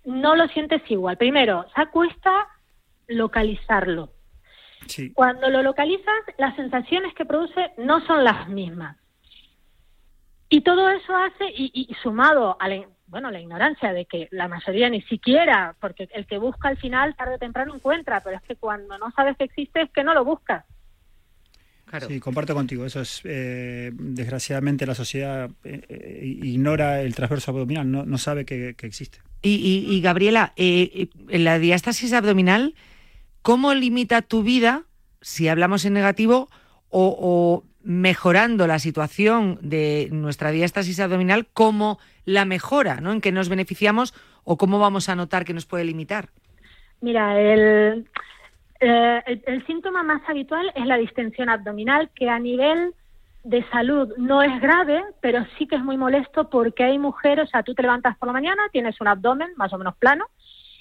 no 0.06 0.34
lo 0.34 0.48
sientes 0.48 0.80
igual. 0.90 1.18
Primero, 1.18 1.66
se 1.76 1.86
cuesta 1.88 2.48
localizarlo. 3.08 4.08
Sí. 4.86 5.12
Cuando 5.12 5.50
lo 5.50 5.62
localizas, 5.62 6.14
las 6.38 6.56
sensaciones 6.56 7.12
que 7.14 7.26
produce 7.26 7.72
no 7.76 8.00
son 8.06 8.24
las 8.24 8.48
mismas. 8.48 8.96
Y 10.48 10.62
todo 10.62 10.88
eso 10.88 11.14
hace, 11.14 11.44
y, 11.50 11.70
y- 11.74 11.86
y 11.90 11.94
sumado 12.02 12.56
a 12.58 12.68
la, 12.68 12.82
bueno, 13.06 13.30
la 13.30 13.38
ignorancia 13.40 13.92
de 13.92 14.06
que 14.06 14.28
la 14.30 14.48
mayoría 14.48 14.88
ni 14.88 15.02
siquiera, 15.02 15.76
porque 15.78 16.08
el 16.14 16.26
que 16.26 16.38
busca 16.38 16.68
al 16.68 16.78
final 16.78 17.14
tarde 17.16 17.34
o 17.34 17.38
temprano 17.38 17.74
encuentra, 17.74 18.20
pero 18.20 18.36
es 18.36 18.42
que 18.42 18.56
cuando 18.56 18.96
no 18.98 19.10
sabes 19.12 19.36
que 19.36 19.44
existe 19.44 19.82
es 19.82 19.90
que 19.90 20.02
no 20.02 20.14
lo 20.14 20.24
buscas. 20.24 20.64
Sí, 22.06 22.20
comparto 22.20 22.54
contigo. 22.54 22.86
Eso 22.86 23.00
es, 23.00 23.20
eh, 23.24 23.90
desgraciadamente, 23.94 24.86
la 24.86 24.94
sociedad 24.94 25.50
eh, 25.64 25.80
eh, 25.88 26.20
ignora 26.42 27.02
el 27.02 27.14
transverso 27.14 27.50
abdominal, 27.50 27.90
no, 27.90 28.04
no 28.04 28.18
sabe 28.18 28.44
que, 28.44 28.74
que 28.76 28.86
existe. 28.86 29.18
Y, 29.42 29.54
y- 29.56 29.94
y, 29.94 30.00
Gabriela, 30.00 30.52
eh, 30.56 31.08
eh, 31.28 31.38
la 31.38 31.58
diástasis 31.58 32.12
abdominal, 32.12 32.74
¿cómo 33.42 33.74
limita 33.74 34.22
tu 34.22 34.42
vida, 34.42 34.84
si 35.20 35.48
hablamos 35.48 35.84
en 35.84 35.94
negativo, 35.94 36.48
o, 36.90 37.16
o 37.18 37.64
mejorando 37.82 38.66
la 38.66 38.78
situación 38.78 39.58
de 39.62 40.08
nuestra 40.12 40.50
diástasis 40.50 41.00
abdominal, 41.00 41.46
cómo 41.52 41.98
la 42.24 42.44
mejora, 42.44 43.00
¿no? 43.00 43.12
¿En 43.12 43.20
qué 43.20 43.32
nos 43.32 43.48
beneficiamos 43.48 44.12
o 44.44 44.56
cómo 44.58 44.78
vamos 44.78 45.08
a 45.08 45.14
notar 45.16 45.44
que 45.44 45.54
nos 45.54 45.66
puede 45.66 45.84
limitar? 45.84 46.28
Mira, 47.00 47.40
el, 47.40 48.06
eh, 48.80 49.22
el, 49.26 49.42
el 49.46 49.66
síntoma 49.66 50.02
más 50.02 50.22
habitual 50.28 50.72
es 50.74 50.86
la 50.86 50.96
distensión 50.96 51.48
abdominal, 51.48 52.10
que 52.14 52.28
a 52.28 52.38
nivel 52.38 52.94
de 53.44 53.64
salud 53.70 54.12
no 54.18 54.42
es 54.42 54.60
grave, 54.60 55.02
pero 55.20 55.44
sí 55.56 55.66
que 55.66 55.76
es 55.76 55.82
muy 55.82 55.96
molesto 55.96 56.50
porque 56.50 56.84
hay 56.84 56.98
mujeres, 56.98 57.48
o 57.48 57.50
sea, 57.50 57.62
tú 57.62 57.74
te 57.74 57.82
levantas 57.82 58.16
por 58.18 58.26
la 58.26 58.34
mañana, 58.34 58.62
tienes 58.72 59.00
un 59.00 59.08
abdomen 59.08 59.50
más 59.56 59.72
o 59.72 59.78
menos 59.78 59.96
plano, 59.96 60.26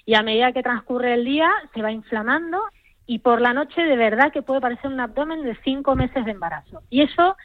y 0.05 0.15
a 0.15 0.23
medida 0.23 0.51
que 0.51 0.63
transcurre 0.63 1.13
el 1.13 1.25
día 1.25 1.51
se 1.73 1.81
va 1.81 1.91
inflamando 1.91 2.61
y 3.05 3.19
por 3.19 3.41
la 3.41 3.53
noche 3.53 3.81
de 3.81 3.95
verdad 3.95 4.31
que 4.31 4.41
puede 4.41 4.61
parecer 4.61 4.91
un 4.91 4.99
abdomen 4.99 5.43
de 5.43 5.57
cinco 5.63 5.95
meses 5.95 6.25
de 6.25 6.31
embarazo. 6.31 6.81
Y 6.89 7.01
eso 7.01 7.35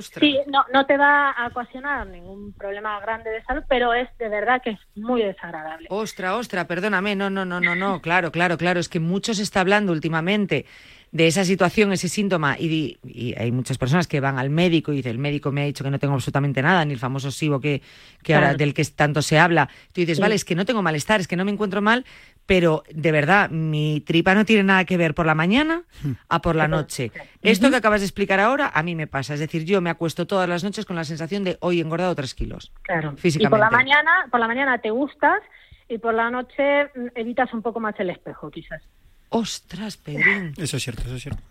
sí, 0.00 0.38
no, 0.46 0.64
no 0.72 0.86
te 0.86 0.96
va 0.96 1.30
a 1.30 1.46
ocasionar 1.48 2.06
ningún 2.06 2.52
problema 2.52 2.98
grande 3.00 3.30
de 3.30 3.42
salud, 3.44 3.62
pero 3.68 3.94
es 3.94 4.08
de 4.18 4.28
verdad 4.28 4.60
que 4.62 4.70
es 4.70 4.80
muy 4.94 5.22
desagradable. 5.22 5.86
Ostra, 5.90 6.36
ostra, 6.36 6.66
perdóname, 6.66 7.16
no, 7.16 7.30
no, 7.30 7.44
no, 7.44 7.60
no, 7.60 7.74
no, 7.74 8.00
claro, 8.00 8.32
claro, 8.32 8.58
claro, 8.58 8.80
es 8.80 8.88
que 8.88 9.00
mucho 9.00 9.34
se 9.34 9.42
está 9.42 9.60
hablando 9.60 9.92
últimamente 9.92 10.66
de 11.12 11.26
esa 11.28 11.44
situación, 11.44 11.92
ese 11.92 12.08
síntoma, 12.08 12.58
y, 12.58 12.98
hay 13.38 13.50
muchas 13.52 13.78
personas 13.78 14.06
que 14.06 14.20
van 14.20 14.38
al 14.38 14.50
médico 14.50 14.92
y 14.92 14.96
dicen, 14.96 15.12
el 15.12 15.18
médico 15.18 15.52
me 15.52 15.62
ha 15.62 15.64
dicho 15.64 15.82
que 15.82 15.90
no 15.90 15.98
tengo 15.98 16.14
absolutamente 16.14 16.60
nada, 16.60 16.84
ni 16.84 16.92
el 16.92 16.98
famoso 16.98 17.30
SIBO 17.30 17.60
que, 17.60 17.80
que 18.22 18.34
ahora 18.34 18.54
del 18.54 18.74
que 18.74 18.84
tanto 18.84 19.22
se 19.22 19.38
habla. 19.38 19.68
Tú 19.92 20.00
dices, 20.02 20.16
Sí. 20.16 20.22
vale, 20.22 20.34
es 20.34 20.44
que 20.44 20.54
no 20.54 20.64
tengo 20.64 20.82
malestar, 20.82 21.20
es 21.20 21.28
que 21.28 21.36
no 21.36 21.44
me 21.44 21.52
encuentro 21.52 21.80
mal, 21.80 22.04
pero 22.46 22.84
de 22.90 23.12
verdad, 23.12 23.50
mi 23.50 24.00
tripa 24.00 24.34
no 24.34 24.44
tiene 24.44 24.62
nada 24.62 24.84
que 24.84 24.96
ver 24.96 25.14
por 25.14 25.26
la 25.26 25.34
mañana 25.34 25.82
a 26.28 26.40
por 26.40 26.54
la 26.56 26.68
noche. 26.68 27.10
Esto 27.42 27.70
que 27.70 27.76
acabas 27.76 28.00
de 28.00 28.06
explicar 28.06 28.38
ahora, 28.40 28.70
a 28.72 28.82
mí 28.82 28.94
me 28.94 29.06
pasa, 29.06 29.34
es 29.34 29.40
decir, 29.40 29.64
yo 29.64 29.80
me 29.80 29.90
acuesto 29.90 30.26
todas 30.26 30.48
las 30.48 30.62
noches 30.64 30.84
con 30.86 30.94
la 30.96 31.04
sensación 31.04 31.42
de 31.44 31.56
hoy 31.60 31.78
he 31.78 31.82
engordado 31.82 32.14
tres 32.14 32.34
kilos. 32.34 32.72
Claro. 32.82 33.14
Y 33.16 33.20
Físicamente. 33.20 33.50
por 33.50 33.58
la 33.58 33.70
mañana, 33.76 34.10
por 34.30 34.40
la 34.40 34.46
mañana 34.46 34.78
te 34.78 34.90
gustas 34.90 35.40
y 35.88 35.98
por 35.98 36.14
la 36.14 36.30
noche 36.30 36.84
mm, 36.94 37.06
evitas 37.16 37.52
un 37.52 37.62
poco 37.62 37.80
más 37.80 37.94
el 37.98 38.10
espejo, 38.10 38.50
quizás. 38.50 38.82
Ostras, 39.28 39.96
Pedrín. 39.96 40.54
Eso 40.58 40.76
es 40.76 40.82
cierto, 40.84 41.02
eso 41.02 41.16
es 41.16 41.22
cierto. 41.22 41.42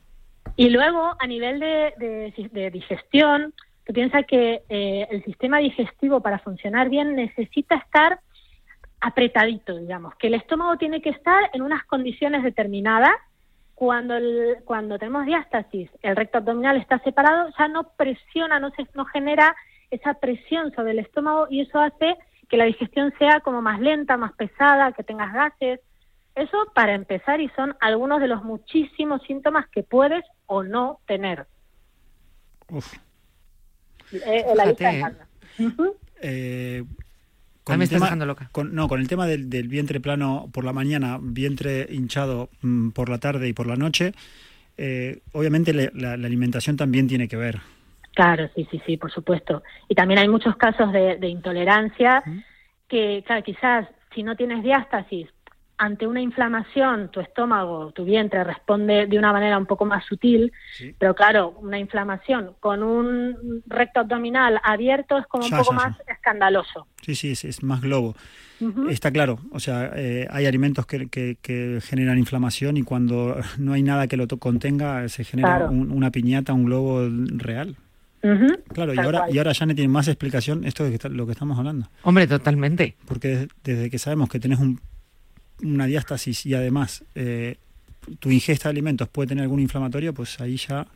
Y 0.55 0.69
luego, 0.69 1.15
a 1.19 1.27
nivel 1.27 1.59
de, 1.59 1.93
de- 1.97 2.49
de 2.51 2.71
digestión, 2.71 3.53
tú 3.85 3.93
piensas 3.93 4.25
que 4.27 4.61
eh, 4.69 5.07
el 5.11 5.23
sistema 5.25 5.57
digestivo 5.59 6.21
para 6.21 6.39
funcionar 6.39 6.89
bien 6.89 7.15
necesita 7.15 7.75
estar 7.75 8.19
apretadito, 9.05 9.75
digamos, 9.77 10.15
que 10.15 10.27
el 10.27 10.33
estómago 10.33 10.77
tiene 10.77 11.01
que 11.01 11.09
estar 11.11 11.49
en 11.53 11.61
unas 11.61 11.83
condiciones 11.85 12.43
determinadas. 12.43 13.13
Cuando, 13.75 14.15
el- 14.15 14.57
cuando 14.63 14.97
tenemos 14.97 15.25
diástasis, 15.25 15.89
el 16.01 16.15
recto 16.15 16.37
abdominal 16.37 16.77
está 16.77 16.97
separado, 16.99 17.49
ya 17.59 17.67
no 17.67 17.89
presiona, 17.97 18.59
no, 18.59 18.71
se, 18.71 18.87
no 18.93 19.05
genera 19.05 19.53
esa 19.91 20.13
presión 20.15 20.73
sobre 20.73 20.91
el 20.91 20.99
estómago 20.99 21.47
y 21.49 21.61
eso 21.61 21.79
hace 21.79 22.15
que 22.49 22.57
la 22.57 22.65
digestión 22.65 23.13
sea 23.19 23.41
como 23.41 23.61
más 23.61 23.79
lenta, 23.79 24.17
más 24.17 24.33
pesada, 24.33 24.91
que 24.93 25.03
tengas 25.03 25.33
gases. 25.33 25.81
Eso 26.35 26.57
para 26.73 26.93
empezar 26.93 27.41
y 27.41 27.49
son 27.49 27.75
algunos 27.81 28.19
de 28.21 28.27
los 28.27 28.43
muchísimos 28.43 29.21
síntomas 29.23 29.67
que 29.69 29.83
puedes 29.83 30.23
o 30.47 30.63
no 30.63 30.99
tener. 31.05 31.45
Eh, 34.11 34.21
eh, 34.47 34.53
la 34.55 34.65
lista 34.65 34.89
Fíjate, 34.91 34.97
es 34.97 35.03
¿eh? 36.21 36.85
Eh, 37.67 37.71
Ah, 37.73 37.77
me 37.77 37.83
el 37.83 37.83
estás 37.83 37.97
tema- 37.97 38.05
dejando 38.07 38.25
loca. 38.27 38.49
Con, 38.51 38.75
no, 38.75 38.87
con 38.87 38.99
el 39.01 39.07
tema 39.07 39.25
del, 39.25 39.49
del 39.49 39.67
vientre 39.67 39.99
plano 39.99 40.49
por 40.53 40.63
la 40.65 40.71
mañana, 40.73 41.17
vientre 41.21 41.87
hinchado 41.89 42.49
mm, 42.61 42.89
por 42.89 43.09
la 43.09 43.17
tarde 43.17 43.47
y 43.47 43.53
por 43.53 43.65
la 43.65 43.75
noche, 43.75 44.13
eh, 44.77 45.21
obviamente 45.31 45.73
le- 45.73 45.91
la, 45.95 46.15
la 46.17 46.27
alimentación 46.27 46.77
también 46.77 47.07
tiene 47.07 47.27
que 47.27 47.37
ver. 47.37 47.59
Claro, 48.13 48.49
sí, 48.55 48.67
sí, 48.71 48.81
sí, 48.85 48.97
por 48.97 49.11
supuesto. 49.11 49.63
Y 49.89 49.95
también 49.95 50.19
hay 50.19 50.29
muchos 50.29 50.55
casos 50.57 50.93
de, 50.93 51.17
de 51.17 51.27
intolerancia 51.27 52.23
que, 52.87 53.23
claro, 53.25 53.43
quizás 53.43 53.87
si 54.13 54.23
no 54.23 54.35
tienes 54.35 54.63
diástasis, 54.63 55.27
ante 55.77 56.07
una 56.07 56.21
inflamación, 56.21 57.09
tu 57.11 57.19
estómago, 57.19 57.91
tu 57.91 58.05
vientre 58.05 58.43
responde 58.43 59.07
de 59.07 59.17
una 59.17 59.31
manera 59.33 59.57
un 59.57 59.65
poco 59.65 59.85
más 59.85 60.05
sutil, 60.05 60.51
pero 60.97 61.13
claro, 61.15 61.49
una 61.61 61.77
inflamación 61.79 62.51
con 62.59 62.81
un 62.83 63.61
recto 63.67 63.99
abdominal 63.99 64.59
abierto 64.63 65.17
es 65.17 65.25
como 65.27 65.45
un 65.45 65.51
poco 65.51 65.71
ya, 65.71 65.75
más 65.75 65.97
escandaloso. 66.07 66.87
Sí, 67.01 67.15
sí, 67.15 67.31
es, 67.31 67.43
es 67.45 67.61
más 67.63 67.81
globo. 67.81 68.15
Está 68.89 69.11
claro, 69.11 69.37
o 69.51 69.59
sea, 69.59 69.91
eh, 69.95 70.27
hay 70.31 70.45
alimentos 70.45 70.85
que, 70.85 71.07
que- 71.09 71.37
que 71.41 71.79
generan 71.83 72.17
inflamación 72.17 72.77
y 72.77 72.83
cuando 72.83 73.35
no 73.59 73.73
hay 73.73 73.83
nada 73.83 74.07
que 74.07 74.15
lo 74.15 74.27
contenga, 74.29 75.07
se 75.09 75.25
genera 75.25 75.57
Claro. 75.57 75.71
un- 75.71 75.91
una 75.91 76.09
piñata, 76.11 76.53
un 76.53 76.63
globo 76.65 77.05
real. 77.35 77.75
Claro, 78.73 78.93
y 78.95 78.97
ahora, 78.97 79.25
y 79.29 79.37
ahora 79.37 79.51
ya 79.51 79.67
tiene 79.67 79.87
más 79.87 80.07
explicación 80.07 80.63
esto 80.63 80.83
de 80.83 80.89
que 80.89 80.95
está- 80.95 81.09
lo 81.09 81.25
que 81.27 81.33
estamos 81.33 81.59
hablando. 81.59 81.89
Hombre, 82.01 82.25
totalmente. 82.25 82.95
Porque 83.07 83.27
des- 83.27 83.47
desde 83.63 83.89
que 83.91 83.99
sabemos 83.99 84.29
que 84.29 84.39
tenés 84.39 84.57
un- 84.57 84.79
una 85.63 85.85
diástasis 85.85 86.45
y 86.45 86.53
además 86.53 87.03
eh, 87.15 87.57
tu 88.19 88.31
ingesta 88.31 88.69
de 88.69 88.71
alimentos 88.71 89.07
puede 89.09 89.29
tener 89.29 89.43
algún 89.43 89.59
inflamatorio, 89.59 90.13
pues 90.13 90.39
ahí 90.39 90.57
ya 90.57 90.87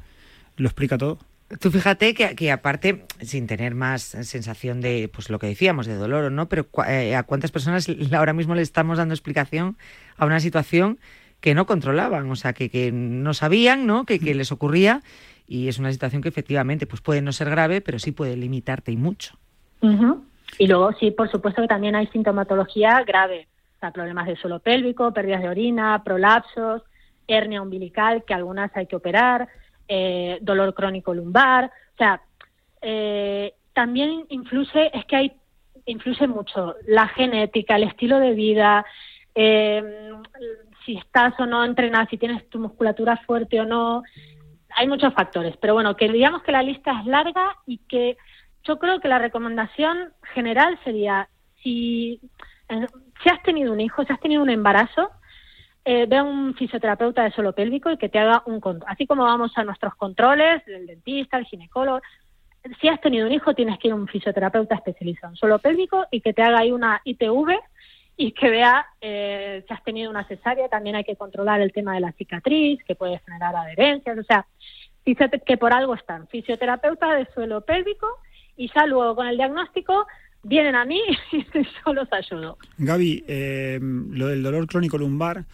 lo 0.57 0.68
explica 0.68 0.97
todo. 0.97 1.20
Tú 1.60 1.72
fíjate 1.72 2.14
que, 2.14 2.36
que 2.36 2.51
aparte, 2.51 3.05
sin 3.22 3.47
tener 3.47 3.74
más 3.74 4.03
sensación 4.03 4.82
de, 4.82 5.10
pues 5.12 5.32
lo 5.32 5.39
que 5.39 5.47
decíamos, 5.47 5.88
de 5.88 5.95
dolor 5.95 6.26
o 6.26 6.30
no, 6.30 6.47
pero 6.47 6.68
eh, 6.88 7.16
a 7.16 7.24
cuántas 7.24 7.51
personas 7.51 7.88
ahora 8.12 8.34
mismo 8.34 8.53
le 8.53 8.62
estamos 8.62 8.99
dando 8.99 9.16
explicación 9.16 9.76
a 10.18 10.28
una 10.28 10.39
situación 10.39 10.99
que 11.39 11.55
no 11.55 11.66
controlaban, 11.66 12.30
o 12.30 12.36
sea, 12.36 12.53
que, 12.53 12.70
que 12.70 12.91
no 12.91 13.34
sabían, 13.34 13.88
¿no? 13.88 14.05
Que, 14.05 14.20
que 14.20 14.36
les 14.36 14.51
ocurría 14.51 15.01
y 15.47 15.70
es 15.70 15.80
una 15.80 15.91
situación 15.91 16.22
que 16.22 16.30
efectivamente 16.30 16.86
pues 16.86 17.01
puede 17.01 17.24
no 17.24 17.32
ser 17.32 17.49
grave, 17.49 17.82
pero 17.82 17.97
sí 17.97 18.12
puede 18.12 18.38
limitarte 18.38 18.91
y 18.91 18.97
mucho. 18.97 19.36
Ujú. 19.82 20.24
Y 20.60 20.68
luego 20.68 20.93
sí, 20.99 21.10
por 21.10 21.32
supuesto 21.32 21.62
que 21.64 21.68
también 21.68 21.95
hay 21.95 22.07
sintomatología 22.07 23.03
grave, 23.05 23.47
o 23.80 23.82
sea, 23.82 23.92
problemas 23.92 24.28
de 24.28 24.36
suelo 24.36 24.60
pélvico, 24.60 25.14
pérdidas 25.14 25.42
de 25.42 25.48
orina, 25.48 26.04
prolapsos, 26.04 26.84
hernia 27.26 27.62
umbilical, 27.62 28.26
que 28.26 28.34
algunas 28.34 28.76
hay 28.76 28.88
que 28.88 28.98
operar, 28.98 29.48
eh, 29.88 30.38
dolor 30.42 30.74
crónico 30.74 31.14
lumbar, 31.14 31.72
o 31.94 31.98
sea, 31.98 32.22
eh, 32.82 33.54
también 33.72 34.26
influye, 34.28 34.92
es 34.94 35.06
que 35.06 35.16
hay, 35.16 35.32
influye 35.86 36.28
mucho 36.28 36.76
la 36.88 37.08
genética, 37.08 37.78
el 37.78 37.84
estilo 37.84 38.20
de 38.20 38.34
vida, 38.34 38.86
eh, 39.34 40.12
si 40.86 40.98
estás 40.98 41.40
o 41.40 41.46
no 41.46 41.64
entrenada, 41.64 42.06
si 42.10 42.18
tienes 42.18 42.50
tu 42.50 42.60
musculatura 42.60 43.16
fuerte 43.26 43.62
o 43.62 43.66
no, 43.66 44.04
hay 44.76 44.88
muchos 44.90 45.14
factores, 45.14 45.56
pero 45.56 45.74
bueno, 45.74 45.96
que 45.96 46.10
digamos 46.10 46.44
que 46.44 46.52
la 46.52 46.64
lista 46.64 47.00
es 47.00 47.06
larga 47.06 47.56
y 47.66 47.78
que 47.78 48.18
yo 48.66 48.78
creo 48.78 49.00
que 49.00 49.08
la 49.08 49.20
recomendación 49.20 50.12
general 50.34 50.78
sería 50.84 51.30
si, 51.64 52.20
eh, 52.68 52.86
si 53.22 53.30
has 53.30 53.41
tenido 53.43 53.74
un 53.74 53.82
hijo, 53.82 54.03
si 54.03 54.13
has 54.13 54.20
tenido 54.20 54.41
un 54.41 54.49
embarazo, 54.49 55.11
eh, 55.86 56.05
ve 56.07 56.17
a 56.17 56.24
un 56.24 56.53
fisioterapeuta 56.55 57.24
de 57.24 57.32
suelo 57.32 57.53
pélvico 57.53 57.91
y 57.91 57.97
que 57.97 58.09
te 58.09 58.20
haga 58.20 58.43
un 58.45 58.59
control. 58.59 58.89
Así 58.91 59.07
como 59.07 59.24
vamos 59.24 59.51
a 59.55 59.63
nuestros 59.63 59.95
controles, 59.95 60.61
el 60.67 60.88
dentista, 60.88 61.38
el 61.38 61.45
ginecólogo. 61.45 62.01
Si 62.82 62.88
has 62.89 62.99
tenido 63.01 63.26
un 63.26 63.32
hijo, 63.32 63.53
tienes 63.53 63.80
que 63.80 63.88
ir 63.88 63.93
a 63.93 63.95
un 63.95 64.07
fisioterapeuta 64.07 64.76
especializado 64.76 65.34
en 65.34 65.38
suelo 65.38 65.59
pélvico 65.59 66.05
y 66.11 66.22
que 66.22 66.34
te 66.34 66.43
haga 66.43 66.59
ahí 66.59 66.72
una 66.72 67.01
ITV 67.05 67.57
y 68.17 68.34
que 68.34 68.49
vea 68.49 68.86
eh, 68.99 69.63
si 69.65 69.74
has 69.74 69.84
tenido 69.84 70.09
una 70.09 70.26
cesárea. 70.26 70.67
También 70.67 70.97
hay 70.97 71.05
que 71.05 71.15
controlar 71.15 71.61
el 71.61 71.72
tema 71.72 71.93
de 71.93 72.01
la 72.01 72.11
cicatriz, 72.11 72.84
que 72.84 72.95
puede 72.95 73.20
generar 73.20 73.55
adherencias. 73.55 74.17
O 74.17 74.24
sea, 74.24 74.45
que 75.45 75.57
por 75.57 75.74
algo 75.74 75.95
están. 75.95 76.28
Fisioterapeuta 76.28 77.15
de 77.15 77.26
suelo 77.34 77.61
pélvico 77.61 78.07
y 78.57 78.70
ya 78.76 78.86
luego 78.86 79.15
con 79.15 79.28
el 79.28 79.38
diagnóstico 79.38 80.05
vienen 80.44 80.76
a 80.76 80.86
mí 80.86 81.02
y 81.32 81.44
yo 81.54 81.94
los 81.94 82.08
ayudo. 82.12 82.58
Gaby, 82.78 83.24
eh, 83.28 83.80
lo 83.82 84.28
del 84.28 84.44
dolor 84.44 84.68
crónico 84.68 84.98
lumbar, 84.98 85.46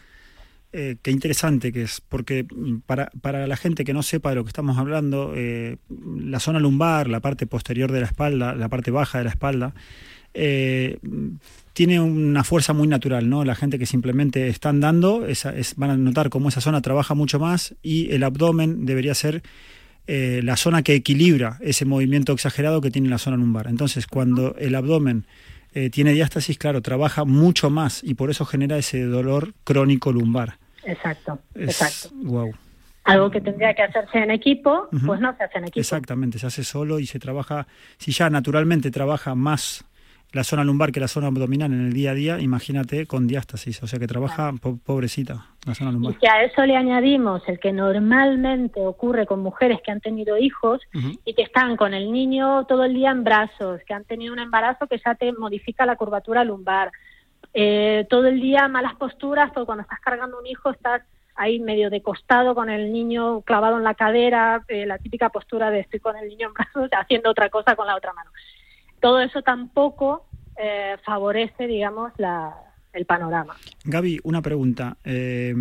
eh, 0.78 0.98
qué 1.02 1.12
interesante 1.12 1.72
que 1.72 1.84
es, 1.84 2.02
porque 2.02 2.46
para, 2.86 3.10
para, 3.22 3.48
la 3.48 3.56
gente 3.56 3.86
que 3.86 3.94
no 3.94 4.04
sepa 4.04 4.32
de 4.32 4.36
lo 4.36 4.44
que 4.44 4.50
estamos 4.50 4.78
hablando, 4.78 5.32
eh, 5.34 5.78
la 5.90 6.42
zona 6.42 6.60
lumbar, 6.60 7.08
la 7.08 7.22
parte 7.22 7.48
posterior 7.48 7.92
de 7.94 8.02
la 8.02 8.08
espalda, 8.08 8.54
la 8.54 8.68
parte 8.68 8.92
baja 8.92 9.20
de 9.20 9.24
la 9.24 9.30
espalda, 9.30 9.74
eh, 10.34 11.00
tiene 11.72 12.02
una 12.02 12.44
fuerza 12.44 12.74
muy 12.74 12.90
natural, 12.90 13.30
¿no? 13.30 13.46
La 13.46 13.56
gente 13.56 13.80
que 13.80 13.86
simplemente 13.86 14.50
está 14.50 14.68
andando, 14.68 15.26
es, 15.26 15.46
van 15.78 15.90
a 15.92 15.98
notar 15.98 16.30
cómo 16.30 16.50
esa 16.50 16.60
zona 16.60 16.82
trabaja 16.82 17.14
mucho 17.14 17.40
más 17.40 17.74
y 17.82 18.12
el 18.12 18.24
abdomen 18.24 18.86
debería 18.86 19.14
ser 19.14 19.44
eh, 20.08 20.41
la 20.43 20.56
zona 20.56 20.84
que 20.84 20.93
equilibra 20.93 21.58
ese 21.62 21.86
movimiento 21.86 22.34
exagerado 22.34 22.82
que 22.82 22.91
tiene 22.91 23.10
la 23.10 23.18
zona 23.18 23.38
lumbar. 23.38 23.68
Entonces, 23.68 24.08
cuando 24.08 24.56
el 24.58 24.76
abdomen 24.76 25.26
eh, 25.74 25.89
tiene 25.89 26.14
diástasis, 26.14 26.58
claro, 26.58 26.82
trabaja 26.82 27.26
mucho 27.26 27.70
más 27.70 28.03
y 28.03 28.14
por 28.14 28.30
eso 28.30 28.45
genera 28.45 28.78
ese 28.78 29.03
dolor 29.03 29.53
crónico 29.64 30.12
lumbar. 30.12 30.58
Exacto, 30.84 31.39
exacto. 31.56 32.10
Wow. 32.24 32.53
Algo 33.03 33.30
que 33.30 33.41
tendría 33.41 33.74
que 33.74 33.84
hacerse 33.84 34.20
en 34.20 34.32
equipo, 34.32 34.89
pues 35.06 35.20
no 35.20 35.36
se 35.38 35.43
hace 35.43 35.58
en 35.58 35.66
equipo. 35.66 35.80
Exactamente, 35.80 36.39
se 36.39 36.47
hace 36.47 36.64
solo 36.64 36.99
y 36.99 37.06
se 37.06 37.20
trabaja, 37.20 37.68
si 37.97 38.12
ya 38.12 38.30
naturalmente 38.30 38.89
trabaja 38.89 39.36
más 39.36 39.86
la 40.36 40.44
zona 40.44 40.66
lumbar 40.66 40.92
que 40.92 41.00
la 41.00 41.08
zona 41.08 41.28
abdominal 41.28 41.72
en 41.72 41.88
el 41.88 41.94
día 41.94 42.12
a 42.12 42.14
día, 42.14 42.40
imagínate 42.42 43.08
con 43.08 43.26
diástasis, 43.26 43.82
o 43.82 43.88
sea 43.88 44.00
que 44.00 44.08
trabaja 44.08 44.52
pobrecita 44.86 45.46
la 45.66 45.74
zona 45.74 45.94
lumbar. 45.94 46.14
Y 46.14 46.20
si 46.20 46.28
a 46.28 46.44
eso 46.44 46.66
le 46.66 46.76
añadimos 46.76 47.42
el 47.48 47.58
que 47.58 47.72
normalmente 47.72 48.86
ocurre 48.86 49.26
con 49.26 49.40
mujeres 49.40 49.80
que 49.82 49.92
han 49.92 50.02
tenido 50.02 50.38
hijos 50.38 50.82
y 51.24 51.34
que 51.34 51.44
están 51.44 51.78
con 51.78 51.94
el 51.94 52.12
niño 52.12 52.66
todo 52.66 52.84
el 52.84 52.94
día 52.94 53.12
en 53.12 53.24
brazos, 53.24 53.80
que 53.88 53.94
han 53.94 54.04
tenido 54.04 54.34
un 54.34 54.40
embarazo 54.40 54.88
que 54.88 55.00
ya 55.04 55.16
te 55.16 55.32
modifica 55.32 55.86
la 55.86 55.96
curvatura 55.96 56.44
lumbar, 56.44 56.92
eh, 57.54 58.06
todo 58.10 58.28
el 58.28 58.42
día 58.42 58.68
malas 58.68 58.96
posturas, 58.96 59.52
porque 59.54 59.66
cuando 59.66 59.84
estás 59.84 60.02
cargando 60.02 60.38
un 60.38 60.46
hijo 60.46 60.70
estás 60.70 61.02
ahí 61.36 61.62
medio 61.62 61.90
de 61.90 62.02
costado 62.02 62.56
con 62.56 62.70
el 62.70 62.92
niño 62.92 63.42
clavado 63.42 63.78
en 63.78 63.86
la 63.86 63.94
cadera, 63.94 64.66
eh, 64.68 64.86
la 64.86 64.98
típica 64.98 65.30
postura 65.30 65.70
de 65.70 65.80
estoy 65.80 66.02
con 66.02 66.18
el 66.18 66.28
niño 66.28 66.48
en 66.48 66.54
brazos 66.54 66.90
haciendo 67.00 67.30
otra 67.30 67.50
cosa 67.50 67.78
con 67.78 67.88
la 67.88 67.96
otra 67.96 68.12
mano. 68.12 68.30
Todo 69.00 69.22
eso 69.22 69.42
tampoco 69.42 70.25
eh, 70.58 70.97
favorece, 71.03 71.68
digamos, 71.68 72.12
la, 72.18 72.56
el 72.93 73.06
panorama. 73.06 73.56
Gaby, 73.84 74.20
una 74.24 74.41
pregunta. 74.41 74.97
Eh, 75.03 75.53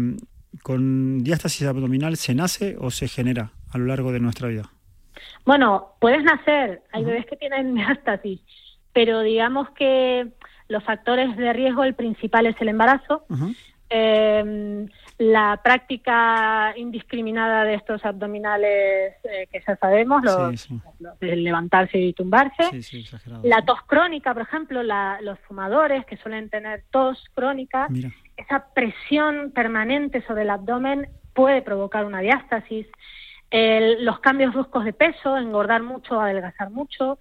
¿Con 0.63 1.25
diástasis 1.25 1.67
abdominal 1.67 2.17
se 2.17 2.35
nace 2.35 2.77
o 2.79 2.91
se 2.91 3.09
genera 3.09 3.51
a 3.73 3.79
lo 3.79 3.87
largo 3.87 4.13
de 4.13 4.21
nuestra 4.21 4.49
vida? 4.49 4.71
Bueno, 5.45 5.95
puedes 6.01 6.23
nacer, 6.23 6.83
hay 6.93 7.05
bebés 7.05 7.27
que 7.27 7.37
tienen 7.37 7.75
diástasis, 7.75 8.41
pero 8.93 9.21
digamos 9.21 9.71
que 9.71 10.29
los 10.69 10.83
factores 10.85 11.37
de 11.37 11.53
riesgo, 11.53 11.85
el 11.85 11.95
principal 11.95 12.47
es 12.47 12.57
el 12.61 12.69
embarazo, 12.69 13.27
eh, 13.97 14.87
la 15.19 15.61
práctica 15.63 16.75
indiscriminada 16.77 17.63
de 17.63 17.75
estos 17.75 18.05
abdominales 18.05 19.15
eh, 19.23 19.47
que 19.53 19.63
ya 19.65 19.77
sabemos, 19.77 20.25
los, 20.25 20.69
levantarse 21.21 21.99
y 21.99 22.13
tumbarse, 22.13 22.71
la 23.45 23.65
tos 23.65 23.81
crónica, 23.83 24.35
por 24.35 24.43
ejemplo, 24.43 24.83
los 24.83 25.39
fumadores 25.47 26.05
que 26.07 26.17
suelen 26.17 26.51
tener 26.51 26.83
tos 26.91 27.25
crónica, 27.35 27.87
esa 28.37 28.67
presión 28.75 29.53
permanente 29.53 30.27
sobre 30.27 30.43
el 30.43 30.51
abdomen 30.51 31.09
puede 31.33 31.63
provocar 31.63 32.05
una 32.05 32.19
diástasis, 32.19 32.89
los 33.53 34.19
cambios 34.19 34.53
bruscos 34.53 34.85
de 34.85 34.93
peso, 34.93 35.37
engordar 35.37 35.85
mucho, 35.85 36.21
adelgazar 36.21 36.71
mucho, 36.71 37.19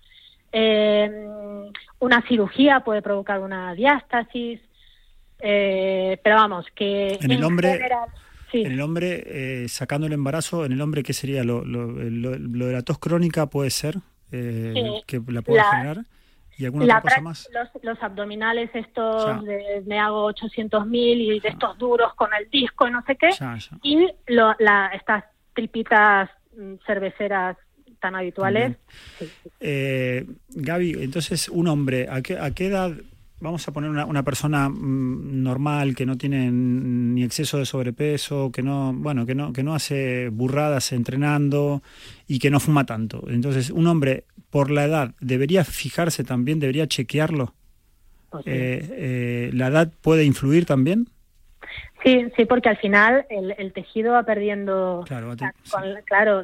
eh, 0.52 1.12
una 2.00 2.22
cirugía 2.28 2.80
puede 2.80 3.04
provocar 3.04 3.42
una 3.42 3.76
diástasis, 3.76 4.60
eh, 5.46 6.18
pero 6.24 6.38
vamos, 6.38 6.66
que 6.74 7.18
en, 7.20 7.32
el 7.32 7.44
hombre, 7.44 7.82
en 8.54 8.72
el 8.72 8.80
hombre 8.80 9.24
eh, 9.26 9.68
sacando 9.68 10.08
el 10.08 10.14
embarazo, 10.14 10.64
en 10.64 10.72
el 10.72 10.80
hombre, 10.80 11.04
¿qué 11.04 11.12
sería? 11.12 11.44
¿Lo, 11.44 11.66
lo, 11.66 11.88
lo, 11.92 12.66
de 12.66 12.72
la 12.72 12.82
tos 12.82 12.98
crónica 12.98 13.48
puede 13.48 13.70
ser 13.70 13.98
eh, 14.32 15.02
que 15.06 15.22
la 15.28 15.42
pueda 15.42 15.66
generar? 15.70 16.06
¿Y 16.58 16.64
alguna 16.64 16.86
otra 16.86 17.02
cosa 17.02 17.22
más? 17.22 17.50
Los, 17.82 18.02
abdominales 18.02 18.70
estos, 18.74 19.44
de, 19.44 19.84
me 19.86 20.00
hago 20.00 20.32
800.000 20.32 20.92
y 20.94 21.40
de 21.42 21.50
estos 21.50 21.78
duros 21.78 22.14
con 22.14 22.30
el 22.34 22.50
disco 22.50 22.88
y 22.88 22.92
no 22.92 23.04
sé 23.06 23.18
qué. 23.18 23.32
Y 23.82 24.08
la, 24.28 24.92
estas 24.94 25.26
tripitas 25.54 26.30
mm, 26.58 26.76
cerveceras 26.86 27.58
tan 28.00 28.16
habituales. 28.16 28.78
Eh, 29.60 30.26
Gaby, 30.50 31.04
entonces 31.04 31.50
un 31.50 31.68
hombre, 31.68 32.08
¿a 32.10 32.22
qué, 32.22 32.38
a 32.40 32.52
qué 32.52 32.68
edad 32.68 32.94
vamos 33.44 33.68
a 33.68 33.74
poner 33.74 33.90
una, 33.90 34.24
persona 34.24 34.70
mm, 34.70 35.44
normal 35.44 35.96
que 35.96 36.06
no 36.06 36.18
tiene 36.18 36.50
ni 36.50 37.24
exceso 37.24 37.58
de 37.58 37.66
sobrepeso, 37.66 38.52
que 38.52 38.64
no, 38.64 38.94
bueno, 38.94 39.26
que 39.26 39.36
no, 39.36 39.52
que 39.52 39.64
no 39.64 39.76
hace 39.76 40.30
burradas 40.30 40.94
entrenando 40.94 41.84
y 42.26 42.40
que 42.40 42.50
no 42.50 42.60
fuma 42.60 42.86
tanto. 42.86 43.26
Entonces, 43.28 43.70
un 43.70 43.88
hombre 43.88 44.24
por 44.50 44.72
la 44.72 44.86
edad 44.86 45.12
debería 45.20 45.66
fijarse 45.66 46.24
también, 46.24 46.60
debería 46.60 46.88
chequearlo. 46.88 47.54
Pues 48.30 48.48
eh, 48.48 48.88
eh, 48.92 49.50
¿La 49.54 49.68
edad 49.68 49.92
puede 50.02 50.24
influir 50.24 50.66
también? 50.66 51.10
Sí, 52.04 52.26
sí, 52.36 52.46
porque 52.46 52.70
al 52.70 52.78
final 52.78 53.26
el, 53.30 53.74
tejido 53.74 54.14
va 54.14 54.24
perdiendo. 54.24 55.04
Claro, 55.06 55.36
claro 56.06 56.44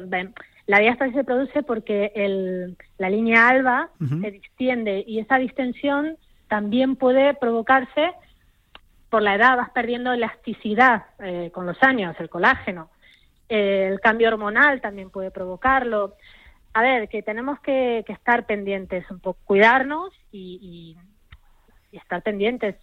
la 0.66 0.78
diástasis 0.78 1.14
se 1.14 1.24
produce 1.24 1.62
porque 1.64 2.12
el, 2.14 2.76
la 2.98 3.10
línea 3.10 3.48
alba 3.48 3.90
se 3.98 4.30
distiende 4.30 5.02
y 5.04 5.18
esa 5.18 5.36
distensión 5.38 6.16
también 6.50 6.96
puede 6.96 7.32
provocarse 7.34 8.12
por 9.08 9.22
la 9.22 9.36
edad, 9.36 9.56
vas 9.56 9.70
perdiendo 9.70 10.12
elasticidad 10.12 11.04
eh, 11.20 11.50
con 11.54 11.64
los 11.64 11.80
años, 11.82 12.16
el 12.18 12.28
colágeno. 12.28 12.90
el 13.48 14.00
cambio 14.00 14.28
hormonal 14.28 14.80
también 14.80 15.10
puede 15.10 15.30
provocarlo. 15.30 16.16
A 16.74 16.82
ver, 16.82 17.08
que 17.08 17.22
tenemos 17.22 17.60
que, 17.60 18.04
estar 18.06 18.46
pendientes 18.46 19.08
un 19.10 19.20
poco, 19.20 19.38
cuidarnos 19.44 20.12
y, 20.32 20.96
estar 21.92 22.20
pendientes. 22.22 22.74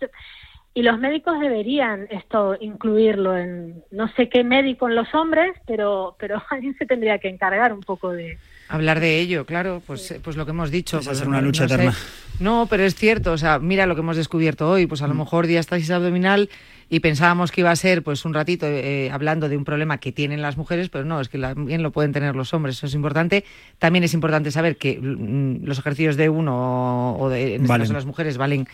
Y 0.73 0.83
los 0.83 0.99
médicos 0.99 1.39
deberían 1.39 2.07
esto 2.11 2.55
incluirlo 2.59 3.35
en, 3.35 3.83
no 3.89 4.07
sé 4.09 4.29
qué 4.29 4.43
médico 4.43 4.87
en 4.87 4.95
los 4.95 5.13
hombres, 5.15 5.53
pero, 5.65 6.15
pero 6.19 6.41
alguien 6.49 6.75
se 6.77 6.85
tendría 6.85 7.17
que 7.17 7.29
encargar 7.29 7.73
un 7.73 7.81
poco 7.81 8.11
de, 8.11 8.37
Hablar 8.69 8.99
de 8.99 9.19
ello, 9.19 9.45
claro, 9.45 9.81
pues, 9.85 10.15
pues 10.21 10.35
lo 10.35 10.45
que 10.45 10.51
hemos 10.51 10.71
dicho. 10.71 10.99
Es 10.99 11.07
hacer 11.07 11.27
una 11.27 11.41
lucha 11.41 11.65
eterna. 11.65 11.93
No, 12.39 12.67
pero 12.69 12.83
es 12.83 12.95
cierto, 12.95 13.31
o 13.31 13.37
sea, 13.37 13.59
mira 13.59 13.85
lo 13.85 13.95
que 13.95 14.01
hemos 14.01 14.17
descubierto 14.17 14.69
hoy, 14.69 14.87
pues 14.87 15.01
a 15.01 15.07
lo 15.07 15.13
mm. 15.13 15.19
mejor 15.19 15.47
diástasis 15.47 15.89
abdominal 15.89 16.49
y 16.89 16.99
pensábamos 16.99 17.51
que 17.51 17.61
iba 17.61 17.71
a 17.71 17.75
ser 17.75 18.03
pues 18.03 18.25
un 18.25 18.33
ratito 18.33 18.65
eh, 18.67 19.09
hablando 19.11 19.49
de 19.49 19.57
un 19.57 19.63
problema 19.63 19.99
que 19.99 20.11
tienen 20.11 20.41
las 20.41 20.57
mujeres, 20.57 20.89
pero 20.89 21.05
no, 21.05 21.19
es 21.21 21.29
que 21.29 21.39
también 21.39 21.81
lo 21.81 21.91
pueden 21.91 22.11
tener 22.11 22.35
los 22.35 22.53
hombres, 22.53 22.77
eso 22.77 22.87
es 22.87 22.93
importante. 22.93 23.45
También 23.79 24.03
es 24.03 24.13
importante 24.13 24.51
saber 24.51 24.75
que 24.75 24.99
mm, 24.99 25.65
los 25.65 25.79
ejercicios 25.79 26.17
de 26.17 26.29
uno 26.29 27.15
o 27.17 27.29
de 27.29 27.55
en 27.55 27.63
este 27.63 27.77
caso 27.77 27.93
las 27.93 28.05
mujeres 28.05 28.37
valen 28.37 28.67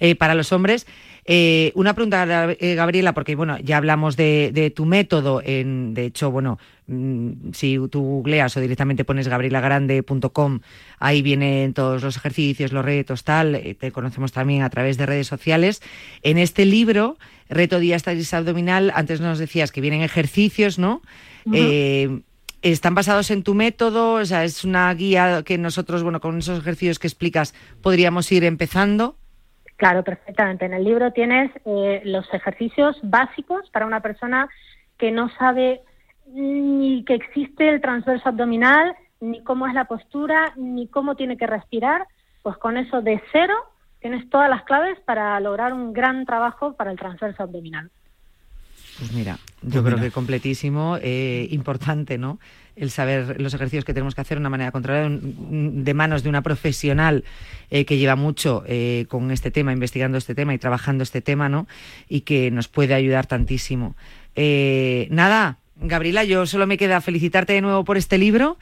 eh, 0.00 0.16
para 0.16 0.34
los 0.34 0.52
hombres. 0.52 0.86
Eh, 1.24 1.70
una 1.76 1.94
pregunta, 1.94 2.48
eh, 2.58 2.74
Gabriela, 2.74 3.14
porque 3.14 3.36
bueno, 3.36 3.58
ya 3.58 3.76
hablamos 3.76 4.16
de, 4.16 4.72
tu 4.74 4.84
método. 4.84 5.40
En, 5.44 5.94
de 5.94 6.06
hecho, 6.06 6.30
bueno, 6.30 6.58
mm, 6.86 7.52
si 7.52 7.78
tú 7.90 8.02
googleas 8.02 8.56
o 8.56 8.60
directamente 8.60 9.04
pones 9.04 9.28
gabrielagrande.com, 9.28 10.60
ahí 10.98 11.22
vienen 11.22 11.72
todos 11.74 12.02
los 12.02 12.16
ejercicios, 12.16 12.72
los 12.72 12.84
retos, 12.84 13.22
tal. 13.22 13.54
Eh, 13.54 13.76
te 13.78 13.92
conocemos 13.92 14.32
también 14.32 14.62
a 14.62 14.70
través 14.70 14.96
de 14.96 15.06
redes 15.06 15.26
sociales. 15.26 15.82
En 16.22 16.36
este 16.36 16.64
libro, 16.64 17.16
Reto 17.48 17.78
Diástasis 17.78 18.34
Abdominal, 18.34 18.90
antes 18.94 19.20
nos 19.20 19.38
decías 19.38 19.72
que 19.72 19.80
vienen 19.80 20.02
ejercicios, 20.02 20.80
¿no? 20.80 21.02
¿Están 22.62 22.94
basados 22.94 23.30
en 23.30 23.42
tu 23.42 23.54
método? 23.54 24.14
O 24.14 24.24
sea, 24.24 24.44
es 24.44 24.64
una 24.64 24.92
guía 24.94 25.44
que 25.44 25.58
nosotros, 25.58 26.02
bueno, 26.02 26.20
con 26.20 26.38
esos 26.38 26.58
ejercicios 26.58 26.98
que 26.98 27.06
explicas, 27.06 27.54
podríamos 27.82 28.30
ir 28.32 28.42
empezando. 28.44 29.16
Claro, 29.80 30.04
perfectamente. 30.04 30.66
En 30.66 30.74
el 30.74 30.84
libro 30.84 31.10
tienes 31.10 31.50
eh, 31.64 32.02
los 32.04 32.26
ejercicios 32.34 32.98
básicos 33.02 33.70
para 33.70 33.86
una 33.86 34.00
persona 34.02 34.46
que 34.98 35.10
no 35.10 35.30
sabe 35.38 35.80
ni 36.26 37.02
que 37.06 37.14
existe 37.14 37.66
el 37.66 37.80
transverso 37.80 38.28
abdominal, 38.28 38.94
ni 39.20 39.42
cómo 39.42 39.66
es 39.66 39.72
la 39.72 39.86
postura, 39.86 40.52
ni 40.56 40.86
cómo 40.86 41.14
tiene 41.14 41.38
que 41.38 41.46
respirar. 41.46 42.06
Pues 42.42 42.58
con 42.58 42.76
eso 42.76 43.00
de 43.00 43.22
cero 43.32 43.54
tienes 44.00 44.28
todas 44.28 44.50
las 44.50 44.64
claves 44.64 45.00
para 45.06 45.40
lograr 45.40 45.72
un 45.72 45.94
gran 45.94 46.26
trabajo 46.26 46.74
para 46.74 46.90
el 46.90 46.98
transverso 46.98 47.42
abdominal. 47.42 47.90
Pues 49.00 49.12
mira, 49.14 49.38
yo 49.62 49.82
creo 49.82 49.98
que 49.98 50.10
completísimo, 50.10 50.98
eh, 51.00 51.48
importante, 51.52 52.18
¿no? 52.18 52.38
El 52.76 52.90
saber 52.90 53.40
los 53.40 53.54
ejercicios 53.54 53.86
que 53.86 53.94
tenemos 53.94 54.14
que 54.14 54.20
hacer 54.20 54.36
de 54.36 54.40
una 54.40 54.50
manera 54.50 54.72
controlada, 54.72 55.08
de 55.10 55.94
manos 55.94 56.22
de 56.22 56.28
una 56.28 56.42
profesional 56.42 57.24
eh, 57.70 57.86
que 57.86 57.96
lleva 57.96 58.14
mucho 58.14 58.62
eh, 58.66 59.06
con 59.08 59.30
este 59.30 59.50
tema, 59.50 59.72
investigando 59.72 60.18
este 60.18 60.34
tema 60.34 60.52
y 60.52 60.58
trabajando 60.58 61.02
este 61.02 61.22
tema, 61.22 61.48
¿no? 61.48 61.66
Y 62.10 62.20
que 62.20 62.50
nos 62.50 62.68
puede 62.68 62.92
ayudar 62.92 63.24
tantísimo. 63.24 63.96
nada, 64.36 65.56
Gabriela, 65.76 66.22
yo 66.24 66.44
solo 66.44 66.66
me 66.66 66.76
queda 66.76 67.00
felicitarte 67.00 67.54
de 67.54 67.62
nuevo 67.62 67.84
por 67.84 67.96
este 67.96 68.18
libro, 68.18 68.58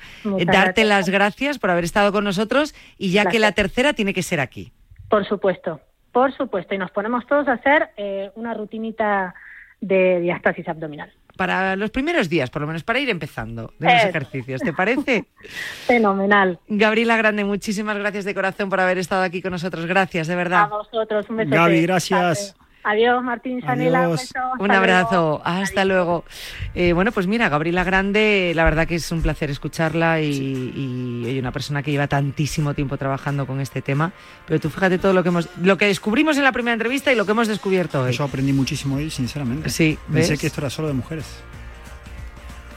darte 0.46 0.84
las 0.84 1.08
gracias 1.08 1.58
por 1.58 1.70
haber 1.70 1.82
estado 1.82 2.12
con 2.12 2.22
nosotros 2.22 2.76
y 2.96 3.10
ya 3.10 3.26
que 3.26 3.40
la 3.40 3.50
tercera 3.50 3.92
tiene 3.92 4.14
que 4.14 4.22
ser 4.22 4.38
aquí. 4.38 4.70
Por 5.10 5.26
supuesto, 5.26 5.80
por 6.12 6.32
supuesto. 6.36 6.76
Y 6.76 6.78
nos 6.78 6.92
ponemos 6.92 7.26
todos 7.26 7.48
a 7.48 7.54
hacer 7.54 7.90
una 8.36 8.54
rutinita 8.54 9.34
de 9.80 10.20
diastasis 10.20 10.68
abdominal. 10.68 11.12
Para 11.36 11.76
los 11.76 11.90
primeros 11.90 12.28
días, 12.28 12.50
por 12.50 12.62
lo 12.62 12.66
menos, 12.66 12.82
para 12.82 12.98
ir 12.98 13.10
empezando 13.10 13.72
de 13.78 13.92
los 13.92 14.04
ejercicios, 14.04 14.60
¿te 14.60 14.72
parece? 14.72 15.24
Fenomenal. 15.86 16.58
Gabriela 16.66 17.16
Grande, 17.16 17.44
muchísimas 17.44 17.96
gracias 17.96 18.24
de 18.24 18.34
corazón 18.34 18.68
por 18.68 18.80
haber 18.80 18.98
estado 18.98 19.22
aquí 19.22 19.40
con 19.40 19.52
nosotros. 19.52 19.86
Gracias, 19.86 20.26
de 20.26 20.34
verdad. 20.34 20.62
A 20.62 20.66
vosotros, 20.66 21.30
un 21.30 21.36
beso. 21.36 21.50
Gaby, 21.50 21.82
gracias. 21.82 22.56
Adiós, 22.88 23.22
Martín 23.22 23.60
Sanela. 23.60 24.08
Un, 24.58 24.70
abrazo. 24.70 25.42
Hasta 25.44 25.84
luego. 25.84 26.24
Eh, 26.74 26.94
bueno, 26.94 27.12
pues 27.12 27.26
mira, 27.26 27.50
Gabriela 27.50 27.84
Grande, 27.84 28.52
la 28.54 28.64
verdad 28.64 28.88
que 28.88 28.94
es 28.94 29.12
un 29.12 29.20
placer 29.20 29.50
escucharla 29.50 30.22
y, 30.22 31.22
hay 31.26 31.38
una 31.38 31.52
persona 31.52 31.82
que 31.82 31.90
lleva 31.90 32.06
tantísimo 32.06 32.72
tiempo 32.72 32.96
trabajando 32.96 33.46
con 33.46 33.60
este 33.60 33.82
tema. 33.82 34.12
Pero 34.46 34.58
tú 34.58 34.70
fíjate 34.70 34.96
todo 34.96 35.12
lo 35.12 35.22
que 35.22 35.28
hemos, 35.28 35.50
lo 35.62 35.76
que 35.76 35.84
descubrimos 35.84 36.38
en 36.38 36.44
la 36.44 36.52
primera 36.52 36.72
entrevista 36.72 37.12
y 37.12 37.14
lo 37.14 37.26
que 37.26 37.32
hemos 37.32 37.46
descubierto 37.46 38.04
hoy. 38.04 38.12
Eso 38.12 38.24
aprendí 38.24 38.54
muchísimo 38.54 38.96
hoy, 38.96 39.10
sinceramente. 39.10 39.68
Sí. 39.68 39.98
Pensé 40.10 40.38
que 40.38 40.46
esto 40.46 40.62
era 40.62 40.70
solo 40.70 40.88
de 40.88 40.94
mujeres. 40.94 41.26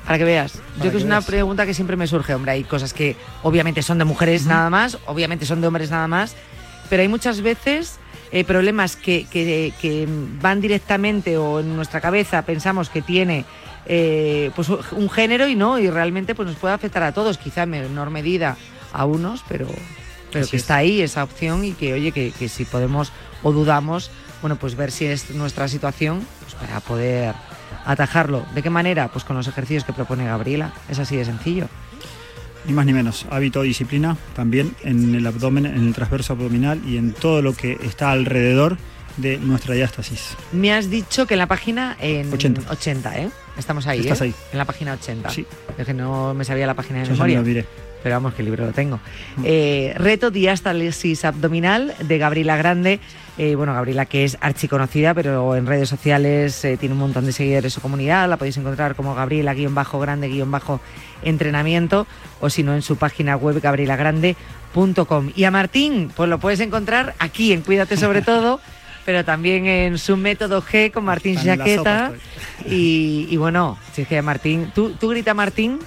Para 0.03 0.17
que 0.17 0.25
veas. 0.25 0.55
Yo 0.55 0.61
creo 0.79 0.91
que, 0.91 0.97
es 0.97 1.03
una 1.05 1.21
pregunta 1.21 1.65
que 1.65 1.73
siempre 1.73 1.95
me 1.95 2.05
surge, 2.05 2.35
hombre. 2.35 2.51
Hay 2.51 2.65
cosas 2.65 2.93
que 2.93 3.15
obviamente 3.43 3.81
son 3.81 3.97
de 3.97 4.03
mujeres 4.03 4.45
nada 4.45 4.69
más, 4.69 4.97
obviamente 5.05 5.45
son 5.45 5.61
de 5.61 5.67
hombres 5.67 5.89
nada 5.89 6.09
más, 6.09 6.35
pero 6.89 7.01
hay 7.01 7.07
muchas 7.07 7.39
veces 7.39 7.97
eh, 8.31 8.43
problemas 8.43 8.95
que, 8.95 9.25
que, 9.25 10.07
van 10.41 10.61
directamente 10.61 11.37
o 11.37 11.59
en 11.59 11.75
nuestra 11.75 11.99
cabeza 11.99 12.43
pensamos 12.43 12.89
que 12.89 13.01
tiene 13.01 13.45
eh, 13.85 14.51
pues 14.55 14.69
un 14.69 15.09
género 15.09 15.47
y 15.47 15.55
no, 15.55 15.79
y 15.79 15.89
realmente 15.89 16.33
pues 16.35 16.47
nos 16.47 16.57
puede 16.57 16.73
afectar 16.73 17.03
a 17.03 17.13
todos, 17.13 17.37
quizá 17.37 17.63
en 17.63 17.71
menor 17.71 18.09
medida 18.09 18.57
a 18.93 19.05
unos, 19.05 19.43
pero, 19.47 19.67
pero 20.31 20.47
que 20.47 20.57
está 20.57 20.77
ahí 20.77 21.01
esa 21.01 21.23
opción 21.23 21.65
y 21.65 21.73
que, 21.73 21.93
oye, 21.93 22.11
que, 22.11 22.31
que, 22.31 22.47
si 22.47 22.63
podemos 22.65 23.11
o 23.43 23.51
dudamos, 23.51 24.11
bueno, 24.41 24.55
pues 24.55 24.75
ver 24.75 24.91
si 24.91 25.05
es 25.05 25.31
nuestra 25.31 25.67
situación 25.67 26.25
pues 26.41 26.55
para 26.55 26.79
poder 26.79 27.35
atajarlo. 27.85 28.45
¿De 28.53 28.61
qué 28.61 28.69
manera? 28.69 29.09
Pues 29.09 29.23
con 29.23 29.35
los 29.35 29.47
ejercicios 29.47 29.83
que 29.83 29.93
propone 29.93 30.25
Gabriela. 30.25 30.73
Es 30.89 30.99
así 30.99 31.15
de 31.15 31.25
sencillo 31.25 31.67
ni 32.65 32.73
más 32.73 32.85
ni 32.85 32.93
menos. 32.93 33.25
Hábito, 33.29 33.61
disciplina, 33.61 34.17
también 34.35 34.75
en 34.83 35.15
el 35.15 35.25
abdomen, 35.27 35.65
en 35.65 35.87
el 35.87 35.93
transverso 35.93 36.33
abdominal 36.33 36.81
y 36.87 36.97
en 36.97 37.13
todo 37.13 37.41
lo 37.41 37.53
que 37.53 37.77
está 37.83 38.11
alrededor 38.11 38.77
de 39.17 39.37
nuestra 39.37 39.75
diástasis. 39.75 40.35
Me 40.51 40.71
has 40.73 40.89
dicho 40.89 41.27
que 41.27 41.33
en 41.33 41.39
la 41.39 41.47
página 41.47 41.97
en 41.99 42.31
80, 42.33 43.17
¿eh? 43.19 43.29
Estamos 43.57 43.85
ahí, 43.87 43.99
Estás 43.99 44.21
¿eh? 44.21 44.25
ahí. 44.25 44.35
En 44.53 44.57
la 44.57 44.65
página 44.65 44.93
80. 44.93 45.29
Sí. 45.29 45.45
Es 45.77 45.85
que 45.85 45.93
no 45.93 46.33
me 46.33 46.45
sabía 46.45 46.65
la 46.65 46.73
página 46.75 46.99
de 46.99 47.03
Eso 47.03 47.11
memoria. 47.13 47.35
se 47.37 47.41
me 47.41 47.43
lo 47.43 47.47
diré. 47.47 47.65
Pero 48.03 48.15
vamos, 48.15 48.33
que 48.33 48.41
el 48.41 48.47
libro 48.47 48.65
lo 48.65 48.71
tengo. 48.71 48.99
Eh, 49.43 49.93
reto 49.97 50.31
diástasis 50.31 51.25
abdominal 51.25 51.93
de 52.01 52.17
Gabriela 52.17 52.55
Grande. 52.57 52.99
Eh, 53.37 53.53
bueno, 53.55 53.73
Gabriela 53.73 54.05
que 54.05 54.25
es 54.25 54.37
archiconocida, 54.41 55.13
pero 55.13 55.55
en 55.55 55.65
redes 55.65 55.87
sociales 55.89 56.65
eh, 56.65 56.75
tiene 56.77 56.93
un 56.93 56.99
montón 56.99 57.25
de 57.25 57.31
seguidores 57.31 57.71
su 57.73 57.79
comunidad. 57.81 58.29
La 58.29 58.35
podéis 58.37 58.57
encontrar 58.57 58.95
como 58.95 59.15
Gabriela-Grande-Entrenamiento 59.15 62.05
o 62.39 62.49
si 62.49 62.63
no 62.63 62.75
en 62.75 62.81
su 62.81 62.97
página 62.97 63.37
web 63.37 63.61
gabrielagrande.com. 63.61 65.31
Y 65.35 65.45
a 65.45 65.51
Martín, 65.51 66.11
pues 66.15 66.29
lo 66.29 66.39
puedes 66.39 66.59
encontrar 66.59 67.15
aquí 67.19 67.53
en 67.53 67.61
Cuídate 67.61 67.95
sobre 67.97 68.21
todo. 68.21 68.59
pero 69.05 69.25
también 69.25 69.65
en 69.65 69.97
su 69.97 70.17
método 70.17 70.61
G 70.61 70.91
con 70.91 71.05
Martín 71.05 71.35
Jaqueta. 71.35 72.13
Y, 72.65 73.27
y 73.29 73.37
bueno, 73.37 73.77
si 73.93 74.03
es 74.03 74.07
que 74.07 74.21
Martín, 74.21 74.71
tú, 74.73 74.91
tú 74.91 75.09
grita 75.09 75.33
Martín. 75.33 75.79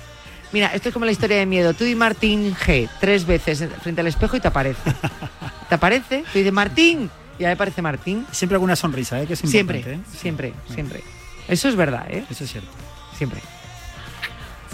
Mira, 0.54 0.68
esto 0.68 0.88
es 0.88 0.92
como 0.92 1.04
la 1.04 1.10
historia 1.10 1.36
de 1.36 1.46
miedo. 1.46 1.74
Tú 1.74 1.82
y 1.84 1.94
Martín 1.96 2.54
G 2.54 2.88
tres 3.00 3.26
veces 3.26 3.62
frente 3.82 4.00
al 4.00 4.06
espejo 4.06 4.36
y 4.36 4.40
te 4.40 4.46
aparece. 4.48 4.80
¿Te 5.68 5.74
aparece? 5.74 6.22
Tú 6.32 6.38
dices 6.38 6.52
Martín 6.52 7.10
y 7.38 7.42
ya 7.42 7.48
me 7.48 7.56
parece 7.56 7.82
Martín. 7.82 8.24
Siempre 8.30 8.54
alguna 8.54 8.76
sonrisa, 8.76 9.20
¿eh? 9.20 9.26
que 9.26 9.32
es 9.32 9.40
Siempre. 9.40 9.80
¿eh? 9.84 9.98
siempre, 10.16 10.54
siempre. 10.72 11.02
Eso 11.48 11.68
es 11.68 11.74
verdad, 11.74 12.06
¿eh? 12.08 12.24
Eso 12.30 12.44
es 12.44 12.52
cierto. 12.52 12.70
Siempre. 13.18 13.40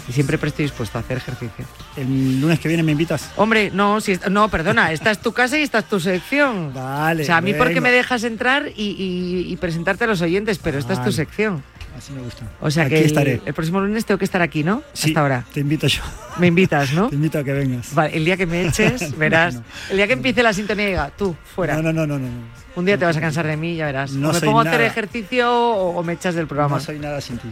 Y 0.07 0.13
siempre 0.13 0.37
estoy 0.41 0.65
dispuesto 0.65 0.97
a 0.97 1.01
hacer 1.01 1.17
ejercicio. 1.17 1.65
El 1.97 2.39
lunes 2.41 2.59
que 2.59 2.67
viene 2.67 2.83
me 2.83 2.91
invitas. 2.91 3.29
Hombre, 3.35 3.71
no, 3.73 4.01
si 4.01 4.19
no, 4.29 4.49
perdona, 4.49 4.91
esta 4.91 5.09
es 5.11 5.19
tu 5.19 5.31
casa 5.31 5.57
y 5.57 5.63
esta 5.63 5.79
es 5.79 5.85
tu 5.85 5.99
sección. 5.99 6.73
Vale. 6.73 7.23
O 7.23 7.25
sea, 7.25 7.37
a 7.37 7.41
mí 7.41 7.53
porque 7.55 7.81
me 7.81 7.91
dejas 7.91 8.23
entrar 8.23 8.67
y, 8.75 8.91
y- 8.91 9.51
y 9.51 9.57
presentarte 9.57 10.03
a 10.03 10.07
los 10.07 10.21
oyentes, 10.21 10.59
pero 10.59 10.77
esta 10.79 10.93
es 10.93 10.99
tu 10.99 11.05
Vale. 11.05 11.15
sección. 11.15 11.63
Así 11.97 12.13
me 12.13 12.21
gusta. 12.21 12.45
O 12.61 12.71
sea 12.71 12.83
Aquí 12.83 12.91
que 12.95 12.99
el, 13.01 13.05
estaré. 13.05 13.41
el 13.45 13.53
próximo 13.53 13.79
lunes 13.81 14.05
tengo 14.05 14.17
que 14.17 14.25
estar 14.25 14.41
aquí, 14.41 14.63
¿no? 14.63 14.81
Sí, 14.93 15.09
Hasta 15.09 15.19
ahora. 15.21 15.45
Te 15.53 15.59
invito 15.59 15.87
yo. 15.87 16.01
Me 16.37 16.47
invitas, 16.47 16.93
¿no? 16.93 17.09
Te 17.09 17.15
invito 17.15 17.39
a 17.39 17.43
que 17.43 17.53
vengas. 17.53 17.93
Vale, 17.93 18.15
el 18.15 18.25
día 18.25 18.37
que 18.37 18.45
me 18.45 18.65
eches, 18.67 19.15
verás. 19.17 19.55
No, 19.55 19.59
no. 19.59 19.65
El 19.91 19.97
día 19.97 20.07
que 20.07 20.13
empiece 20.13 20.41
la 20.41 20.53
sintonía 20.53 20.87
diga, 20.87 21.11
tú, 21.17 21.35
fuera. 21.55 21.75
No, 21.75 21.81
no, 21.83 21.93
no, 21.93 22.07
no, 22.07 22.17
no. 22.19 22.25
no. 22.27 22.61
Un 22.75 22.85
día 22.85 22.97
te 22.97 23.03
vas 23.05 23.17
a 23.17 23.21
cansar 23.21 23.45
de 23.45 23.57
mí, 23.57 23.75
ya 23.75 23.85
verás. 23.85 24.13
No 24.13 24.29
o 24.29 24.33
me 24.33 24.39
soy 24.39 24.47
pongo 24.47 24.61
a 24.61 24.63
hacer 24.63 24.81
ejercicio 24.81 25.51
o, 25.51 25.97
o 25.99 26.03
me 26.03 26.13
echas 26.13 26.33
del 26.35 26.47
programa. 26.47 26.77
No 26.77 26.81
soy 26.81 26.99
nada 26.99 27.19
sin 27.19 27.37
ti. 27.37 27.49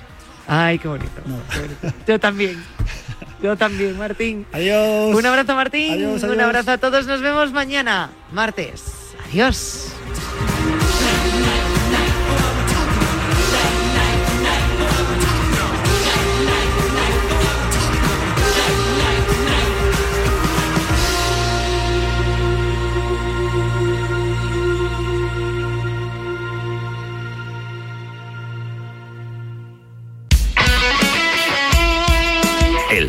Ay, 0.48 0.80
qué 0.80 0.88
bonito. 0.88 1.22
qué 1.52 1.60
bonito. 1.60 1.98
Yo 2.08 2.20
también. 2.20 2.64
Yo 3.44 3.56
también, 3.56 3.98
Martín. 3.98 4.46
Adiós. 4.52 5.16
Un 5.16 5.26
abrazo, 5.26 5.56
Martín. 5.56 5.94
Adiós, 5.94 6.24
Un 6.24 6.40
abrazo 6.42 6.72
a 6.72 6.78
todos. 6.78 7.06
Nos 7.06 7.22
vemos 7.22 7.52
mañana, 7.52 8.10
martes. 8.32 8.84
Adiós. 9.30 9.94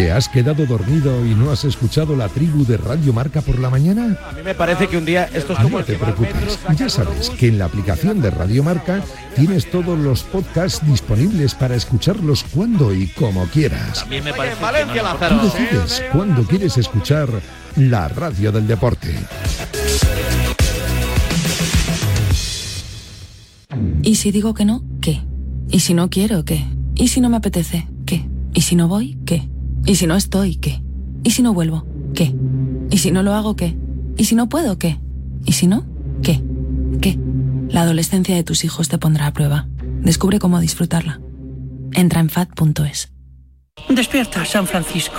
¿Te 0.00 0.10
has 0.10 0.30
quedado 0.30 0.64
dormido 0.64 1.26
y 1.26 1.34
no 1.34 1.50
has 1.50 1.66
escuchado 1.66 2.16
la 2.16 2.30
tribu 2.30 2.64
de 2.64 2.78
Radio 2.78 3.12
Marca 3.12 3.42
por 3.42 3.58
la 3.58 3.68
mañana? 3.68 4.16
A 4.30 4.32
mí 4.32 4.42
me 4.42 4.54
parece 4.54 4.88
que 4.88 4.96
un 4.96 5.04
día 5.04 5.28
esto 5.34 5.52
es 5.52 5.58
como 5.58 5.80
No 5.80 5.84
te 5.84 5.96
preocupes, 5.96 6.58
ya 6.74 6.88
sabes 6.88 7.28
que 7.28 7.48
en 7.48 7.58
la 7.58 7.66
aplicación 7.66 8.22
de 8.22 8.30
Radio 8.30 8.62
Marca 8.62 9.04
tienes 9.36 9.70
todos 9.70 9.98
los 9.98 10.22
podcasts 10.22 10.80
disponibles 10.86 11.54
para 11.54 11.74
escucharlos 11.74 12.44
cuando 12.44 12.94
y 12.94 13.08
como 13.08 13.44
quieras. 13.48 14.00
También 14.00 14.24
me 14.24 14.32
parece 14.32 14.90
que 14.90 15.02
no 15.02 15.16
Tú 15.16 15.44
decides 15.44 16.02
cuándo 16.12 16.44
quieres 16.44 16.78
escuchar 16.78 17.28
la 17.76 18.08
radio 18.08 18.52
del 18.52 18.66
deporte. 18.66 19.14
¿Y 24.02 24.14
si 24.14 24.32
digo 24.32 24.54
que 24.54 24.64
no? 24.64 24.82
¿Qué? 25.02 25.20
¿Y 25.68 25.80
si 25.80 25.92
no 25.92 26.08
quiero? 26.08 26.46
¿Qué? 26.46 26.64
¿Y 26.94 27.08
si 27.08 27.20
no 27.20 27.28
me 27.28 27.36
apetece? 27.36 27.86
¿Qué? 28.06 28.26
¿Y 28.54 28.62
si 28.62 28.76
no 28.76 28.88
voy? 28.88 29.18
¿Qué? 29.26 29.46
¿Y 29.90 29.96
si 29.96 30.06
no 30.06 30.14
estoy? 30.14 30.54
¿Qué? 30.54 30.80
¿Y 31.24 31.32
si 31.32 31.42
no 31.42 31.52
vuelvo? 31.52 31.84
¿Qué? 32.14 32.32
¿Y 32.92 32.98
si 32.98 33.10
no 33.10 33.24
lo 33.24 33.34
hago? 33.34 33.56
¿Qué? 33.56 33.76
¿Y 34.16 34.24
si 34.26 34.36
no 34.36 34.48
puedo? 34.48 34.78
¿Qué? 34.78 35.00
¿Y 35.44 35.54
si 35.54 35.66
no? 35.66 35.84
¿Qué? 36.22 36.40
¿Qué? 37.02 37.18
La 37.70 37.82
adolescencia 37.82 38.36
de 38.36 38.44
tus 38.44 38.62
hijos 38.62 38.88
te 38.88 38.98
pondrá 38.98 39.26
a 39.26 39.32
prueba. 39.32 39.66
Descubre 40.02 40.38
cómo 40.38 40.60
disfrutarla. 40.60 41.20
Entra 41.92 42.20
en 42.20 42.30
FAD.es. 42.30 43.12
Despierta, 43.88 44.44
San 44.44 44.68
Francisco. 44.68 45.18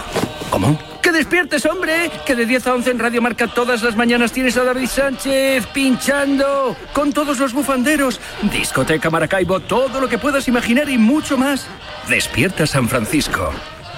¿Cómo? 0.50 0.80
¡Que 1.02 1.12
despiertes, 1.12 1.66
hombre! 1.66 2.10
Que 2.26 2.34
de 2.34 2.46
10 2.46 2.68
a 2.68 2.74
11 2.76 2.92
en 2.92 3.00
Radio 3.00 3.22
Marca 3.22 3.48
todas 3.48 3.84
las 3.84 3.98
mañanas 3.98 4.32
tienes 4.32 4.56
a 4.56 4.64
David 4.64 4.88
Sánchez 4.88 5.68
pinchando 5.74 6.78
con 6.94 7.12
todos 7.12 7.40
los 7.40 7.52
bufanderos. 7.52 8.22
Discoteca 8.50 9.10
Maracaibo, 9.10 9.60
todo 9.60 10.00
lo 10.00 10.08
que 10.08 10.18
puedas 10.18 10.48
imaginar 10.48 10.88
y 10.88 10.98
mucho 10.98 11.38
más. 11.38 11.68
Despierta 12.08 12.66
San 12.66 12.88
Francisco. 12.88 13.52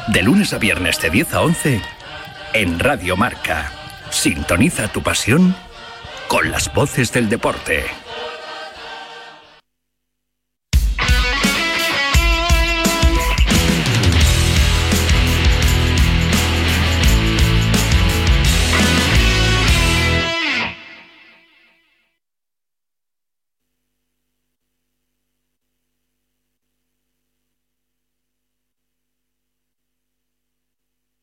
De 0.08 0.22
lunes 0.22 0.52
a 0.54 0.58
viernes 0.58 1.00
de 1.00 1.10
10 1.10 1.34
a 1.34 1.42
11 1.42 1.82
en 2.54 2.80
Radio 2.80 3.16
Marca. 3.16 3.72
Sintoniza 4.10 4.90
tu 4.90 5.02
pasión 5.02 5.56
con 6.28 6.52
las 6.52 6.74
voces 6.74 7.14
del 7.14 7.30
deporte. 7.30 7.86